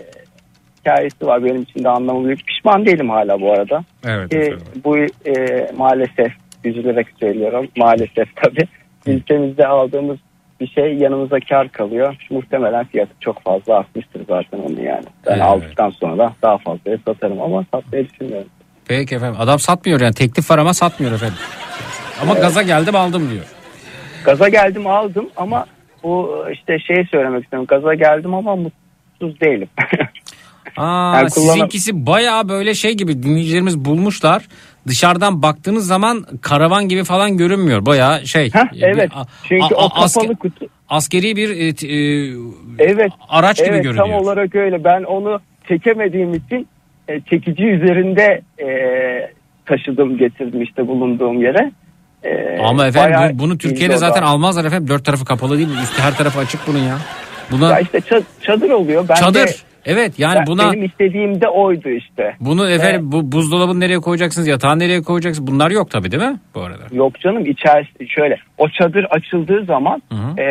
hikayesi 0.80 1.28
var 1.28 1.44
benim 1.44 1.62
için 1.62 1.84
de 1.84 1.90
anlamı 1.90 2.26
büyük. 2.26 2.48
Pişman 2.48 2.86
değilim 2.86 3.10
hala 3.10 3.42
bu 3.42 3.52
arada. 3.52 3.84
Evet 4.06 4.34
efendim. 4.34 4.60
bu 4.84 4.98
e, 4.98 5.68
maalesef 5.78 6.34
üzülerek 6.64 7.08
söylüyorum. 7.20 7.68
Maalesef 7.78 8.36
tabii. 8.36 8.68
Ülkemizde 9.06 9.68
aldığımız 9.68 10.18
bir 10.64 10.68
şey 10.68 10.94
yanımıza 10.94 11.40
kar 11.50 11.70
kalıyor. 11.70 12.16
Muhtemelen 12.30 12.86
fiyatı 12.86 13.12
çok 13.20 13.44
fazla 13.44 13.78
artmıştır 13.78 14.22
zaten 14.30 14.58
onu 14.60 14.82
yani. 14.82 15.06
Ben 15.28 15.32
Evet. 15.32 15.42
aldıktan 15.42 15.90
sonra 15.90 16.34
daha 16.42 16.58
fazlaya 16.58 16.98
satarım 17.06 17.42
ama 17.42 17.66
satmayı 17.74 18.10
düşünmüyorum. 18.10 18.48
Peki 18.88 19.16
efendim. 19.16 19.36
Adam 19.42 19.60
satmıyor 19.60 20.02
yani. 20.02 20.14
Teklif 20.14 20.52
var 20.52 20.58
ama 20.58 20.74
satmıyor 20.74 21.12
efendim. 21.14 21.38
Ama 22.22 22.34
gaza 22.34 22.62
geldim 22.62 22.96
aldım 22.96 23.30
diyor. 23.32 23.46
Gaza 24.26 24.50
geldim 24.50 24.88
aldım 24.88 25.30
ama 25.38 25.66
bu 26.04 26.46
işte 26.54 26.80
şey 26.80 27.06
söylemek 27.12 27.44
istiyorum. 27.44 27.68
Gaza 27.68 27.94
geldim 27.94 28.34
ama 28.34 28.56
mutsuz 28.56 29.40
değilim. 29.42 29.68
Aa, 30.78 31.16
Yani 31.18 31.30
kullanım- 31.30 31.54
sizinkisi 31.54 32.06
bayağı 32.06 32.50
böyle 32.50 32.74
şey 32.74 32.94
gibi 32.94 33.24
dinleyicilerimiz 33.24 33.86
bulmuşlar. 33.86 34.44
Dışarıdan 34.88 35.42
baktığınız 35.42 35.88
zaman 35.88 36.26
karavan 36.42 36.88
gibi 36.90 37.04
falan 37.04 37.38
görünmüyor. 37.38 37.86
Bayağı 37.86 38.26
şey. 38.28 38.46
bir- 38.74 38.82
evet. 38.82 39.12
a- 39.16 39.26
Çünkü 39.48 39.64
a- 39.76 39.78
o 39.78 39.86
a- 39.86 40.04
asker- 40.06 40.22
kapalı 40.22 40.36
kutu. 40.36 40.66
askeri 40.90 41.36
bir 41.36 41.50
e, 41.50 41.68
e, 41.68 42.34
Evet. 42.80 43.12
araç 43.30 43.58
gibi 43.58 43.68
evet, 43.70 43.84
görünüyor. 43.84 44.06
tam 44.06 44.14
olarak 44.16 44.56
öyle. 44.56 44.84
Ben 44.84 45.04
onu 45.04 45.40
çekemediğim 45.68 46.34
için 46.34 46.68
e, 47.08 47.22
çekici 47.22 47.64
üzerinde 47.64 48.42
e, 48.60 48.68
taşıdım 49.66 50.18
getirdim 50.18 50.62
işte 50.62 50.88
bulunduğum 50.88 51.42
yere. 51.42 51.72
E, 52.24 52.58
Ama 52.58 52.88
efendim 52.88 53.20
bu- 53.40 53.44
bunu 53.44 53.58
Türkiye'de 53.58 53.94
o 53.94 53.96
da. 53.96 54.00
zaten 54.00 54.22
almazlar 54.24 54.66
efendim. 54.66 54.88
Dört 54.88 55.06
tarafı 55.06 55.26
kapalı 55.26 55.58
değil 55.58 55.68
mi? 55.70 55.76
Üstü 55.84 56.02
her 56.02 56.18
tarafı 56.18 56.40
açık 56.40 56.68
bunun 56.68 56.80
ya. 56.80 56.98
Buna 57.52 57.70
Ya 57.70 57.80
işte 57.80 57.98
ça- 57.98 58.24
çadır 58.42 58.70
oluyor. 58.70 59.06
Ben 59.10 59.16
çadır. 59.16 59.48
De, 59.48 59.52
evet 59.86 60.20
yani 60.20 60.36
ben- 60.40 60.48
buna 60.48 60.74
Benim 60.74 60.86
istediğim 60.86 61.42
de 61.42 61.48
oydu 61.48 61.90
işte. 61.90 62.36
bunu 62.40 62.70
efendim 62.70 63.12
bu 63.12 63.32
buzdolabını 63.32 63.80
nereye 63.80 64.00
koyacaksınız? 64.00 64.48
Yatağı 64.48 64.80
nereye 64.80 65.02
koyacaksınız? 65.02 65.52
Bunlar 65.52 65.72
yok 65.72 65.92
tabii 65.92 66.12
değil 66.12 66.24
mi 66.24 66.40
bu 66.56 66.62
arada? 66.62 66.84
Yok 66.92 67.20
canım 67.20 67.46
içerisi 67.46 68.10
şöyle 68.10 68.38
o 68.58 68.70
çadır 68.70 69.04
açıldığı 69.10 69.66
zaman 69.66 70.02
e, 70.40 70.44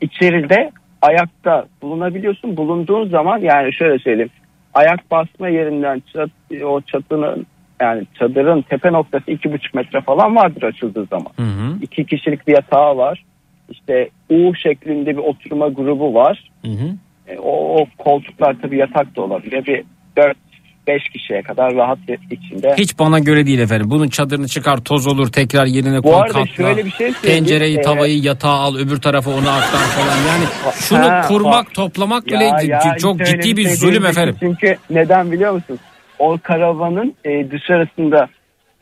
içeride 0.00 0.70
ayakta 1.02 1.66
bulunabiliyorsun. 1.82 2.56
Bulunduğun 2.56 3.08
zaman 3.08 3.38
yani 3.38 3.72
şöyle 3.74 3.98
söyleyeyim 3.98 4.30
ayak 4.74 5.10
basma 5.10 5.48
yerinden 5.48 6.02
çat, 6.12 6.30
o 6.64 6.80
çatının 6.80 7.46
yani 7.80 8.04
çadırın 8.18 8.62
tepe 8.62 8.92
noktası 8.92 9.30
iki 9.30 9.52
buçuk 9.52 9.74
metre 9.74 10.00
falan 10.00 10.36
vardır 10.36 10.62
açıldığı 10.62 11.04
zaman. 11.04 11.32
İki 11.82 12.06
kişilik 12.06 12.48
bir 12.48 12.52
yatağı 12.52 12.96
var. 12.96 13.24
İşte 13.70 14.08
U 14.30 14.54
şeklinde 14.54 15.10
bir 15.10 15.22
oturma 15.22 15.68
grubu 15.68 16.14
var. 16.14 16.50
E, 16.64 16.70
o, 17.42 17.80
o 17.82 17.86
koltuklar 17.98 18.56
tabii 18.62 18.76
yatak 18.78 19.16
da 19.16 19.22
olabilir. 19.22 19.66
Bir 19.66 19.84
4-5 20.86 21.12
kişiye 21.12 21.42
kadar 21.42 21.74
rahat 21.74 21.98
içinde. 22.30 22.74
Hiç 22.78 22.98
bana 22.98 23.18
göre 23.18 23.46
değil 23.46 23.58
efendim. 23.58 23.90
Bunun 23.90 24.08
çadırını 24.08 24.48
çıkar 24.48 24.76
toz 24.76 25.06
olur 25.06 25.32
tekrar 25.32 25.66
yerine 25.66 25.98
Bu 25.98 26.02
koy 26.02 26.14
arada 26.14 26.32
katla. 26.32 26.46
şöyle 26.46 26.84
bir 26.84 26.90
şey 26.90 27.12
söyleyeyim. 27.12 27.44
Tencereyi 27.44 27.78
Ee, 27.78 27.82
tavayı 27.82 28.18
yatağa 28.22 28.48
al 28.58 28.76
öbür 28.76 28.96
tarafa 29.00 29.30
onu 29.30 29.50
aktar 29.50 29.78
falan. 29.80 30.16
Yani 30.28 30.44
şunu 30.74 30.98
Ha, 31.12 31.22
kurmak 31.28 31.66
bak. 31.66 31.74
toplamak 31.74 32.30
Ya, 32.32 32.40
bile 32.40 32.44
ya, 32.44 32.96
çok 32.98 33.20
hiç 33.20 33.28
öyle 33.28 33.42
ciddi 33.42 33.56
bir 33.56 33.64
şey 33.64 33.72
zulüm 33.76 34.06
efendim. 34.06 34.36
Çünkü 34.40 34.76
neden 34.90 35.32
biliyor 35.32 35.52
musun? 35.52 35.78
O 36.18 36.38
karavanın 36.42 37.14
e, 37.24 37.50
dışarısında 37.50 38.28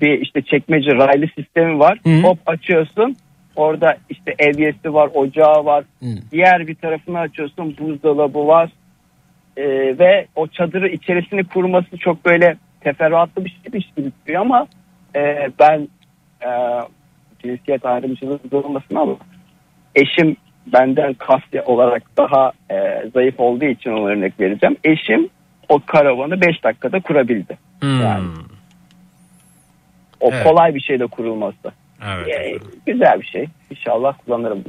bir 0.00 0.20
işte 0.20 0.42
çekmece 0.42 0.90
raylı 0.90 1.26
sistemi 1.38 1.78
var. 1.78 1.98
Hop 2.22 2.38
açıyorsun. 2.46 3.16
Orada 3.56 3.96
işte 4.08 4.34
evyesi 4.38 4.94
var, 4.94 5.10
ocağı 5.14 5.64
var. 5.64 5.84
Diğer 6.32 6.66
bir 6.66 6.74
tarafını 6.74 7.18
açıyorsun, 7.18 7.76
buzdolabı 7.80 8.46
var. 8.46 8.70
E, 9.56 9.64
ve 9.98 10.26
o 10.34 10.46
çadırı 10.46 10.88
içerisini 10.88 11.44
kurması 11.44 11.98
çok 11.98 12.24
böyle 12.24 12.56
teferruatlı 12.80 13.44
bir 13.44 13.56
şeymiş 13.62 13.90
gibi 13.96 14.12
duruyor 14.26 14.40
ama 14.40 14.66
e, 15.16 15.50
ben 15.58 15.88
e, 16.42 16.48
cinsiyet 17.42 17.86
ayrımcılığı 17.86 18.38
olmasın 18.52 18.94
ama 18.94 19.16
eşim 19.94 20.36
benden 20.66 21.14
kas 21.14 21.42
olarak 21.66 22.02
daha 22.16 22.52
e, 22.70 23.04
zayıf 23.14 23.40
olduğu 23.40 23.64
için 23.64 23.90
ona 23.90 24.06
örnek 24.06 24.40
vereceğim. 24.40 24.76
Eşim 24.84 25.28
o 25.68 25.80
karavanı 25.86 26.40
5 26.40 26.64
dakikada 26.64 27.00
kurabildi. 27.00 27.58
Yani. 27.82 28.28
O 30.20 30.30
Evet. 30.32 30.44
kolay 30.44 30.74
bir 30.74 30.80
şeyde 30.80 31.06
kurulması. 31.06 31.72
Evet. 32.04 32.28
E, 32.28 32.58
güzel 32.86 33.20
bir 33.20 33.26
şey. 33.26 33.46
İnşallah 33.70 34.14
kullanırım. 34.26 34.64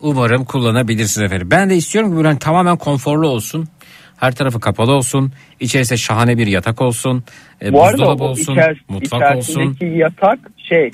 Umarım 0.00 0.44
kullanabilirsiniz 0.44 1.26
efendim. 1.26 1.48
Ben 1.50 1.70
de 1.70 1.76
istiyorum 1.76 2.22
ki 2.22 2.26
hani 2.26 2.38
tamamen 2.38 2.76
konforlu 2.76 3.28
olsun. 3.28 3.68
Her 4.16 4.34
tarafı 4.34 4.60
kapalı 4.60 4.92
olsun. 4.92 5.32
İçerisinde 5.60 5.96
şahane 5.98 6.38
bir 6.38 6.46
yatak 6.46 6.80
olsun. 6.82 7.24
E, 7.62 7.72
Bu 7.72 7.76
buzdolabı 7.78 8.24
olsun. 8.24 8.52
içer- 8.54 8.76
mutfak 8.88 9.36
olsun. 9.36 9.76
yatak 9.80 10.38
şey. 10.68 10.86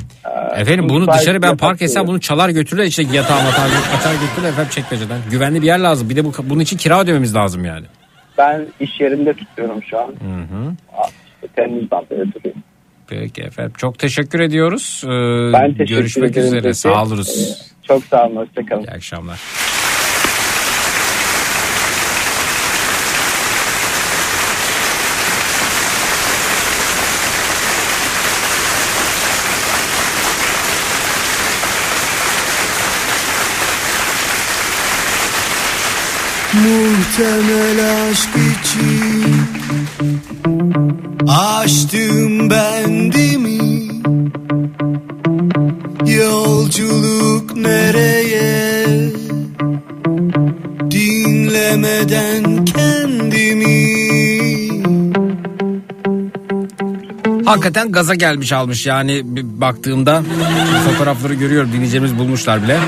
e, 0.56 0.60
Efendim 0.60 0.88
bunu 0.88 1.12
dışarı 1.12 1.42
ben 1.42 1.56
park 1.56 1.82
etsem 1.82 2.06
bunu 2.06 2.20
çalar 2.20 2.48
götürürler 2.48 2.86
işte 2.86 3.02
yatağı 3.12 3.44
matağı 3.44 3.64
açar 3.98 4.12
götürürler 4.20 4.48
efendim 4.48 4.70
çekmeceden. 4.70 5.18
Güvenli 5.30 5.62
bir 5.62 5.66
yer 5.66 5.78
lazım. 5.78 6.10
Bir 6.10 6.16
de 6.16 6.24
bu, 6.24 6.32
bunun 6.44 6.60
için 6.60 6.76
kira 6.76 7.00
ödememiz 7.00 7.34
lazım 7.34 7.64
yani. 7.64 7.86
Ben 8.38 8.66
iş 8.80 9.00
yerinde 9.00 9.32
tutuyorum 9.34 9.82
şu 9.82 9.98
an. 9.98 10.06
Hı 10.08 10.42
hı. 10.54 10.74
Temmuz'dan 11.56 12.04
beri 12.10 12.32
duruyorum. 12.34 12.62
Peki 13.08 13.42
efendim 13.42 13.72
çok 13.78 13.98
teşekkür 13.98 14.40
ediyoruz. 14.40 15.02
Ee, 15.04 15.08
Ben 15.52 15.72
teşekkür 15.72 15.86
Görüşmek 15.96 16.36
üzere 16.36 16.60
Zeki. 16.60 16.74
sağ 16.74 17.02
oluruz. 17.04 17.56
Çok 17.82 18.04
sağ 18.04 18.26
olun. 18.26 18.36
Hoşçakalın. 18.36 18.82
İyi 18.82 18.90
akşamlar. 18.90 19.40
Muhtemel 37.08 38.10
aşk 38.10 38.28
için. 38.28 39.34
Açtım 41.28 42.50
bendimi. 42.50 43.88
Yolculuk 46.12 47.56
nereye? 47.56 48.86
Dinlemeden 50.90 52.64
kendimi. 52.64 53.88
Hakikaten 57.44 57.92
gaza 57.92 58.14
gelmiş 58.14 58.52
almış 58.52 58.86
yani 58.86 59.22
baktığımda. 59.60 60.22
Fotoğrafları 60.90 61.34
görüyorum 61.34 61.72
dinleyeceğimiz 61.72 62.18
bulmuşlar 62.18 62.62
bile. 62.62 62.78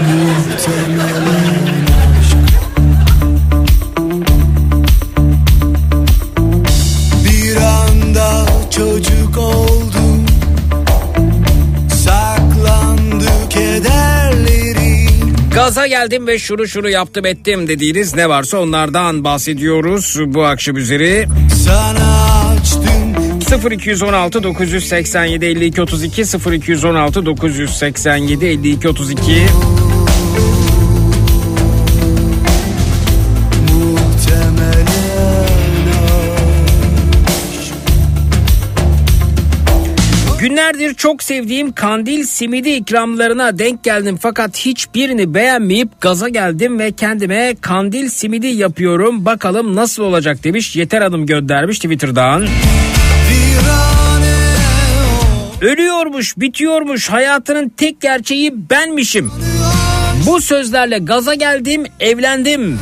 Gaza 15.71 15.87
geldim 15.87 16.27
ve 16.27 16.39
şunu 16.39 16.69
şunu 16.69 16.89
yaptım 16.89 17.27
ettim 17.27 17.69
dediğiniz 17.69 18.15
ne 18.15 18.29
varsa 18.29 18.59
onlardan 18.59 19.25
bahsediyoruz 19.25 20.17
bu 20.27 20.45
akşam 20.45 20.77
üzeri. 20.77 21.27
Sana 21.65 22.39
açtım 22.49 23.71
0216 23.73 24.43
987 24.43 25.47
52 25.47 25.83
32 25.83 26.23
0216 26.23 27.27
987 27.27 28.47
52 28.47 28.89
32 28.89 29.47
Günlerdir 40.91 41.03
çok 41.03 41.23
sevdiğim 41.23 41.73
kandil 41.73 42.25
simidi 42.25 42.71
ikramlarına 42.71 43.59
denk 43.59 43.85
geldim 43.85 44.19
fakat 44.21 44.57
hiçbirini 44.57 45.35
beğenmeyip 45.35 46.01
gaza 46.01 46.29
geldim 46.29 46.79
ve 46.79 46.93
kendime 46.93 47.55
kandil 47.61 48.09
simidi 48.09 48.47
yapıyorum. 48.47 49.25
Bakalım 49.25 49.77
nasıl 49.77 50.03
olacak 50.03 50.45
demiş 50.45 50.77
Yeter 50.77 51.03
Hanım 51.03 51.27
göndermiş 51.27 51.79
Twitter'dan. 51.79 52.47
Ölüyormuş, 55.61 56.37
bitiyormuş, 56.37 57.11
hayatının 57.11 57.69
tek 57.69 58.01
gerçeği 58.01 58.71
benmişim. 58.71 59.31
Bu 60.27 60.41
sözlerle 60.41 60.99
gaza 60.99 61.35
geldim, 61.35 61.85
evlendim. 62.01 62.79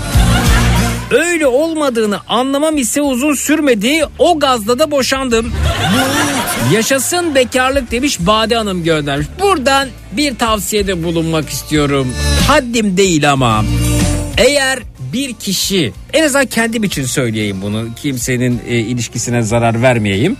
Öyle 1.11 1.47
olmadığını 1.47 2.21
anlamam 2.29 2.77
ise 2.77 3.03
uzun 3.03 3.35
sürmedi. 3.35 4.05
O 4.19 4.39
gazla 4.39 4.79
da 4.79 4.91
boşandım. 4.91 5.53
Yaşasın 6.73 7.35
bekarlık 7.35 7.91
demiş 7.91 8.19
Bade 8.21 8.57
Hanım 8.57 8.85
göndermiş. 8.85 9.27
Buradan 9.41 9.89
bir 10.13 10.39
tavsiyede 10.39 11.05
bulunmak 11.05 11.51
istiyorum. 11.51 12.09
Haddim 12.47 12.97
değil 12.97 13.33
ama. 13.33 13.65
Eğer 14.37 14.79
bir 15.13 15.35
kişi 15.35 15.93
en 16.13 16.25
azından 16.25 16.47
kendim 16.47 16.85
için 16.85 17.05
söyleyeyim 17.05 17.57
bunu. 17.63 17.89
Kimsenin 18.03 18.61
e, 18.69 18.79
ilişkisine 18.79 19.43
zarar 19.43 19.83
vermeyeyim. 19.83 20.37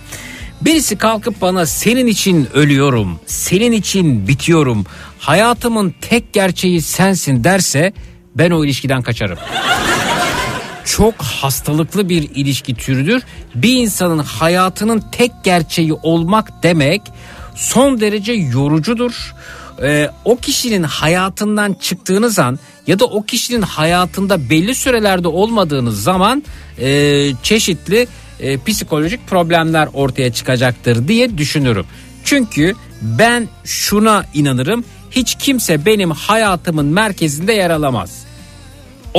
Birisi 0.61 0.97
kalkıp 0.97 1.41
bana 1.41 1.65
senin 1.65 2.07
için 2.07 2.47
ölüyorum, 2.53 3.19
senin 3.25 3.71
için 3.71 4.27
bitiyorum, 4.27 4.85
hayatımın 5.19 5.93
tek 6.01 6.33
gerçeği 6.33 6.81
sensin 6.81 7.43
derse 7.43 7.93
ben 8.35 8.51
o 8.51 8.65
ilişkiden 8.65 9.01
kaçarım 9.01 9.37
çok 10.95 11.15
hastalıklı 11.21 12.09
bir 12.09 12.29
ilişki 12.35 12.75
türüdür. 12.75 13.23
Bir 13.55 13.77
insanın 13.77 14.19
hayatının 14.19 15.03
tek 15.11 15.31
gerçeği 15.43 15.93
olmak 15.93 16.63
demek 16.63 17.01
son 17.55 17.99
derece 17.99 18.33
yorucudur. 18.33 19.35
Ee, 19.83 20.09
o 20.25 20.35
kişinin 20.37 20.83
hayatından 20.83 21.73
çıktığınız 21.73 22.39
an 22.39 22.59
ya 22.87 22.99
da 22.99 23.05
o 23.05 23.23
kişinin 23.23 23.61
hayatında 23.61 24.49
belli 24.49 24.75
sürelerde 24.75 25.27
olmadığınız 25.27 26.03
zaman 26.03 26.43
e, 26.79 27.31
çeşitli 27.43 28.07
e, 28.39 28.63
psikolojik 28.63 29.27
problemler 29.27 29.89
ortaya 29.93 30.33
çıkacaktır 30.33 31.07
diye 31.07 31.37
düşünürüm. 31.37 31.85
Çünkü 32.23 32.75
ben 33.01 33.47
şuna 33.63 34.25
inanırım 34.33 34.83
hiç 35.11 35.35
kimse 35.35 35.85
benim 35.85 36.11
hayatımın 36.11 36.85
merkezinde 36.85 37.53
yer 37.53 37.69
alamaz 37.69 38.28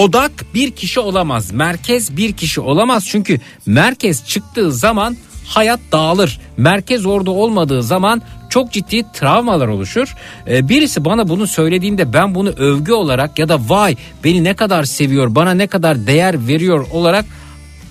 odak 0.00 0.32
bir 0.54 0.70
kişi 0.70 1.00
olamaz. 1.00 1.52
Merkez 1.52 2.16
bir 2.16 2.32
kişi 2.32 2.60
olamaz. 2.60 3.06
Çünkü 3.08 3.40
merkez 3.66 4.26
çıktığı 4.26 4.72
zaman 4.72 5.16
hayat 5.46 5.80
dağılır. 5.92 6.40
Merkez 6.56 7.06
orada 7.06 7.30
olmadığı 7.30 7.82
zaman 7.82 8.22
çok 8.48 8.72
ciddi 8.72 9.04
travmalar 9.12 9.68
oluşur. 9.68 10.14
Ee, 10.48 10.68
birisi 10.68 11.04
bana 11.04 11.28
bunu 11.28 11.46
söylediğinde 11.46 12.12
ben 12.12 12.34
bunu 12.34 12.48
övgü 12.48 12.92
olarak 12.92 13.38
ya 13.38 13.48
da 13.48 13.58
vay 13.68 13.96
beni 14.24 14.44
ne 14.44 14.54
kadar 14.54 14.84
seviyor, 14.84 15.34
bana 15.34 15.54
ne 15.54 15.66
kadar 15.66 16.06
değer 16.06 16.46
veriyor 16.46 16.86
olarak 16.92 17.24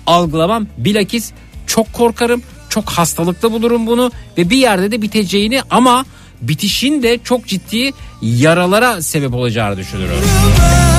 algılamam. 0.06 0.66
Bilakis 0.78 1.32
çok 1.66 1.92
korkarım, 1.92 2.42
çok 2.68 2.90
hastalıklı 2.90 3.52
bulurum 3.52 3.86
bunu 3.86 4.12
ve 4.38 4.50
bir 4.50 4.56
yerde 4.56 4.90
de 4.90 5.02
biteceğini 5.02 5.60
ama 5.70 6.04
bitişin 6.42 7.02
de 7.02 7.18
çok 7.24 7.46
ciddi 7.46 7.92
yaralara 8.22 9.02
sebep 9.02 9.34
olacağını 9.34 9.76
düşünürüm. 9.76 10.89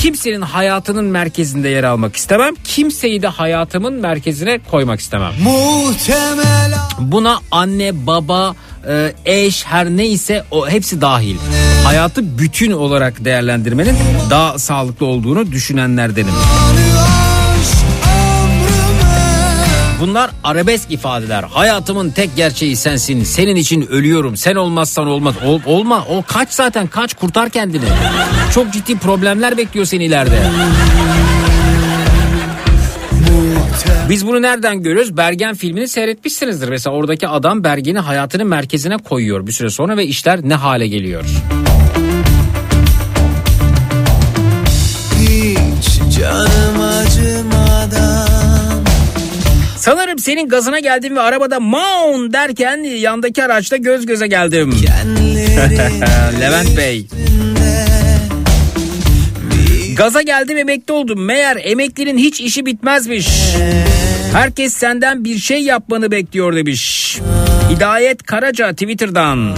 Kimsenin 0.00 0.40
hayatının 0.40 1.04
merkezinde 1.04 1.68
yer 1.68 1.84
almak 1.84 2.16
istemem. 2.16 2.54
Kimseyi 2.64 3.22
de 3.22 3.28
hayatımın 3.28 3.94
merkezine 3.94 4.58
koymak 4.70 5.00
istemem. 5.00 5.32
Muhtemelen 5.42 6.78
Buna 6.98 7.38
anne, 7.50 8.06
baba, 8.06 8.54
e, 8.88 9.12
eş 9.24 9.64
her 9.66 9.86
neyse 9.86 10.44
o 10.50 10.68
hepsi 10.68 11.00
dahil. 11.00 11.36
Hayatı 11.84 12.38
bütün 12.38 12.72
olarak 12.72 13.24
değerlendirmenin 13.24 13.96
daha 14.30 14.58
sağlıklı 14.58 15.06
olduğunu 15.06 15.52
düşünenlerdenim. 15.52 16.34
Bunlar 20.00 20.30
arabesk 20.44 20.90
ifadeler. 20.90 21.42
Hayatımın 21.42 22.10
tek 22.10 22.36
gerçeği 22.36 22.76
sensin. 22.76 23.24
Senin 23.24 23.56
için 23.56 23.86
ölüyorum. 23.86 24.36
Sen 24.36 24.54
olmazsan 24.54 25.06
olmaz. 25.06 25.34
Ol, 25.46 25.60
olma. 25.66 26.04
O 26.08 26.22
kaç 26.26 26.52
zaten 26.52 26.86
kaç 26.86 27.14
kurtar 27.14 27.50
kendini. 27.50 27.84
Çok 28.54 28.72
ciddi 28.72 28.98
problemler 28.98 29.56
bekliyor 29.56 29.86
seni 29.86 30.04
ileride. 30.04 30.42
Biz 34.08 34.26
bunu 34.26 34.42
nereden 34.42 34.82
görüyoruz? 34.82 35.16
Bergen 35.16 35.54
filmini 35.54 35.88
seyretmişsinizdir. 35.88 36.68
Mesela 36.68 36.96
oradaki 36.96 37.28
adam 37.28 37.64
Bergen'i 37.64 37.98
hayatının 37.98 38.46
merkezine 38.46 38.96
koyuyor 38.96 39.46
bir 39.46 39.52
süre 39.52 39.70
sonra 39.70 39.96
ve 39.96 40.06
işler 40.06 40.40
ne 40.42 40.54
hale 40.54 40.88
geliyor. 40.88 41.24
hiç 45.20 46.18
canım 46.18 46.79
Sanırım 49.80 50.18
senin 50.18 50.48
gazına 50.48 50.78
geldim 50.78 51.16
ve 51.16 51.20
arabada 51.20 51.60
maun 51.60 52.32
derken 52.32 52.76
yandaki 52.76 53.44
araçta 53.44 53.76
göz 53.76 54.06
göze 54.06 54.26
geldim. 54.26 54.74
Levent 56.40 56.76
Bey. 56.76 57.06
Gaza 59.96 60.22
geldim 60.22 60.58
emekli 60.58 60.92
oldum. 60.92 61.24
Meğer 61.24 61.58
emeklinin 61.64 62.18
hiç 62.18 62.40
işi 62.40 62.66
bitmezmiş. 62.66 63.28
Herkes 64.32 64.74
senden 64.74 65.24
bir 65.24 65.38
şey 65.38 65.62
yapmanı 65.62 66.10
bekliyor 66.10 66.56
demiş. 66.56 67.18
Hidayet 67.70 68.22
Karaca 68.22 68.72
Twitter'dan. 68.72 69.56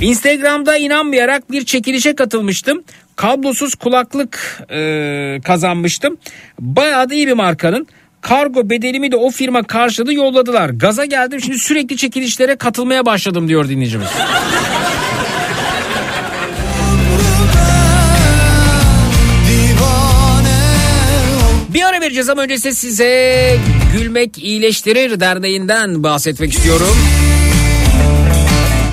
Instagram'da 0.00 0.76
inanmayarak 0.76 1.52
bir 1.52 1.64
çekilişe 1.64 2.14
katılmıştım. 2.14 2.84
Kablosuz 3.16 3.74
kulaklık 3.74 4.62
e, 4.70 5.40
kazanmıştım. 5.44 6.16
Bayağı 6.60 7.10
da 7.10 7.14
iyi 7.14 7.26
bir 7.26 7.32
markanın. 7.32 7.86
Kargo 8.20 8.70
bedelimi 8.70 9.12
de 9.12 9.16
o 9.16 9.30
firma 9.30 9.62
karşıladı 9.62 10.14
yolladılar. 10.14 10.70
Gaza 10.70 11.04
geldim 11.04 11.40
şimdi 11.40 11.58
sürekli 11.58 11.96
çekilişlere 11.96 12.56
katılmaya 12.56 13.06
başladım 13.06 13.48
diyor 13.48 13.68
dinleyicimiz. 13.68 14.08
Bir 21.74 21.82
ara 21.82 22.00
vereceğiz 22.00 22.28
ama 22.28 22.42
öncesinde 22.42 22.74
size 22.74 23.56
Gülmek 23.96 24.38
İyileştirir 24.38 25.20
Derneği'nden 25.20 26.02
bahsetmek 26.02 26.52
istiyorum. 26.52 26.96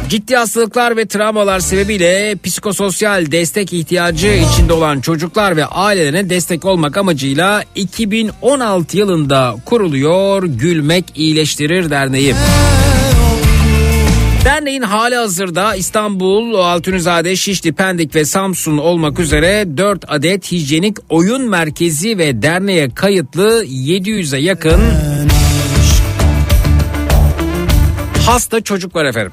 Ciddi 0.10 0.36
hastalıklar 0.36 0.98
ve 0.98 1.06
travmalar 1.06 1.60
sebebiyle 1.60 2.36
psikososyal 2.44 3.32
destek 3.32 3.74
ihtiyacı 3.74 4.28
içinde 4.28 4.74
olan 4.74 5.02
çocuklar 5.02 5.56
ve 5.58 5.66
ailelerine 5.66 6.30
destek 6.30 6.66
olmak 6.66 6.98
amacıyla 6.98 7.64
2016 7.76 8.98
yılında 8.98 9.56
kuruluyor 9.66 10.44
Gülmek 10.44 11.06
İyileştirir 11.16 11.90
Derneği. 11.90 12.36
Derneğin 14.46 14.82
hali 14.82 15.16
hazırda 15.16 15.76
İstanbul, 15.76 16.54
Altunizade, 16.54 17.36
Şişli, 17.36 17.74
Pendik 17.74 18.16
ve 18.16 18.26
Samsun 18.26 18.78
olmak 18.78 19.20
üzere 19.20 19.78
4 19.78 20.06
adet 20.08 20.52
hijyenik 20.52 20.98
oyun 21.10 21.50
merkezi 21.50 22.18
ve 22.18 22.42
derneğe 22.42 22.90
kayıtlı 22.90 23.66
700'e 23.66 24.40
yakın 24.40 24.82
hasta 28.26 28.62
çocuk 28.62 28.96
var 28.96 29.06
efendim. 29.06 29.32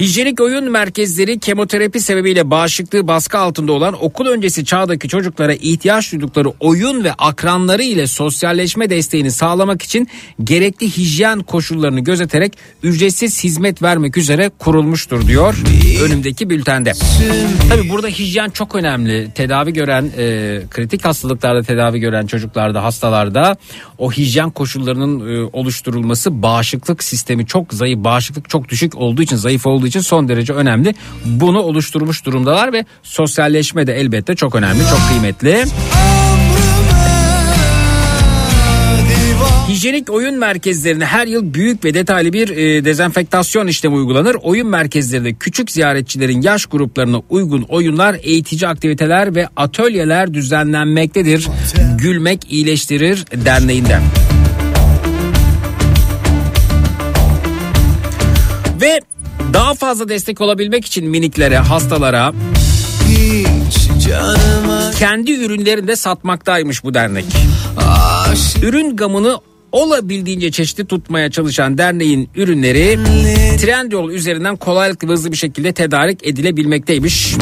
Hijyenik 0.00 0.40
oyun 0.40 0.70
merkezleri 0.70 1.38
kemoterapi 1.38 2.00
sebebiyle 2.00 2.50
bağışıklığı 2.50 3.08
baskı 3.08 3.38
altında 3.38 3.72
olan 3.72 4.04
okul 4.04 4.26
öncesi 4.26 4.64
çağdaki 4.64 5.08
çocuklara 5.08 5.54
ihtiyaç 5.54 6.12
duydukları 6.12 6.48
oyun 6.60 7.04
ve 7.04 7.12
akranları 7.12 7.82
ile 7.82 8.06
sosyalleşme 8.06 8.90
desteğini 8.90 9.30
sağlamak 9.30 9.82
için 9.82 10.08
gerekli 10.44 10.96
hijyen 10.96 11.40
koşullarını 11.42 12.00
gözeterek 12.00 12.52
ücretsiz 12.82 13.44
hizmet 13.44 13.82
vermek 13.82 14.16
üzere 14.16 14.50
kurulmuştur 14.58 15.26
diyor 15.26 15.54
önümdeki 16.02 16.50
bültende. 16.50 16.92
Tabi 17.68 17.88
burada 17.88 18.08
hijyen 18.08 18.50
çok 18.50 18.74
önemli. 18.74 19.30
Tedavi 19.34 19.72
gören 19.72 20.10
e, 20.18 20.60
kritik 20.70 21.04
hastalıklarda 21.04 21.62
tedavi 21.62 22.00
gören 22.00 22.26
çocuklarda 22.26 22.84
hastalarda 22.84 23.56
o 23.98 24.12
hijyen 24.12 24.50
koşullarının 24.50 25.34
e, 25.34 25.48
oluşturulması 25.52 26.42
bağışıklık 26.42 27.04
sistemi 27.04 27.46
çok 27.46 27.74
zayıf 27.74 27.98
bağışıklık 27.98 28.48
çok 28.48 28.68
düşük 28.68 28.96
olduğu 28.96 29.22
için 29.22 29.36
zayıf 29.36 29.66
olduğu 29.66 29.89
için 29.90 30.00
son 30.00 30.28
derece 30.28 30.52
önemli. 30.52 30.94
Bunu 31.24 31.60
oluşturmuş 31.60 32.24
durumdalar 32.24 32.72
ve 32.72 32.84
sosyalleşme 33.02 33.86
de 33.86 34.00
elbette 34.00 34.34
çok 34.34 34.54
önemli, 34.54 34.80
çok 34.90 35.08
kıymetli. 35.08 35.64
Hijyenik 39.68 40.10
oyun 40.10 40.38
merkezlerine 40.38 41.04
her 41.04 41.26
yıl 41.26 41.54
büyük 41.54 41.84
ve 41.84 41.94
detaylı 41.94 42.32
bir 42.32 42.48
e, 42.48 42.84
dezenfektasyon 42.84 43.66
işlemi 43.66 43.94
uygulanır. 43.94 44.36
Oyun 44.42 44.68
merkezlerinde 44.68 45.34
küçük 45.34 45.70
ziyaretçilerin 45.70 46.42
yaş 46.42 46.66
gruplarına 46.66 47.22
uygun 47.30 47.62
oyunlar, 47.62 48.16
eğitici 48.22 48.68
aktiviteler 48.68 49.34
ve 49.34 49.48
atölyeler 49.56 50.34
düzenlenmektedir. 50.34 51.48
Gülmek 51.98 52.52
İyileştirir 52.52 53.24
Derneği'nde. 53.44 53.98
Ve 58.80 59.00
daha 59.52 59.74
fazla 59.74 60.08
destek 60.08 60.40
olabilmek 60.40 60.84
için 60.84 61.06
miniklere, 61.08 61.58
hastalara 61.58 62.32
kendi 64.98 65.32
ürünlerini 65.32 65.88
de 65.88 65.96
satmaktaymış 65.96 66.84
bu 66.84 66.94
dernek. 66.94 67.24
Ürün 68.62 68.96
gamını 68.96 69.38
olabildiğince 69.72 70.50
çeşitli 70.50 70.86
tutmaya 70.86 71.30
çalışan 71.30 71.78
derneğin 71.78 72.30
ürünleri 72.34 72.98
Trendyol 73.60 74.10
üzerinden 74.10 74.56
kolaylıkla 74.56 75.08
ve 75.08 75.12
hızlı 75.12 75.32
bir 75.32 75.36
şekilde 75.36 75.72
tedarik 75.72 76.26
edilebilmekteymiş. 76.26 77.34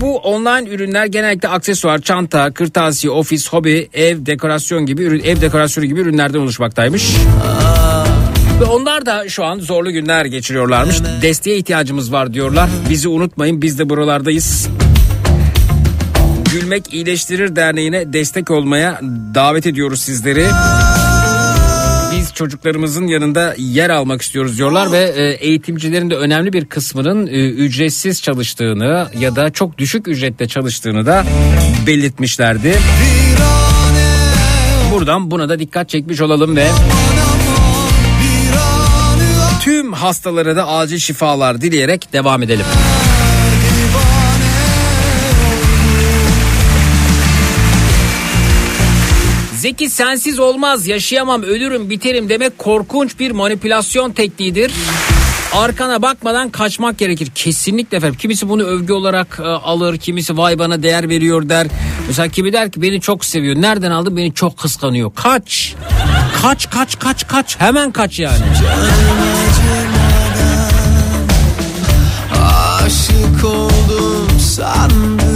Bu 0.00 0.16
online 0.16 0.70
ürünler 0.70 1.06
genellikle 1.06 1.48
aksesuar, 1.48 1.98
çanta, 1.98 2.52
kırtasiye, 2.52 3.12
ofis, 3.12 3.48
hobi, 3.48 3.88
ev 3.92 4.26
dekorasyon 4.26 4.86
gibi 4.86 5.02
ürün, 5.02 5.20
ev 5.20 5.40
dekorasyonu 5.40 5.86
gibi 5.86 6.00
ürünlerden 6.00 6.38
oluşmaktaymış. 6.38 7.04
Ve 8.60 8.64
onlar 8.64 9.06
da 9.06 9.28
şu 9.28 9.44
an 9.44 9.58
zorlu 9.58 9.92
günler 9.92 10.24
geçiriyorlarmış. 10.24 10.96
Desteğe 11.22 11.56
ihtiyacımız 11.56 12.12
var 12.12 12.34
diyorlar. 12.34 12.70
Bizi 12.90 13.08
unutmayın 13.08 13.62
biz 13.62 13.78
de 13.78 13.88
buralardayız. 13.88 14.68
Gülmek 16.52 16.94
İyileştirir 16.94 17.56
Derneği'ne 17.56 18.12
destek 18.12 18.50
olmaya 18.50 19.00
davet 19.34 19.66
ediyoruz 19.66 20.02
sizleri. 20.02 20.46
Biz 22.12 22.34
çocuklarımızın 22.34 23.06
yanında 23.06 23.54
yer 23.58 23.90
almak 23.90 24.22
istiyoruz 24.22 24.58
diyorlar 24.58 24.92
ve 24.92 25.12
e, 25.16 25.22
eğitimcilerin 25.22 26.10
de 26.10 26.16
önemli 26.16 26.52
bir 26.52 26.64
kısmının 26.64 27.26
e, 27.26 27.48
ücretsiz 27.48 28.22
çalıştığını 28.22 29.08
ya 29.18 29.36
da 29.36 29.50
çok 29.50 29.78
düşük 29.78 30.08
ücretle 30.08 30.48
çalıştığını 30.48 31.06
da 31.06 31.24
belirtmişlerdi. 31.86 32.74
Buradan 34.92 35.30
buna 35.30 35.48
da 35.48 35.58
dikkat 35.58 35.88
çekmiş 35.88 36.20
olalım 36.20 36.56
ve 36.56 36.66
hastalara 40.02 40.56
da 40.56 40.68
acil 40.68 40.98
şifalar 40.98 41.60
dileyerek 41.60 42.12
devam 42.12 42.42
edelim. 42.42 42.66
Zeki 49.56 49.90
sensiz 49.90 50.38
olmaz, 50.38 50.86
yaşayamam, 50.86 51.42
ölürüm, 51.42 51.90
biterim 51.90 52.28
demek 52.28 52.58
korkunç 52.58 53.18
bir 53.18 53.30
manipülasyon 53.30 54.12
tekniğidir. 54.12 54.72
Arkana 55.52 56.02
bakmadan 56.02 56.50
kaçmak 56.50 56.98
gerekir. 56.98 57.28
Kesinlikle 57.34 57.96
efendim. 57.96 58.18
Kimisi 58.18 58.48
bunu 58.48 58.62
övgü 58.62 58.92
olarak 58.92 59.40
e, 59.42 59.46
alır, 59.46 59.98
kimisi 59.98 60.36
vay 60.36 60.58
bana 60.58 60.82
değer 60.82 61.08
veriyor 61.08 61.48
der. 61.48 61.66
Mesela 62.06 62.28
kimi 62.28 62.52
der 62.52 62.70
ki 62.70 62.82
beni 62.82 63.00
çok 63.00 63.24
seviyor. 63.24 63.62
Nereden 63.62 63.90
aldı? 63.90 64.16
Beni 64.16 64.34
çok 64.34 64.58
kıskanıyor. 64.58 65.10
Kaç. 65.14 65.74
Kaç 66.42 66.70
kaç 66.70 66.98
kaç 66.98 67.28
kaç. 67.28 67.60
Hemen 67.60 67.90
kaç 67.90 68.18
yani. 68.18 68.38
aşık 72.90 73.44
oldum 73.44 74.40
sandım. 74.40 75.29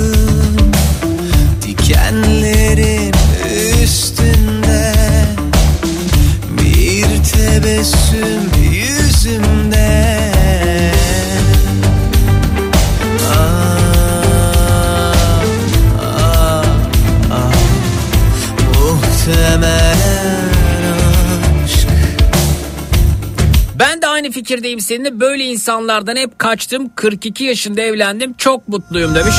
fikirdeyim 24.54 24.80
seninle. 24.80 25.20
Böyle 25.20 25.44
insanlardan 25.44 26.16
hep 26.16 26.38
kaçtım. 26.38 26.90
42 26.94 27.44
yaşında 27.44 27.80
evlendim. 27.80 28.34
Çok 28.38 28.68
mutluyum 28.68 29.14
demiş. 29.14 29.34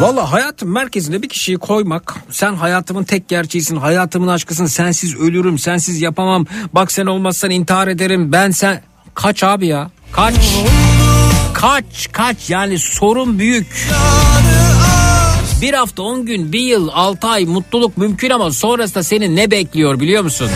Valla 0.00 0.32
hayatın 0.32 0.68
merkezine 0.68 1.22
bir 1.22 1.28
kişiyi 1.28 1.58
koymak. 1.58 2.14
Sen 2.30 2.54
hayatımın 2.54 3.04
tek 3.04 3.28
gerçeğisin. 3.28 3.76
Hayatımın 3.76 4.28
aşkısın. 4.28 4.66
Sensiz 4.66 5.16
ölürüm. 5.16 5.58
Sensiz 5.58 6.00
yapamam. 6.00 6.46
Bak 6.72 6.92
sen 6.92 7.06
olmazsan 7.06 7.50
intihar 7.50 7.88
ederim. 7.88 8.32
Ben 8.32 8.50
sen... 8.50 8.82
Kaç 9.14 9.44
abi 9.44 9.66
ya. 9.66 9.90
Kaç. 10.12 10.34
Kaç 11.54 12.08
kaç 12.12 12.50
yani 12.50 12.78
sorun 12.78 13.38
büyük. 13.38 13.88
Bir 15.62 15.74
hafta 15.74 16.02
on 16.02 16.26
gün 16.26 16.52
bir 16.52 16.60
yıl 16.60 16.88
altı 16.92 17.26
ay 17.26 17.44
mutluluk 17.44 17.98
mümkün 17.98 18.30
ama 18.30 18.50
sonrasında 18.50 19.02
seni 19.02 19.36
ne 19.36 19.50
bekliyor 19.50 20.00
biliyor 20.00 20.22
musun? 20.22 20.50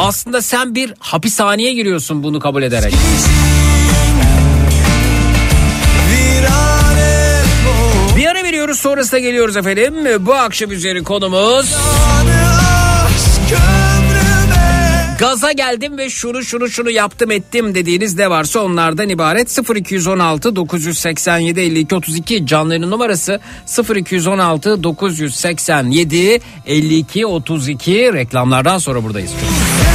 aslında 0.00 0.42
sen 0.42 0.74
bir 0.74 0.94
hapishaneye 0.98 1.72
giriyorsun 1.72 2.22
bunu 2.22 2.40
kabul 2.40 2.62
ederek. 2.62 2.94
Bir 8.16 8.26
ara 8.26 8.44
veriyoruz 8.44 8.78
sonrasında 8.78 9.20
geliyoruz 9.20 9.56
efendim. 9.56 9.94
Bu 10.26 10.34
akşam 10.34 10.70
üzeri 10.70 11.02
konumuz... 11.04 11.74
Gaza 15.20 15.52
geldim 15.52 15.98
ve 15.98 16.10
şunu 16.10 16.44
şunu 16.44 16.68
şunu 16.68 16.90
yaptım 16.90 17.30
ettim 17.30 17.74
dediğiniz 17.74 18.18
ne 18.18 18.30
varsa 18.30 18.60
onlardan 18.60 19.08
ibaret 19.08 19.58
0216 19.76 20.56
987 20.56 21.60
52 21.60 21.94
32 21.94 22.46
canlının 22.46 22.90
numarası 22.90 23.40
0216 23.96 24.82
987 24.82 26.40
52 26.66 27.26
32 27.26 28.12
reklamlardan 28.12 28.78
sonra 28.78 29.04
buradayız. 29.04 29.30
Çocuklar. 29.30 29.89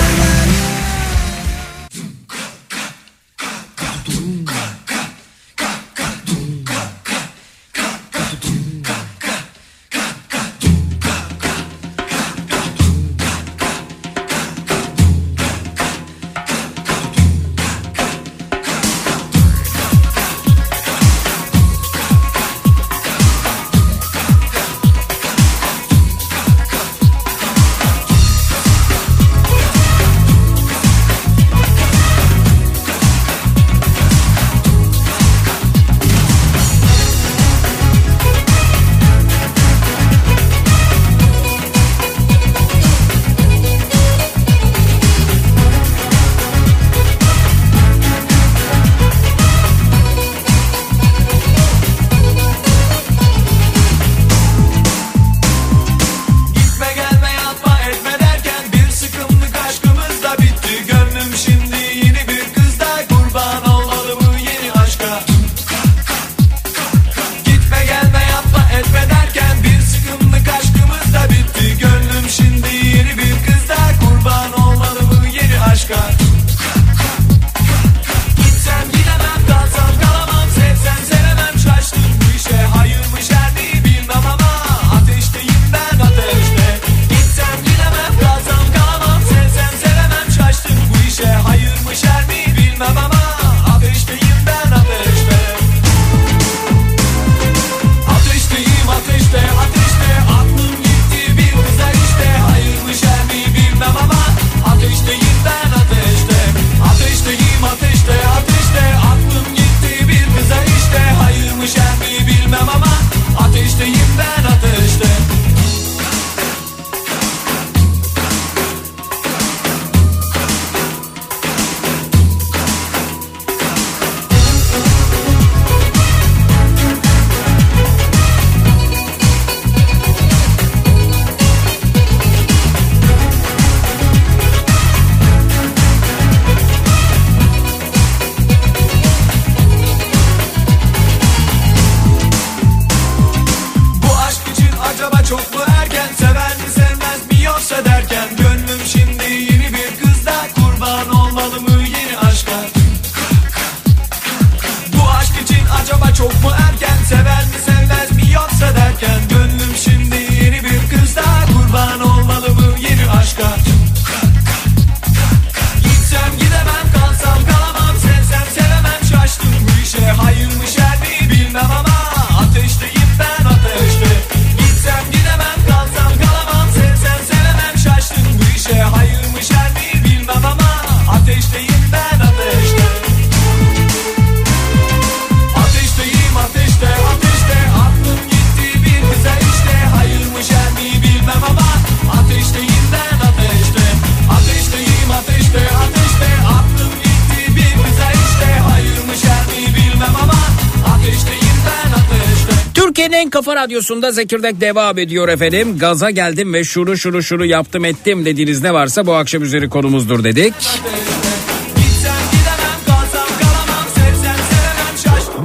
Radyosunda 203.76 204.12
Zekirdek 204.12 204.62
devam 204.62 204.98
ediyor 204.98 205.30
efendim. 205.30 205.78
Gaza 205.80 206.10
geldim 206.10 206.54
ve 206.54 206.64
şunu 206.64 206.98
şunu 206.98 207.24
şunu 207.24 207.46
yaptım 207.46 207.86
ettim 207.86 208.26
dediğiniz 208.26 208.64
ne 208.64 208.74
varsa 208.74 209.06
bu 209.08 209.14
akşam 209.14 209.44
üzeri 209.44 209.70
konumuzdur 209.70 210.24
dedik. 210.24 210.54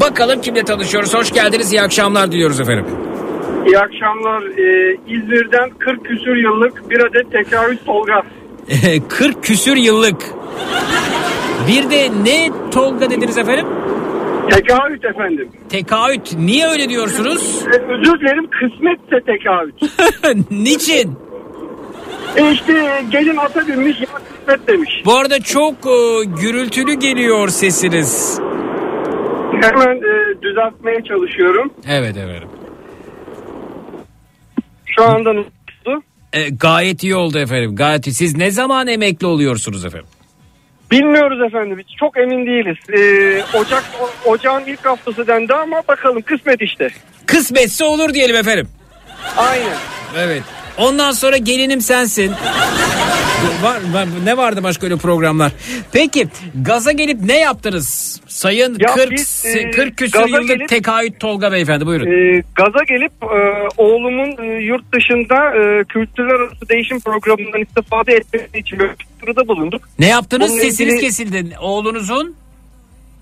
Bakalım 0.01 0.41
kimle 0.41 0.65
tanışıyoruz. 0.65 1.15
Hoş 1.15 1.33
geldiniz. 1.33 1.73
İyi 1.73 1.83
akşamlar 1.83 2.33
diliyoruz 2.33 2.61
efendim. 2.61 2.85
İyi 3.67 3.79
akşamlar. 3.79 4.43
Ee, 4.43 4.97
İzmir'den 5.07 5.71
40 5.79 6.05
küsür 6.05 6.37
yıllık 6.37 6.91
bir 6.91 7.01
adet 7.01 7.33
tekrarü 7.33 7.79
Tolga. 7.87 8.23
40 9.09 9.45
küsür 9.45 9.77
yıllık. 9.77 10.23
Bir 11.69 11.91
de 11.91 12.11
ne 12.25 12.51
Tolga 12.71 13.11
dediniz 13.11 13.39
efendim? 13.39 13.67
Tekaüt 14.51 15.05
efendim. 15.05 15.49
Tekaüt. 15.69 16.33
Niye 16.39 16.67
öyle 16.69 16.89
diyorsunuz? 16.89 17.65
Ee, 17.67 17.69
özür 17.93 18.21
dilerim 18.21 18.47
kısmetse 18.51 19.21
tekaüt. 19.27 19.75
Niçin? 20.51 21.19
E 22.37 22.53
işte 22.53 23.03
gelin 23.11 23.37
ata 23.37 23.67
binmiş 23.69 24.01
ya 24.01 24.07
kısmet 24.07 24.69
demiş. 24.69 24.91
Bu 25.05 25.17
arada 25.19 25.41
çok 25.41 25.75
e, 25.75 26.25
gürültülü 26.43 26.95
geliyor 26.95 27.49
sesiniz. 27.49 28.41
Hemen 29.63 29.97
e, 29.97 30.43
düzeltmeye 30.43 31.03
çalışıyorum. 31.09 31.73
Evet 31.89 32.17
efendim. 32.17 32.49
Şu 34.87 35.05
anda 35.05 35.31
nasıl? 35.37 36.03
E, 36.33 36.49
gayet 36.49 37.03
iyi 37.03 37.15
oldu 37.17 37.39
efendim. 37.39 37.77
Gayet 37.77 38.07
iyi. 38.07 38.15
Siz 38.15 38.37
ne 38.37 38.51
zaman 38.51 38.87
emekli 38.87 39.27
oluyorsunuz 39.27 39.85
efendim? 39.85 40.09
Bilmiyoruz 40.91 41.41
efendim. 41.47 41.79
Hiç 41.89 41.99
Çok 41.99 42.17
emin 42.19 42.47
değiliz. 42.47 42.77
Ee, 42.93 43.59
Ocak 43.59 43.85
o- 44.01 44.31
ocağın 44.31 44.65
ilk 44.67 44.85
haftası 44.85 45.27
dendi 45.27 45.55
ama 45.55 45.83
bakalım 45.89 46.23
kısmet 46.23 46.63
işte. 46.63 46.89
Kısmetse 47.27 47.85
olur 47.85 48.15
diyelim 48.15 48.37
efendim. 48.37 48.69
Aynen. 49.37 49.77
Evet. 50.19 50.43
Ondan 50.77 51.13
sonra 51.13 51.37
gelinim 51.37 51.81
sensin. 51.81 52.33
var, 53.63 53.81
var- 53.93 54.09
ne 54.25 54.37
vardı 54.37 54.63
başka 54.63 54.87
öyle 54.87 54.97
programlar? 54.97 55.53
Peki 55.93 56.29
gaza 56.63 56.93
gelip 56.93 57.21
ne 57.25 57.39
yaptınız? 57.39 58.21
Sayın 58.27 58.77
Ya 58.81 58.95
40 58.95 59.11
biz, 59.11 59.45
e, 59.47 59.71
40 59.71 59.97
küsur 59.97 60.29
yıllık 60.29 60.49
gelip- 60.49 60.69
tekahüt 60.69 61.21
Tolga 61.21 61.53
beyefendi 61.53 61.87
buyurun. 61.87 62.07
Ee, 62.07 62.43
gaza 62.55 62.85
gelip 62.89 63.13
e, 63.23 63.69
oğlumun 63.77 64.37
e, 64.45 64.63
yurt 64.63 64.93
dışında 64.93 65.35
e, 65.57 65.85
kültürler 65.85 66.35
arası 66.35 66.69
değişim 66.69 67.01
programından 67.01 67.61
istifade 67.63 68.13
etmesi 68.13 68.59
için 68.59 68.79
bir 68.79 68.89
başvuruda 68.89 69.49
bulunduk. 69.49 69.83
ne 69.99 70.07
yaptınız? 70.09 70.49
bununla 70.51 70.63
Sesiniz 70.63 70.93
ilgili- 70.95 71.01
kesildi. 71.07 71.57
Oğlunuzun? 71.61 72.37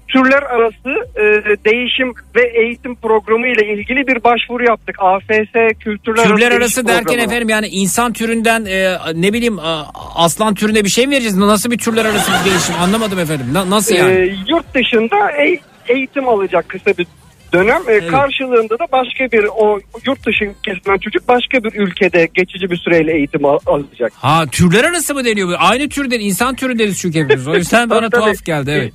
Türler 0.09 0.43
arası 0.43 0.89
e, 1.17 1.57
değişim 1.65 2.15
ve 2.37 2.53
eğitim 2.63 2.95
programı 2.95 3.49
ile 3.49 3.73
ilgili 3.75 4.07
bir 4.07 4.25
başvuru 4.25 4.65
yaptık. 4.65 4.97
AFS 4.99 5.79
Kültürler 5.81 6.25
Türler 6.25 6.39
Değişim 6.39 6.57
arası 6.57 6.87
derken 6.87 7.05
Programı. 7.05 7.23
efendim 7.23 7.49
yani 7.49 7.67
insan 7.69 8.13
türünden 8.13 8.65
e, 8.65 8.97
ne 9.15 9.33
bileyim 9.33 9.59
a- 9.59 9.87
aslan 10.15 10.55
türüne 10.55 10.85
bir 10.85 10.89
şey 10.89 11.07
mi 11.07 11.11
vereceğiz? 11.13 11.37
Nasıl 11.37 11.71
bir 11.71 11.79
türler 11.79 12.05
arası 12.05 12.33
bir 12.45 12.51
değişim? 12.51 12.75
Anlamadım 12.81 13.19
efendim. 13.19 13.47
Na- 13.53 13.71
nasıl 13.71 13.95
yani? 13.95 14.13
E, 14.13 14.35
yurt 14.49 14.75
dışında 14.75 15.31
e- 15.31 15.61
eğitim 15.93 16.29
alacak 16.29 16.69
kısa 16.69 16.91
bir 16.99 17.07
dönem. 17.53 17.83
E, 17.89 18.07
Karşılığında 18.07 18.79
da 18.79 18.87
başka 18.93 19.25
bir 19.33 19.45
o 19.57 19.81
yurt 20.07 20.27
dışı 20.27 20.45
ülkesinden 20.45 20.99
çocuk 20.99 21.29
başka 21.29 21.65
bir 21.65 21.73
ülkede 21.75 22.29
geçici 22.35 22.71
bir 22.71 22.77
süreyle 22.77 23.13
eğitim 23.17 23.45
al- 23.45 23.59
alacak. 23.67 24.13
Ha 24.17 24.45
türler 24.53 24.85
arası 24.85 25.15
mı 25.15 25.25
deniyor? 25.25 25.49
bu? 25.49 25.53
Aynı 25.59 25.89
türden 25.89 26.21
insan 26.21 26.55
türü 26.55 26.79
deriz 26.79 26.99
çünkü 27.01 27.19
hepimiz. 27.25 27.49
O 27.49 27.55
yüzden 27.55 27.91
bana 27.91 28.11
tuhaf 28.11 28.45
geldi 28.45 28.71
evet. 28.71 28.93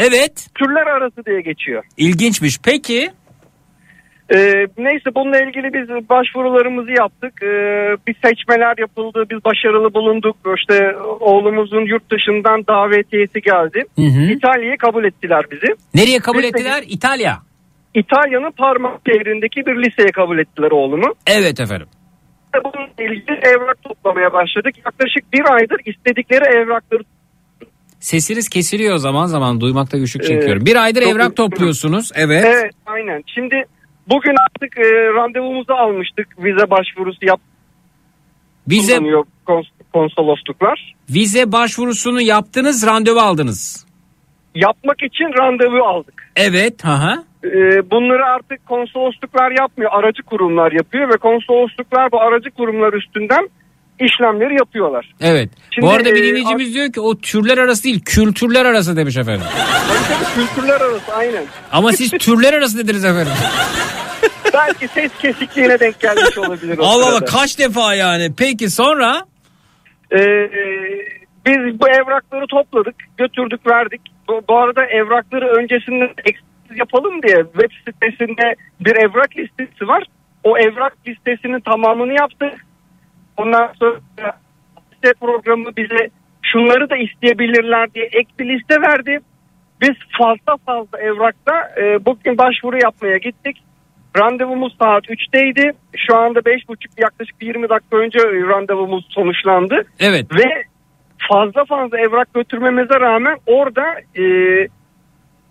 Evet. 0.00 0.46
Türler 0.54 0.86
arası 0.86 1.24
diye 1.26 1.40
geçiyor. 1.40 1.82
İlginçmiş. 1.96 2.58
Peki 2.64 3.10
Ee, 4.34 4.66
neyse 4.78 5.14
bununla 5.14 5.38
ilgili 5.38 5.72
biz 5.74 6.08
başvurularımızı 6.08 6.90
yaptık. 6.90 7.42
Ee, 7.42 7.46
bir 8.06 8.14
seçmeler 8.24 8.74
yapıldı. 8.78 9.24
Biz 9.30 9.44
başarılı 9.44 9.94
bulunduk. 9.94 10.36
İşte 10.58 10.96
oğlumuzun 11.20 11.84
yurt 11.84 12.10
dışından 12.12 12.66
davetiyesi 12.68 13.40
geldi. 13.40 13.84
Hı 13.96 14.02
hı. 14.02 14.32
İtalya'yı 14.32 14.76
kabul 14.76 15.04
ettiler 15.04 15.44
bizi. 15.50 15.66
nereye 15.94 16.18
kabul 16.18 16.38
Biz 16.42 16.44
de- 16.44 16.48
ettiler? 16.58 16.84
İtalya. 16.88 17.38
İtalya'nın 17.94 18.50
Parma 18.50 18.98
şehrindeki 19.06 19.66
bir 19.66 19.76
liseye 19.84 20.08
kabul 20.12 20.38
ettiler 20.38 20.70
oğlumu. 20.70 21.14
Evet 21.26 21.60
efendim. 21.60 21.86
Bununla 22.64 22.88
ilgili 23.12 23.38
evrak 23.42 23.82
toplamaya 23.82 24.32
başladık. 24.32 24.74
Yaklaşık 24.86 25.32
bir 25.32 25.54
aydır 25.54 25.80
istedikleri 25.84 26.44
evrakları 26.56 27.02
Sesiniz 28.00 28.48
kesiliyor 28.48 28.96
zaman 28.96 29.26
zaman 29.26 29.60
duymakta 29.60 29.98
güçlük 29.98 30.24
Ee, 30.24 30.26
çekiyorum. 30.26 30.66
Bir 30.66 30.76
aydır 30.76 31.02
çok 31.02 31.10
evrak 31.12 31.36
topluyorsunuz. 31.36 32.10
Evet. 32.14 32.44
Evet 32.46 32.72
aynen. 32.86 33.22
Şimdi 33.34 33.64
bugün 34.08 34.34
artık 34.50 34.78
e, 34.78 34.82
randevumuzu 35.14 35.72
almıştık. 35.72 36.44
Vize 36.44 36.70
başvurusu 36.70 37.18
yap 37.26 37.40
Vize 38.70 38.96
kons- 39.46 39.70
konsolosluklar. 39.92 40.94
vize 41.10 41.52
başvurusunu 41.52 42.20
yaptınız, 42.20 42.86
randevu 42.86 43.18
aldınız. 43.20 43.86
Yapmak 44.54 45.02
için 45.02 45.24
randevu 45.38 45.84
aldık. 45.84 46.30
Evet, 46.36 46.84
ha 46.84 47.24
E, 47.44 47.50
bunları 47.90 48.24
artık 48.24 48.66
konsolosluklar 48.66 49.50
yapmıyor. 49.60 49.90
Aracı 49.94 50.22
kurumlar 50.22 50.72
yapıyor 50.72 51.08
ve 51.08 51.16
konsolosluklar 51.16 52.12
bu 52.12 52.20
aracı 52.20 52.50
kurumlar 52.50 52.92
üstünden 52.92 53.48
işlemleri 54.00 54.54
yapıyorlar. 54.54 55.12
Evet. 55.20 55.50
Şimdi, 55.70 55.86
Bu 55.86 55.90
arada 55.90 56.14
bir 56.14 56.22
e, 56.22 56.26
dinleyicimiz 56.26 56.74
diyor 56.74 56.92
ki 56.92 57.00
o 57.00 57.18
türler 57.18 57.58
arası 57.58 57.84
değil, 57.84 58.00
kültürler 58.04 58.64
arası 58.64 58.96
demiş 58.96 59.16
efendim. 59.16 59.46
Tabii 59.88 59.98
tabii 60.08 60.46
kültürler 60.46 60.80
arası 60.80 61.14
aynen. 61.14 61.44
Ama 61.72 61.92
siz 61.92 62.10
türler 62.10 62.52
arası 62.52 62.78
dediniz 62.78 63.04
efendim. 63.04 63.32
Belki 64.54 64.88
ses 64.88 65.12
kesikliğine 65.22 65.80
denk 65.80 66.00
gelmiş 66.00 66.38
olabilir 66.38 66.78
o 66.78 66.82
Allah 66.84 67.06
Allah 67.06 67.16
sırada. 67.18 67.24
kaç 67.24 67.58
defa 67.58 67.94
yani. 67.94 68.30
Peki 68.38 68.70
sonra? 68.70 69.22
Ee, 70.12 70.18
biz 71.46 71.80
bu 71.80 71.88
evrakları 71.88 72.46
topladık, 72.46 72.94
götürdük, 73.18 73.66
verdik. 73.66 74.00
Bu, 74.28 74.42
bu 74.48 74.58
arada 74.58 74.84
evrakları 74.86 75.46
öncesinde 75.48 76.04
eksiksiz 76.24 76.78
yapalım 76.78 77.22
diye 77.22 77.36
web 77.52 77.70
sitesinde 77.86 78.54
bir 78.80 78.96
evrak 78.96 79.36
listesi 79.36 79.88
var. 79.88 80.02
O 80.44 80.58
evrak 80.58 80.96
listesinin 81.08 81.60
tamamını 81.60 82.12
yaptık. 82.12 82.52
Ondan 83.40 83.72
sonra 83.78 84.00
liste 84.92 85.12
programı 85.20 85.76
bize 85.76 86.10
şunları 86.42 86.90
da 86.90 86.96
isteyebilirler 86.96 87.94
diye 87.94 88.04
ek 88.04 88.28
bir 88.38 88.48
liste 88.48 88.80
verdi. 88.80 89.20
Biz 89.80 89.96
fazla 90.18 90.56
fazla 90.66 90.98
evrakta 90.98 91.70
e, 91.80 92.04
bugün 92.04 92.38
başvuru 92.38 92.76
yapmaya 92.82 93.16
gittik. 93.16 93.62
Randevumuz 94.18 94.76
saat 94.78 95.04
3'teydi. 95.04 95.72
Şu 95.96 96.16
anda 96.16 96.38
5.30 96.38 96.76
yaklaşık 96.98 97.40
bir 97.40 97.46
20 97.46 97.68
dakika 97.68 97.96
önce 97.96 98.18
randevumuz 98.18 99.06
sonuçlandı. 99.10 99.84
Evet. 100.00 100.26
Ve 100.34 100.64
fazla 101.28 101.64
fazla 101.64 101.98
evrak 101.98 102.34
götürmemize 102.34 103.00
rağmen 103.00 103.36
orada 103.46 103.84
e, 104.20 104.24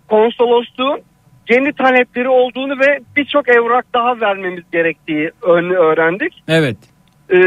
konsolosluğun 0.08 1.02
yeni 1.50 1.74
talepleri 1.74 2.30
olduğunu 2.30 2.80
ve 2.80 3.00
birçok 3.16 3.50
evrak 3.50 3.86
daha 3.94 4.22
vermemiz 4.22 4.64
gerektiği 4.72 5.32
öğrendik. 5.42 6.44
Evet. 6.48 6.78
E, 7.34 7.38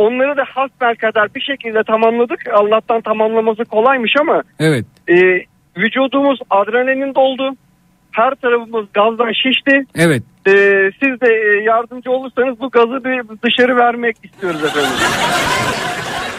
onları 0.00 0.36
da 0.36 0.44
hasbelkader 0.54 1.34
bir 1.34 1.40
şekilde 1.40 1.82
tamamladık. 1.82 2.40
Allah'tan 2.52 3.00
tamamlaması 3.00 3.64
kolaymış 3.64 4.12
ama 4.20 4.42
Evet. 4.60 4.84
e, 5.08 5.14
vücudumuz 5.76 6.40
adrenalin 6.50 7.14
doldu. 7.14 7.56
Her 8.10 8.34
tarafımız 8.34 8.86
gazdan 8.94 9.32
şişti. 9.32 9.84
Evet. 9.94 10.22
E, 10.46 10.52
siz 11.02 11.20
de 11.20 11.34
e, 11.34 11.62
yardımcı 11.62 12.10
olursanız 12.10 12.60
bu 12.60 12.70
gazı 12.70 13.04
bir 13.04 13.22
dışarı 13.42 13.76
vermek 13.76 14.16
istiyoruz 14.24 14.64
efendim. 14.64 14.90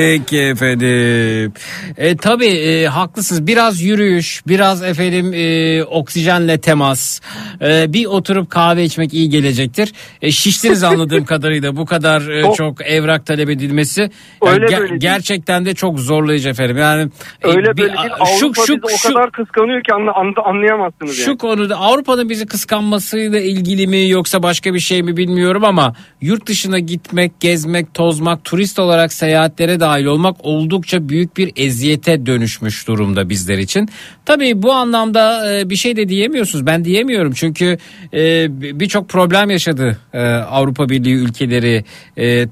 Peki 0.00 0.38
efendim. 0.40 1.52
E, 1.96 2.16
tabii 2.16 2.46
e, 2.46 2.86
haklısınız. 2.86 3.46
Biraz 3.46 3.82
yürüyüş, 3.82 4.42
biraz 4.46 4.82
efendim 4.82 5.32
e, 5.34 5.84
oksijenle 5.84 6.60
temas, 6.60 7.20
e, 7.62 7.92
bir 7.92 8.06
oturup 8.06 8.50
kahve 8.50 8.84
içmek 8.84 9.14
iyi 9.14 9.28
gelecektir. 9.30 9.92
E, 10.22 10.30
şiştiniz 10.30 10.84
anladığım 10.90 11.24
kadarıyla 11.24 11.76
bu 11.76 11.86
kadar 11.86 12.28
e, 12.28 12.54
Çok. 12.56 12.86
evrak 12.86 13.26
talep 13.26 13.50
edilmesi. 13.50 14.00
Yani 14.00 14.10
Öyle 14.54 14.66
ge- 14.66 14.78
böyle 14.78 14.90
değil. 14.90 15.00
gerçekten 15.00 15.64
de 15.66 15.74
çok 15.74 15.98
zorlayıcı 16.00 16.48
efendim. 16.48 16.76
Yani 16.76 17.10
e, 17.42 17.48
Öyle 17.48 17.58
bir- 17.72 17.78
böyle 17.78 17.92
değil. 17.96 18.08
şu 18.40 18.46
Avrupa 18.46 18.62
şu 18.66 18.74
bizi 18.74 18.94
o 18.94 18.98
şu 18.98 19.08
kadar 19.14 19.30
kıskanıyor 19.32 19.82
ki 19.82 19.94
anla, 19.94 20.12
anla- 20.12 20.44
anlayamazsınız 20.44 21.16
şu 21.16 21.30
yani. 21.30 21.38
konuda 21.38 21.76
Avrupa'nın 21.76 22.28
bizi 22.28 22.46
kıskanmasıyla 22.46 23.40
ilgili 23.40 23.86
mi 23.86 24.08
yoksa 24.08 24.42
başka 24.42 24.74
bir 24.74 24.80
şey 24.80 25.02
mi 25.02 25.16
bilmiyorum 25.16 25.64
ama 25.64 25.94
yurt 26.20 26.46
dışına 26.46 26.78
gitmek, 26.78 27.40
gezmek, 27.40 27.94
tozmak, 27.94 28.44
turist 28.44 28.78
olarak 28.78 29.12
seyahatlere 29.12 29.80
dahil 29.86 30.04
olmak 30.04 30.36
oldukça 30.44 31.08
büyük 31.08 31.36
bir 31.36 31.52
eziyete 31.56 32.26
dönüşmüş 32.26 32.88
durumda 32.88 33.28
bizler 33.28 33.58
için. 33.58 33.88
Tabii 34.24 34.62
bu 34.62 34.72
anlamda 34.72 35.52
e, 35.52 35.70
bir 35.70 35.76
şey 35.76 35.96
de 35.96 36.08
diyemiyorsunuz. 36.08 36.66
Ben 36.66 36.84
diyemiyorum 36.84 37.32
çünkü 37.34 37.78
e, 38.14 38.46
birçok 38.80 39.08
problem 39.08 39.50
yaşadı 39.50 39.98
e, 40.14 40.22
Avrupa 40.26 40.88
Birliği 40.88 41.14
ülkeleri. 41.14 41.84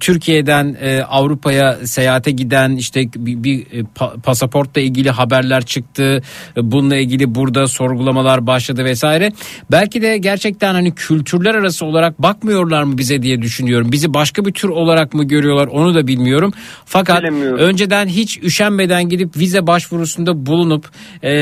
Türkiye'den 0.01 0.77
Avrupa'ya 1.09 1.79
seyahate 1.85 2.31
giden 2.31 2.77
işte 2.77 3.01
bir, 3.17 3.43
bir 3.45 3.65
pa- 3.97 4.21
pasaportla 4.21 4.81
ilgili 4.81 5.11
haberler 5.11 5.65
çıktı. 5.65 6.23
Bununla 6.57 6.97
ilgili 6.97 7.35
burada 7.35 7.67
sorgulamalar 7.67 8.47
başladı 8.47 8.85
vesaire. 8.85 9.33
Belki 9.71 10.03
de 10.03 10.19
gerçekten 10.19 10.75
hani 10.75 10.95
kültürler 10.95 11.55
arası 11.55 11.87
olarak 11.87 12.23
bakmıyorlar 12.23 12.83
mı 12.83 12.99
bize 12.99 13.23
diye 13.23 13.43
düşünüyorum. 13.43 13.93
Bizi 13.93 14.15
başka 14.15 14.45
bir 14.45 14.53
tür 14.53 14.69
olarak 14.69 15.15
mı 15.15 15.25
görüyorlar 15.25 15.67
onu 15.67 15.95
da 15.95 16.07
bilmiyorum. 16.07 16.53
Fakat 16.85 17.24
önceden 17.33 18.07
hiç 18.07 18.39
üşenmeden 18.43 19.09
gidip 19.09 19.37
vize 19.37 19.67
başvurusunda 19.67 20.47
bulunup 20.47 20.89
e, 21.23 21.33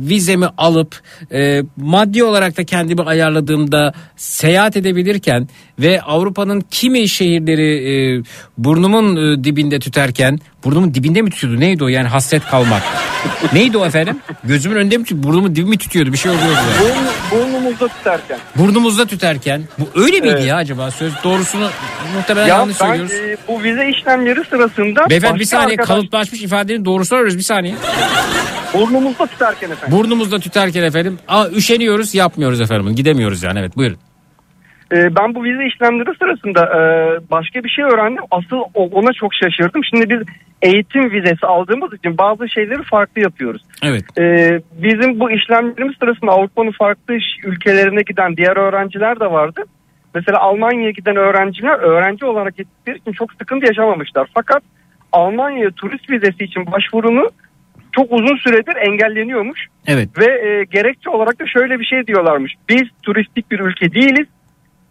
vizemi 0.00 0.46
alıp 0.58 1.00
e, 1.32 1.62
maddi 1.76 2.24
olarak 2.24 2.56
da 2.56 2.64
kendimi 2.64 3.02
ayarladığımda 3.02 3.92
seyahat 4.16 4.76
edebilirken 4.76 5.48
ve 5.78 6.02
Avrupa'nın 6.02 6.62
kimi 6.70 7.08
şehirleri 7.08 7.70
e, 7.92 8.22
burnumun 8.58 9.16
e, 9.16 9.44
dibinde 9.44 9.78
tüterken 9.78 10.38
burnumun 10.64 10.94
dibinde 10.94 11.22
mi 11.22 11.30
tutuyordu 11.30 11.60
neydi 11.60 11.84
o 11.84 11.88
yani 11.88 12.08
hasret 12.08 12.44
kalmak. 12.46 12.82
neydi 13.52 13.78
o 13.78 13.86
efendim? 13.86 14.18
Gözümün 14.44 14.76
önünde 14.76 14.96
mi 14.96 15.04
tutuyordu? 15.04 15.28
Burnumun 15.28 15.56
dibi 15.56 15.64
mi 15.70 15.78
tutuyordu? 15.78 16.12
Bir 16.12 16.18
şey 16.18 16.30
oluyordu. 16.30 16.48
Yani. 16.54 16.96
Burn, 17.32 17.40
burnumuzda 17.40 17.88
tutarken. 17.88 18.38
Burnumuzda 18.56 19.06
tüterken. 19.06 19.62
Bu 19.78 20.00
öyle 20.02 20.20
miydi 20.20 20.34
Evet. 20.36 20.46
ya 20.48 20.56
acaba? 20.56 20.90
Söz 20.90 21.12
doğrusunu 21.24 21.68
muhtemelen 22.16 22.46
Ya 22.46 22.56
yanlış 22.56 22.80
ben 22.80 22.86
söylüyoruz. 22.86 23.12
e, 23.12 23.36
bu 23.48 23.62
vize 23.62 23.88
işlemleri 23.88 24.40
sırasında 24.50 25.10
Beyefendi 25.10 25.38
bir 25.40 25.44
saniye 25.44 25.76
arkadaş- 25.76 25.86
kalıplaşmış 25.88 26.42
ifadenin 26.42 26.84
doğrusunu 26.84 27.18
arıyoruz 27.18 27.38
bir 27.38 27.42
saniye. 27.42 27.74
Burnumuzda 28.74 29.26
tutarken 29.26 29.70
efendim. 29.70 29.98
Burnumuzda 29.98 30.40
tüterken 30.40 30.82
efendim. 30.82 31.18
Aa, 31.28 31.48
üşeniyoruz 31.48 32.14
yapmıyoruz 32.14 32.60
efendim. 32.60 32.94
Gidemiyoruz 32.94 33.42
yani 33.42 33.58
evet 33.58 33.76
buyurun. 33.76 33.98
Ee, 34.92 35.16
ben 35.16 35.34
bu 35.34 35.44
vize 35.44 35.66
işlemleri 35.66 36.18
sırasında 36.18 36.62
e, 36.78 36.80
başka 37.30 37.64
bir 37.64 37.68
şey 37.68 37.84
öğrendim. 37.84 38.24
Asıl 38.30 38.56
ona 38.74 39.12
çok 39.12 39.34
şaşırdım. 39.34 39.84
Şimdi 39.84 40.10
biz 40.10 40.20
eğitim 40.62 41.10
vizesi 41.10 41.46
aldığımız 41.46 41.92
için 41.92 42.18
bazı 42.18 42.48
şeyleri 42.48 42.82
farklı 42.82 43.20
yapıyoruz. 43.22 43.62
Evet. 43.82 44.04
Ee, 44.18 44.60
bizim 44.72 45.20
bu 45.20 45.30
işlemlerimiz 45.30 45.96
sırasında 46.00 46.32
Avrupa'nın 46.32 46.70
farklı 46.70 47.14
ülkelerine 47.44 48.02
giden 48.02 48.36
diğer 48.36 48.56
öğrenciler 48.56 49.20
de 49.20 49.26
vardı. 49.30 49.64
Mesela 50.14 50.38
Almanya'ya 50.38 50.90
giden 50.90 51.16
öğrenciler 51.16 51.78
öğrenci 51.78 52.24
olarak 52.24 52.56
gittikleri 52.56 52.98
için 52.98 53.12
çok 53.12 53.32
sıkıntı 53.32 53.66
yaşamamışlar. 53.66 54.28
Fakat 54.34 54.62
Almanya'ya 55.12 55.70
turist 55.70 56.10
vizesi 56.10 56.44
için 56.44 56.66
başvurunu 56.72 57.30
çok 57.92 58.12
uzun 58.12 58.36
süredir 58.36 58.76
engelleniyormuş. 58.76 59.66
Evet. 59.86 60.08
Ve 60.18 60.24
e, 60.24 60.64
gerekçe 60.64 61.10
olarak 61.10 61.40
da 61.40 61.46
şöyle 61.46 61.80
bir 61.80 61.84
şey 61.84 62.06
diyorlarmış. 62.06 62.54
Biz 62.68 62.82
turistik 63.02 63.50
bir 63.50 63.60
ülke 63.60 63.92
değiliz. 63.92 64.26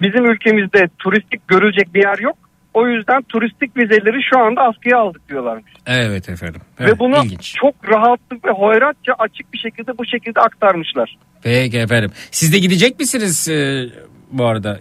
Bizim 0.01 0.25
ülkemizde 0.25 0.89
turistik 0.99 1.47
görülecek 1.47 1.93
bir 1.93 2.03
yer 2.03 2.17
yok. 2.19 2.37
O 2.73 2.87
yüzden 2.87 3.21
turistik 3.21 3.77
vizeleri 3.77 4.23
şu 4.33 4.39
anda 4.39 4.61
askıya 4.61 4.97
aldık 4.97 5.29
diyorlarmış. 5.29 5.73
Evet 5.87 6.29
efendim. 6.29 6.61
Evet, 6.79 6.91
Ve 6.93 6.99
bunu 6.99 7.17
ilginç. 7.25 7.55
çok 7.55 7.89
rahatlık 7.89 8.45
ve 8.45 8.51
hoyratça 8.51 9.13
açık 9.19 9.53
bir 9.53 9.57
şekilde 9.57 9.97
bu 9.97 10.05
şekilde 10.05 10.39
aktarmışlar. 10.39 11.17
Peki 11.43 11.77
efendim. 11.79 12.11
Siz 12.31 12.53
de 12.53 12.59
gidecek 12.59 12.99
misiniz 12.99 13.47
e, 13.49 13.85
bu 14.31 14.45
arada? 14.45 14.79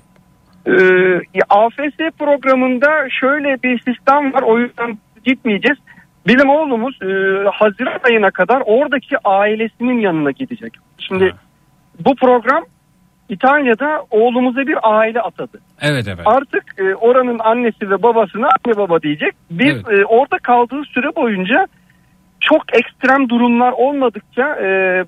Ee, 0.67 0.73
AFS 1.49 1.97
programında 2.19 3.09
şöyle 3.21 3.63
bir 3.63 3.79
sistem 3.79 4.33
var. 4.33 4.43
O 4.43 4.59
yüzden 4.59 4.99
gitmeyeceğiz. 5.25 5.79
Bizim 6.27 6.51
oğlumuz 6.51 6.99
e, 7.03 7.07
Haziran 7.53 7.99
ayına 8.11 8.31
kadar 8.31 8.63
oradaki 8.67 9.17
ailesinin 9.25 10.01
yanına 10.01 10.31
gidecek. 10.31 10.73
Şimdi 10.99 11.35
bu 12.05 12.15
program 12.15 12.65
İtalya'da 13.31 14.02
oğlumuza 14.11 14.61
bir 14.61 14.77
aile 14.82 15.20
atadı. 15.20 15.61
Evet 15.81 16.09
efendim. 16.09 16.24
Artık 16.27 16.65
e, 16.78 16.94
oranın 16.94 17.39
annesi 17.39 17.90
ve 17.90 18.02
babasına 18.02 18.47
anne 18.47 18.77
baba 18.77 19.02
diyecek. 19.02 19.35
Biz 19.51 19.77
e, 19.77 20.05
orada 20.05 20.39
kaldığı 20.43 20.82
süre 20.94 21.16
boyunca 21.16 21.66
çok 22.40 22.62
ekstrem 22.73 23.28
durumlar 23.28 23.73
olmadıkça 23.73 24.43
e, 24.43 24.66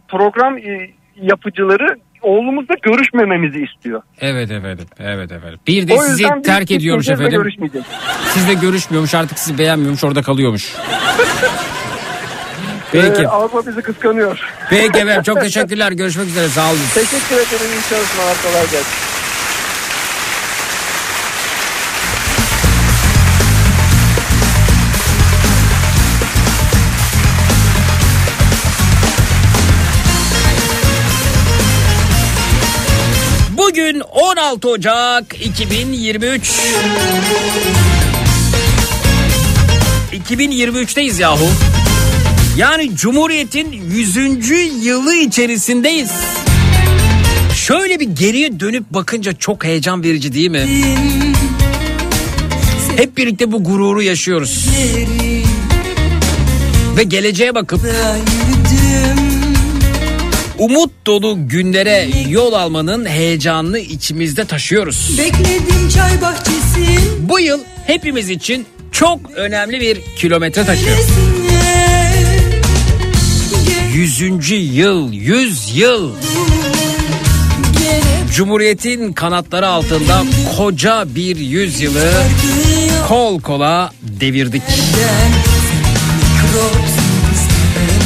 program 0.08 0.58
e, 0.58 0.90
yapıcıları 1.22 1.86
oğlumuzla 2.22 2.74
görüşmememizi 2.82 3.64
istiyor. 3.64 4.02
Evet 4.20 4.50
efendim. 4.50 4.86
Evet 5.00 5.32
efendim. 5.32 5.58
Bir 5.66 5.88
de 5.88 5.94
O 5.94 5.98
sizi 5.98 6.24
terk 6.44 6.70
ediyormuş 6.70 7.08
efendim. 7.08 7.38
görüşmeyeceğiz. 7.42 7.86
Sizle 8.24 8.54
görüşmüyormuş 8.54 9.14
artık 9.14 9.38
sizi 9.38 9.58
beğenmiyormuş 9.58 10.04
orada 10.04 10.22
kalıyormuş. 10.22 10.76
Peki. 12.92 13.22
Ee, 13.22 13.26
Avrupa 13.26 13.66
bizi 13.66 13.82
kıskanıyor. 13.82 14.38
Peki 14.70 14.98
efendim 14.98 15.22
çok 15.22 15.40
teşekkürler. 15.40 15.92
Görüşmek 15.92 16.28
üzere. 16.28 16.48
Sağ 16.48 16.70
olun. 16.70 16.78
Teşekkür 16.94 17.36
ederim. 17.36 17.72
İyi 17.72 17.88
çalışmalar. 17.90 18.36
Kolay 18.42 18.62
gelsin. 18.62 18.86
Bugün 33.56 34.00
16 34.00 34.68
Ocak 34.68 35.40
2023. 35.40 36.50
2023'teyiz 40.12 41.20
yahu. 41.20 41.48
Yani 42.56 42.96
Cumhuriyet'in 42.96 43.72
100. 43.72 44.16
yılı 44.86 45.14
içerisindeyiz. 45.14 46.10
Şöyle 47.54 48.00
bir 48.00 48.08
geriye 48.08 48.60
dönüp 48.60 48.84
bakınca 48.90 49.32
çok 49.32 49.64
heyecan 49.64 50.02
verici 50.02 50.32
değil 50.34 50.50
mi? 50.50 50.66
Hep 52.96 53.16
birlikte 53.16 53.52
bu 53.52 53.64
gururu 53.64 54.02
yaşıyoruz. 54.02 54.66
Ve 56.96 57.02
geleceğe 57.02 57.54
bakıp 57.54 57.80
umut 60.58 60.90
dolu 61.06 61.48
günlere 61.48 62.08
yol 62.28 62.52
almanın 62.52 63.06
heyecanını 63.06 63.78
içimizde 63.78 64.44
taşıyoruz. 64.44 65.18
Bekledim 65.18 65.88
çay 65.94 66.22
bahçesi. 66.22 67.00
Bu 67.20 67.40
yıl 67.40 67.60
hepimiz 67.86 68.30
için 68.30 68.66
çok 68.92 69.30
önemli 69.36 69.80
bir 69.80 70.00
kilometre 70.16 70.64
taşıyor. 70.64 70.96
100. 73.94 74.50
yıl, 74.50 75.12
100 75.12 75.76
yıl. 75.76 76.12
Cumhuriyetin 78.34 79.12
kanatları 79.12 79.68
altında 79.68 80.22
koca 80.56 81.04
bir 81.14 81.36
yüzyılı 81.36 82.12
kol 83.08 83.40
kola 83.40 83.92
devirdik. 84.02 84.62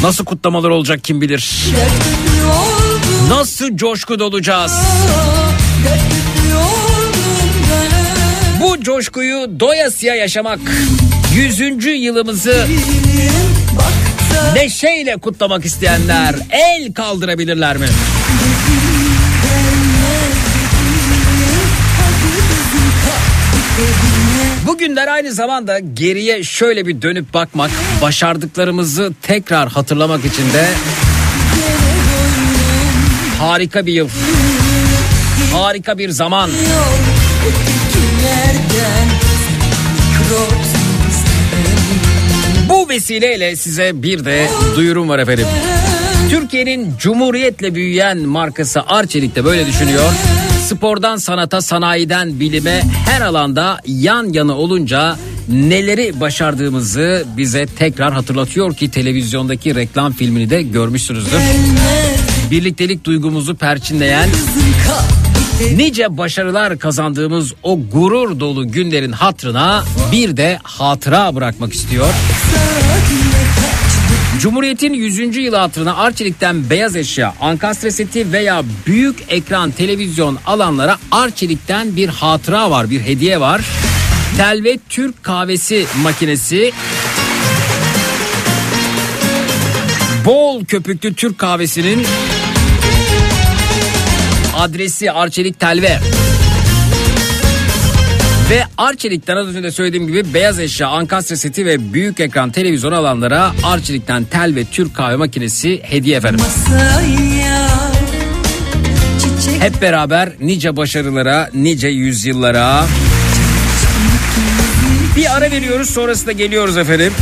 Nasıl 0.02 0.24
kutlamalar 0.24 0.70
olacak 0.70 1.04
kim 1.04 1.20
bilir. 1.20 1.64
Nasıl 3.28 3.76
coşku 3.76 4.18
dolacağız. 4.18 4.72
Bu 8.60 8.82
coşkuyu 8.82 9.60
doyasıya 9.60 10.14
yaşamak. 10.14 10.60
Yüzüncü 11.34 11.90
yılımızı 11.90 12.66
neşeyle 14.54 15.16
kutlamak 15.16 15.64
isteyenler 15.64 16.34
el 16.50 16.92
kaldırabilirler 16.92 17.76
mi? 17.76 17.86
Bugünler 24.66 25.08
aynı 25.08 25.32
zamanda 25.32 25.78
geriye 25.78 26.42
şöyle 26.42 26.86
bir 26.86 27.02
dönüp 27.02 27.34
bakmak, 27.34 27.70
başardıklarımızı 28.02 29.12
tekrar 29.22 29.68
hatırlamak 29.68 30.24
için 30.24 30.52
de 30.52 30.68
harika 33.38 33.86
bir 33.86 33.92
yıl. 33.92 34.08
Harika 35.52 35.98
bir 35.98 36.10
zaman. 36.10 36.50
Bu 42.86 42.90
vesileyle 42.90 43.56
size 43.56 44.02
bir 44.02 44.24
de 44.24 44.48
duyurum 44.76 45.08
var 45.08 45.18
efendim. 45.18 45.46
Türkiye'nin 46.30 46.92
cumhuriyetle 46.98 47.74
büyüyen 47.74 48.18
markası 48.18 48.82
Arçelik 48.86 49.36
de 49.36 49.44
böyle 49.44 49.66
düşünüyor. 49.66 50.12
Spordan 50.66 51.16
sanata, 51.16 51.60
sanayiden 51.60 52.40
bilime 52.40 52.82
her 53.06 53.20
alanda 53.20 53.80
yan 53.86 54.32
yana 54.32 54.56
olunca 54.56 55.16
neleri 55.48 56.20
başardığımızı 56.20 57.24
bize 57.36 57.66
tekrar 57.66 58.12
hatırlatıyor 58.12 58.74
ki 58.74 58.90
televizyondaki 58.90 59.74
reklam 59.74 60.12
filmini 60.12 60.50
de 60.50 60.62
görmüşsünüzdür. 60.62 61.38
Birliktelik 62.50 63.04
duygumuzu 63.04 63.56
perçinleyen 63.56 64.28
Nice 65.60 66.18
başarılar 66.18 66.78
kazandığımız 66.78 67.52
o 67.62 67.80
gurur 67.92 68.40
dolu 68.40 68.72
günlerin 68.72 69.12
hatrına 69.12 69.84
bir 70.12 70.36
de 70.36 70.58
hatıra 70.62 71.34
bırakmak 71.34 71.72
istiyor. 71.72 72.08
Cumhuriyet'in 74.40 74.92
100. 74.92 75.36
yılı 75.36 75.56
hatırına 75.56 75.96
Arçelik'ten 75.96 76.70
beyaz 76.70 76.96
eşya, 76.96 77.34
ankastre 77.40 77.90
seti 77.90 78.32
veya 78.32 78.62
büyük 78.86 79.16
ekran 79.28 79.70
televizyon 79.70 80.38
alanlara 80.46 80.98
Arçelik'ten 81.10 81.96
bir 81.96 82.08
hatıra 82.08 82.70
var, 82.70 82.90
bir 82.90 83.00
hediye 83.00 83.40
var. 83.40 83.60
Telve 84.36 84.78
Türk 84.88 85.24
kahvesi 85.24 85.86
makinesi 86.02 86.72
bol 90.24 90.64
köpüklü 90.64 91.14
Türk 91.14 91.38
kahvesinin 91.38 92.06
adresi 94.56 95.12
Arçelik 95.12 95.60
Telve. 95.60 95.98
Ve 98.50 98.64
Arçelik'ten 98.78 99.36
az 99.36 99.46
önce 99.46 99.62
de 99.62 99.70
söylediğim 99.70 100.06
gibi 100.06 100.34
beyaz 100.34 100.60
eşya, 100.60 100.88
ankastre 100.88 101.36
seti 101.36 101.66
ve 101.66 101.92
büyük 101.92 102.20
ekran 102.20 102.50
televizyon 102.50 102.92
alanlara 102.92 103.52
Arçelik'ten 103.64 104.24
tel 104.24 104.54
ve 104.54 104.64
Türk 104.64 104.94
kahve 104.94 105.16
makinesi 105.16 105.80
hediye 105.82 106.16
efendim. 106.16 106.40
Masaya 106.40 107.68
Hep 109.60 109.82
beraber 109.82 110.32
nice 110.40 110.76
başarılara, 110.76 111.50
nice 111.54 111.88
yüzyıllara. 111.88 112.86
Bir 115.16 115.36
ara 115.36 115.50
veriyoruz 115.50 115.90
sonrasında 115.90 116.32
geliyoruz 116.32 116.76
efendim. 116.76 117.12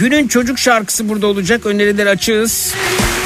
Günün 0.00 0.28
çocuk 0.28 0.58
şarkısı 0.58 1.08
burada 1.08 1.26
olacak. 1.26 1.66
Önerileri 1.66 2.08
açığız. 2.08 2.74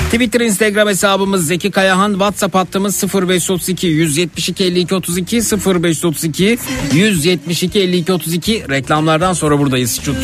Twitter, 0.05 0.41
Instagram 0.41 0.89
hesabımız 0.89 1.47
Zeki 1.47 1.71
Kayahan, 1.71 2.13
WhatsApp 2.13 2.55
hattımız 2.55 3.05
0532 3.15 3.87
172 3.87 4.65
52 4.65 4.95
32 4.95 5.37
0532 5.37 6.59
172 6.93 7.81
52 7.81 8.13
32 8.13 8.65
reklamlardan 8.71 9.33
sonra 9.33 9.59
buradayız. 9.59 10.01
Şut. 10.01 10.17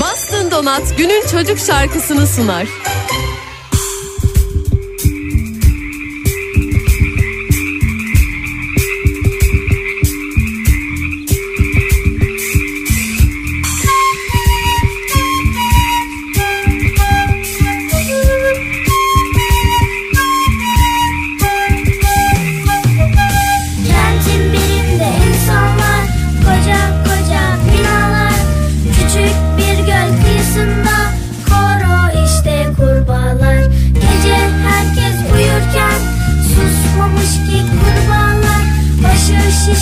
Bastın 0.00 0.50
Donat 0.50 0.98
günün 0.98 1.26
çocuk 1.32 1.58
şarkısını 1.58 2.26
sunar. 2.26 2.66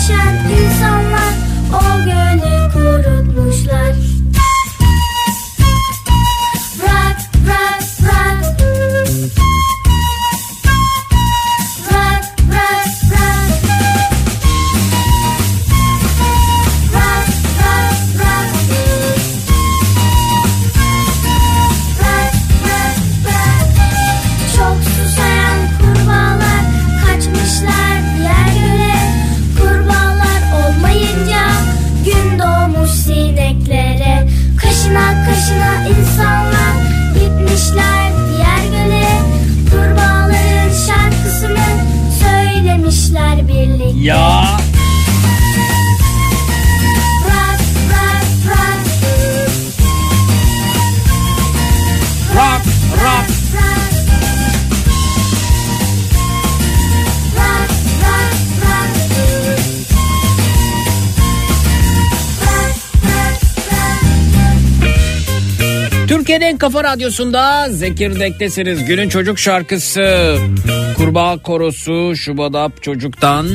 Nation. 0.09 0.42
Türkiye'nin 66.43 66.55
en 66.55 66.57
kafa 66.57 66.83
radyosunda 66.83 67.69
Zekirdek'tesiniz. 67.69 68.85
Günün 68.85 69.09
çocuk 69.09 69.39
şarkısı. 69.39 70.37
Kurbağa 70.97 71.37
korosu 71.37 72.15
Şubadap 72.15 72.83
çocuktan. 72.83 73.47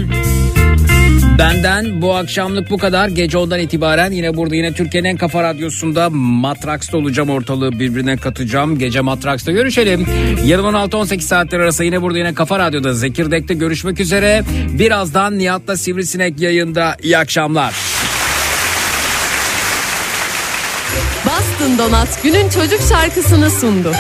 Benden 1.39 2.03
bu 2.03 2.15
akşamlık 2.15 2.71
bu 2.71 2.79
kadar. 2.79 3.09
Gece 3.09 3.39
ondan 3.39 3.61
itibaren 3.61 4.13
yine 4.13 4.37
burada 4.37 4.55
yine 4.55 4.73
Türkiye'nin 4.73 5.09
en 5.09 5.17
kafa 5.17 5.43
radyosunda 5.43 6.11
Matraks'ta 6.11 6.97
olacağım 6.97 7.31
ortalığı 7.31 7.73
birbirine 7.73 8.17
katacağım. 8.17 8.79
Gece 8.79 9.01
Matraks'ta 9.01 9.53
görüşelim. 9.53 10.07
Yarın 10.45 10.65
16-18 10.65 11.21
saatler 11.21 11.61
arası 11.61 11.85
yine 11.85 12.03
burada 12.03 12.19
yine 12.19 12.35
kafa 12.35 12.59
radyoda 12.59 12.95
Zekirdek'te 12.95 13.55
görüşmek 13.55 14.01
üzere. 14.01 14.43
Birazdan 14.79 15.39
Nihat'la 15.39 15.77
Sivrisinek 15.77 16.41
yayında. 16.41 16.97
İyi 17.03 17.19
akşamlar. 17.19 17.98
Bastın 21.59 21.79
Donat 21.79 22.23
günün 22.23 22.49
çocuk 22.49 22.81
şarkısını 22.89 23.51
sundu. 23.51 23.93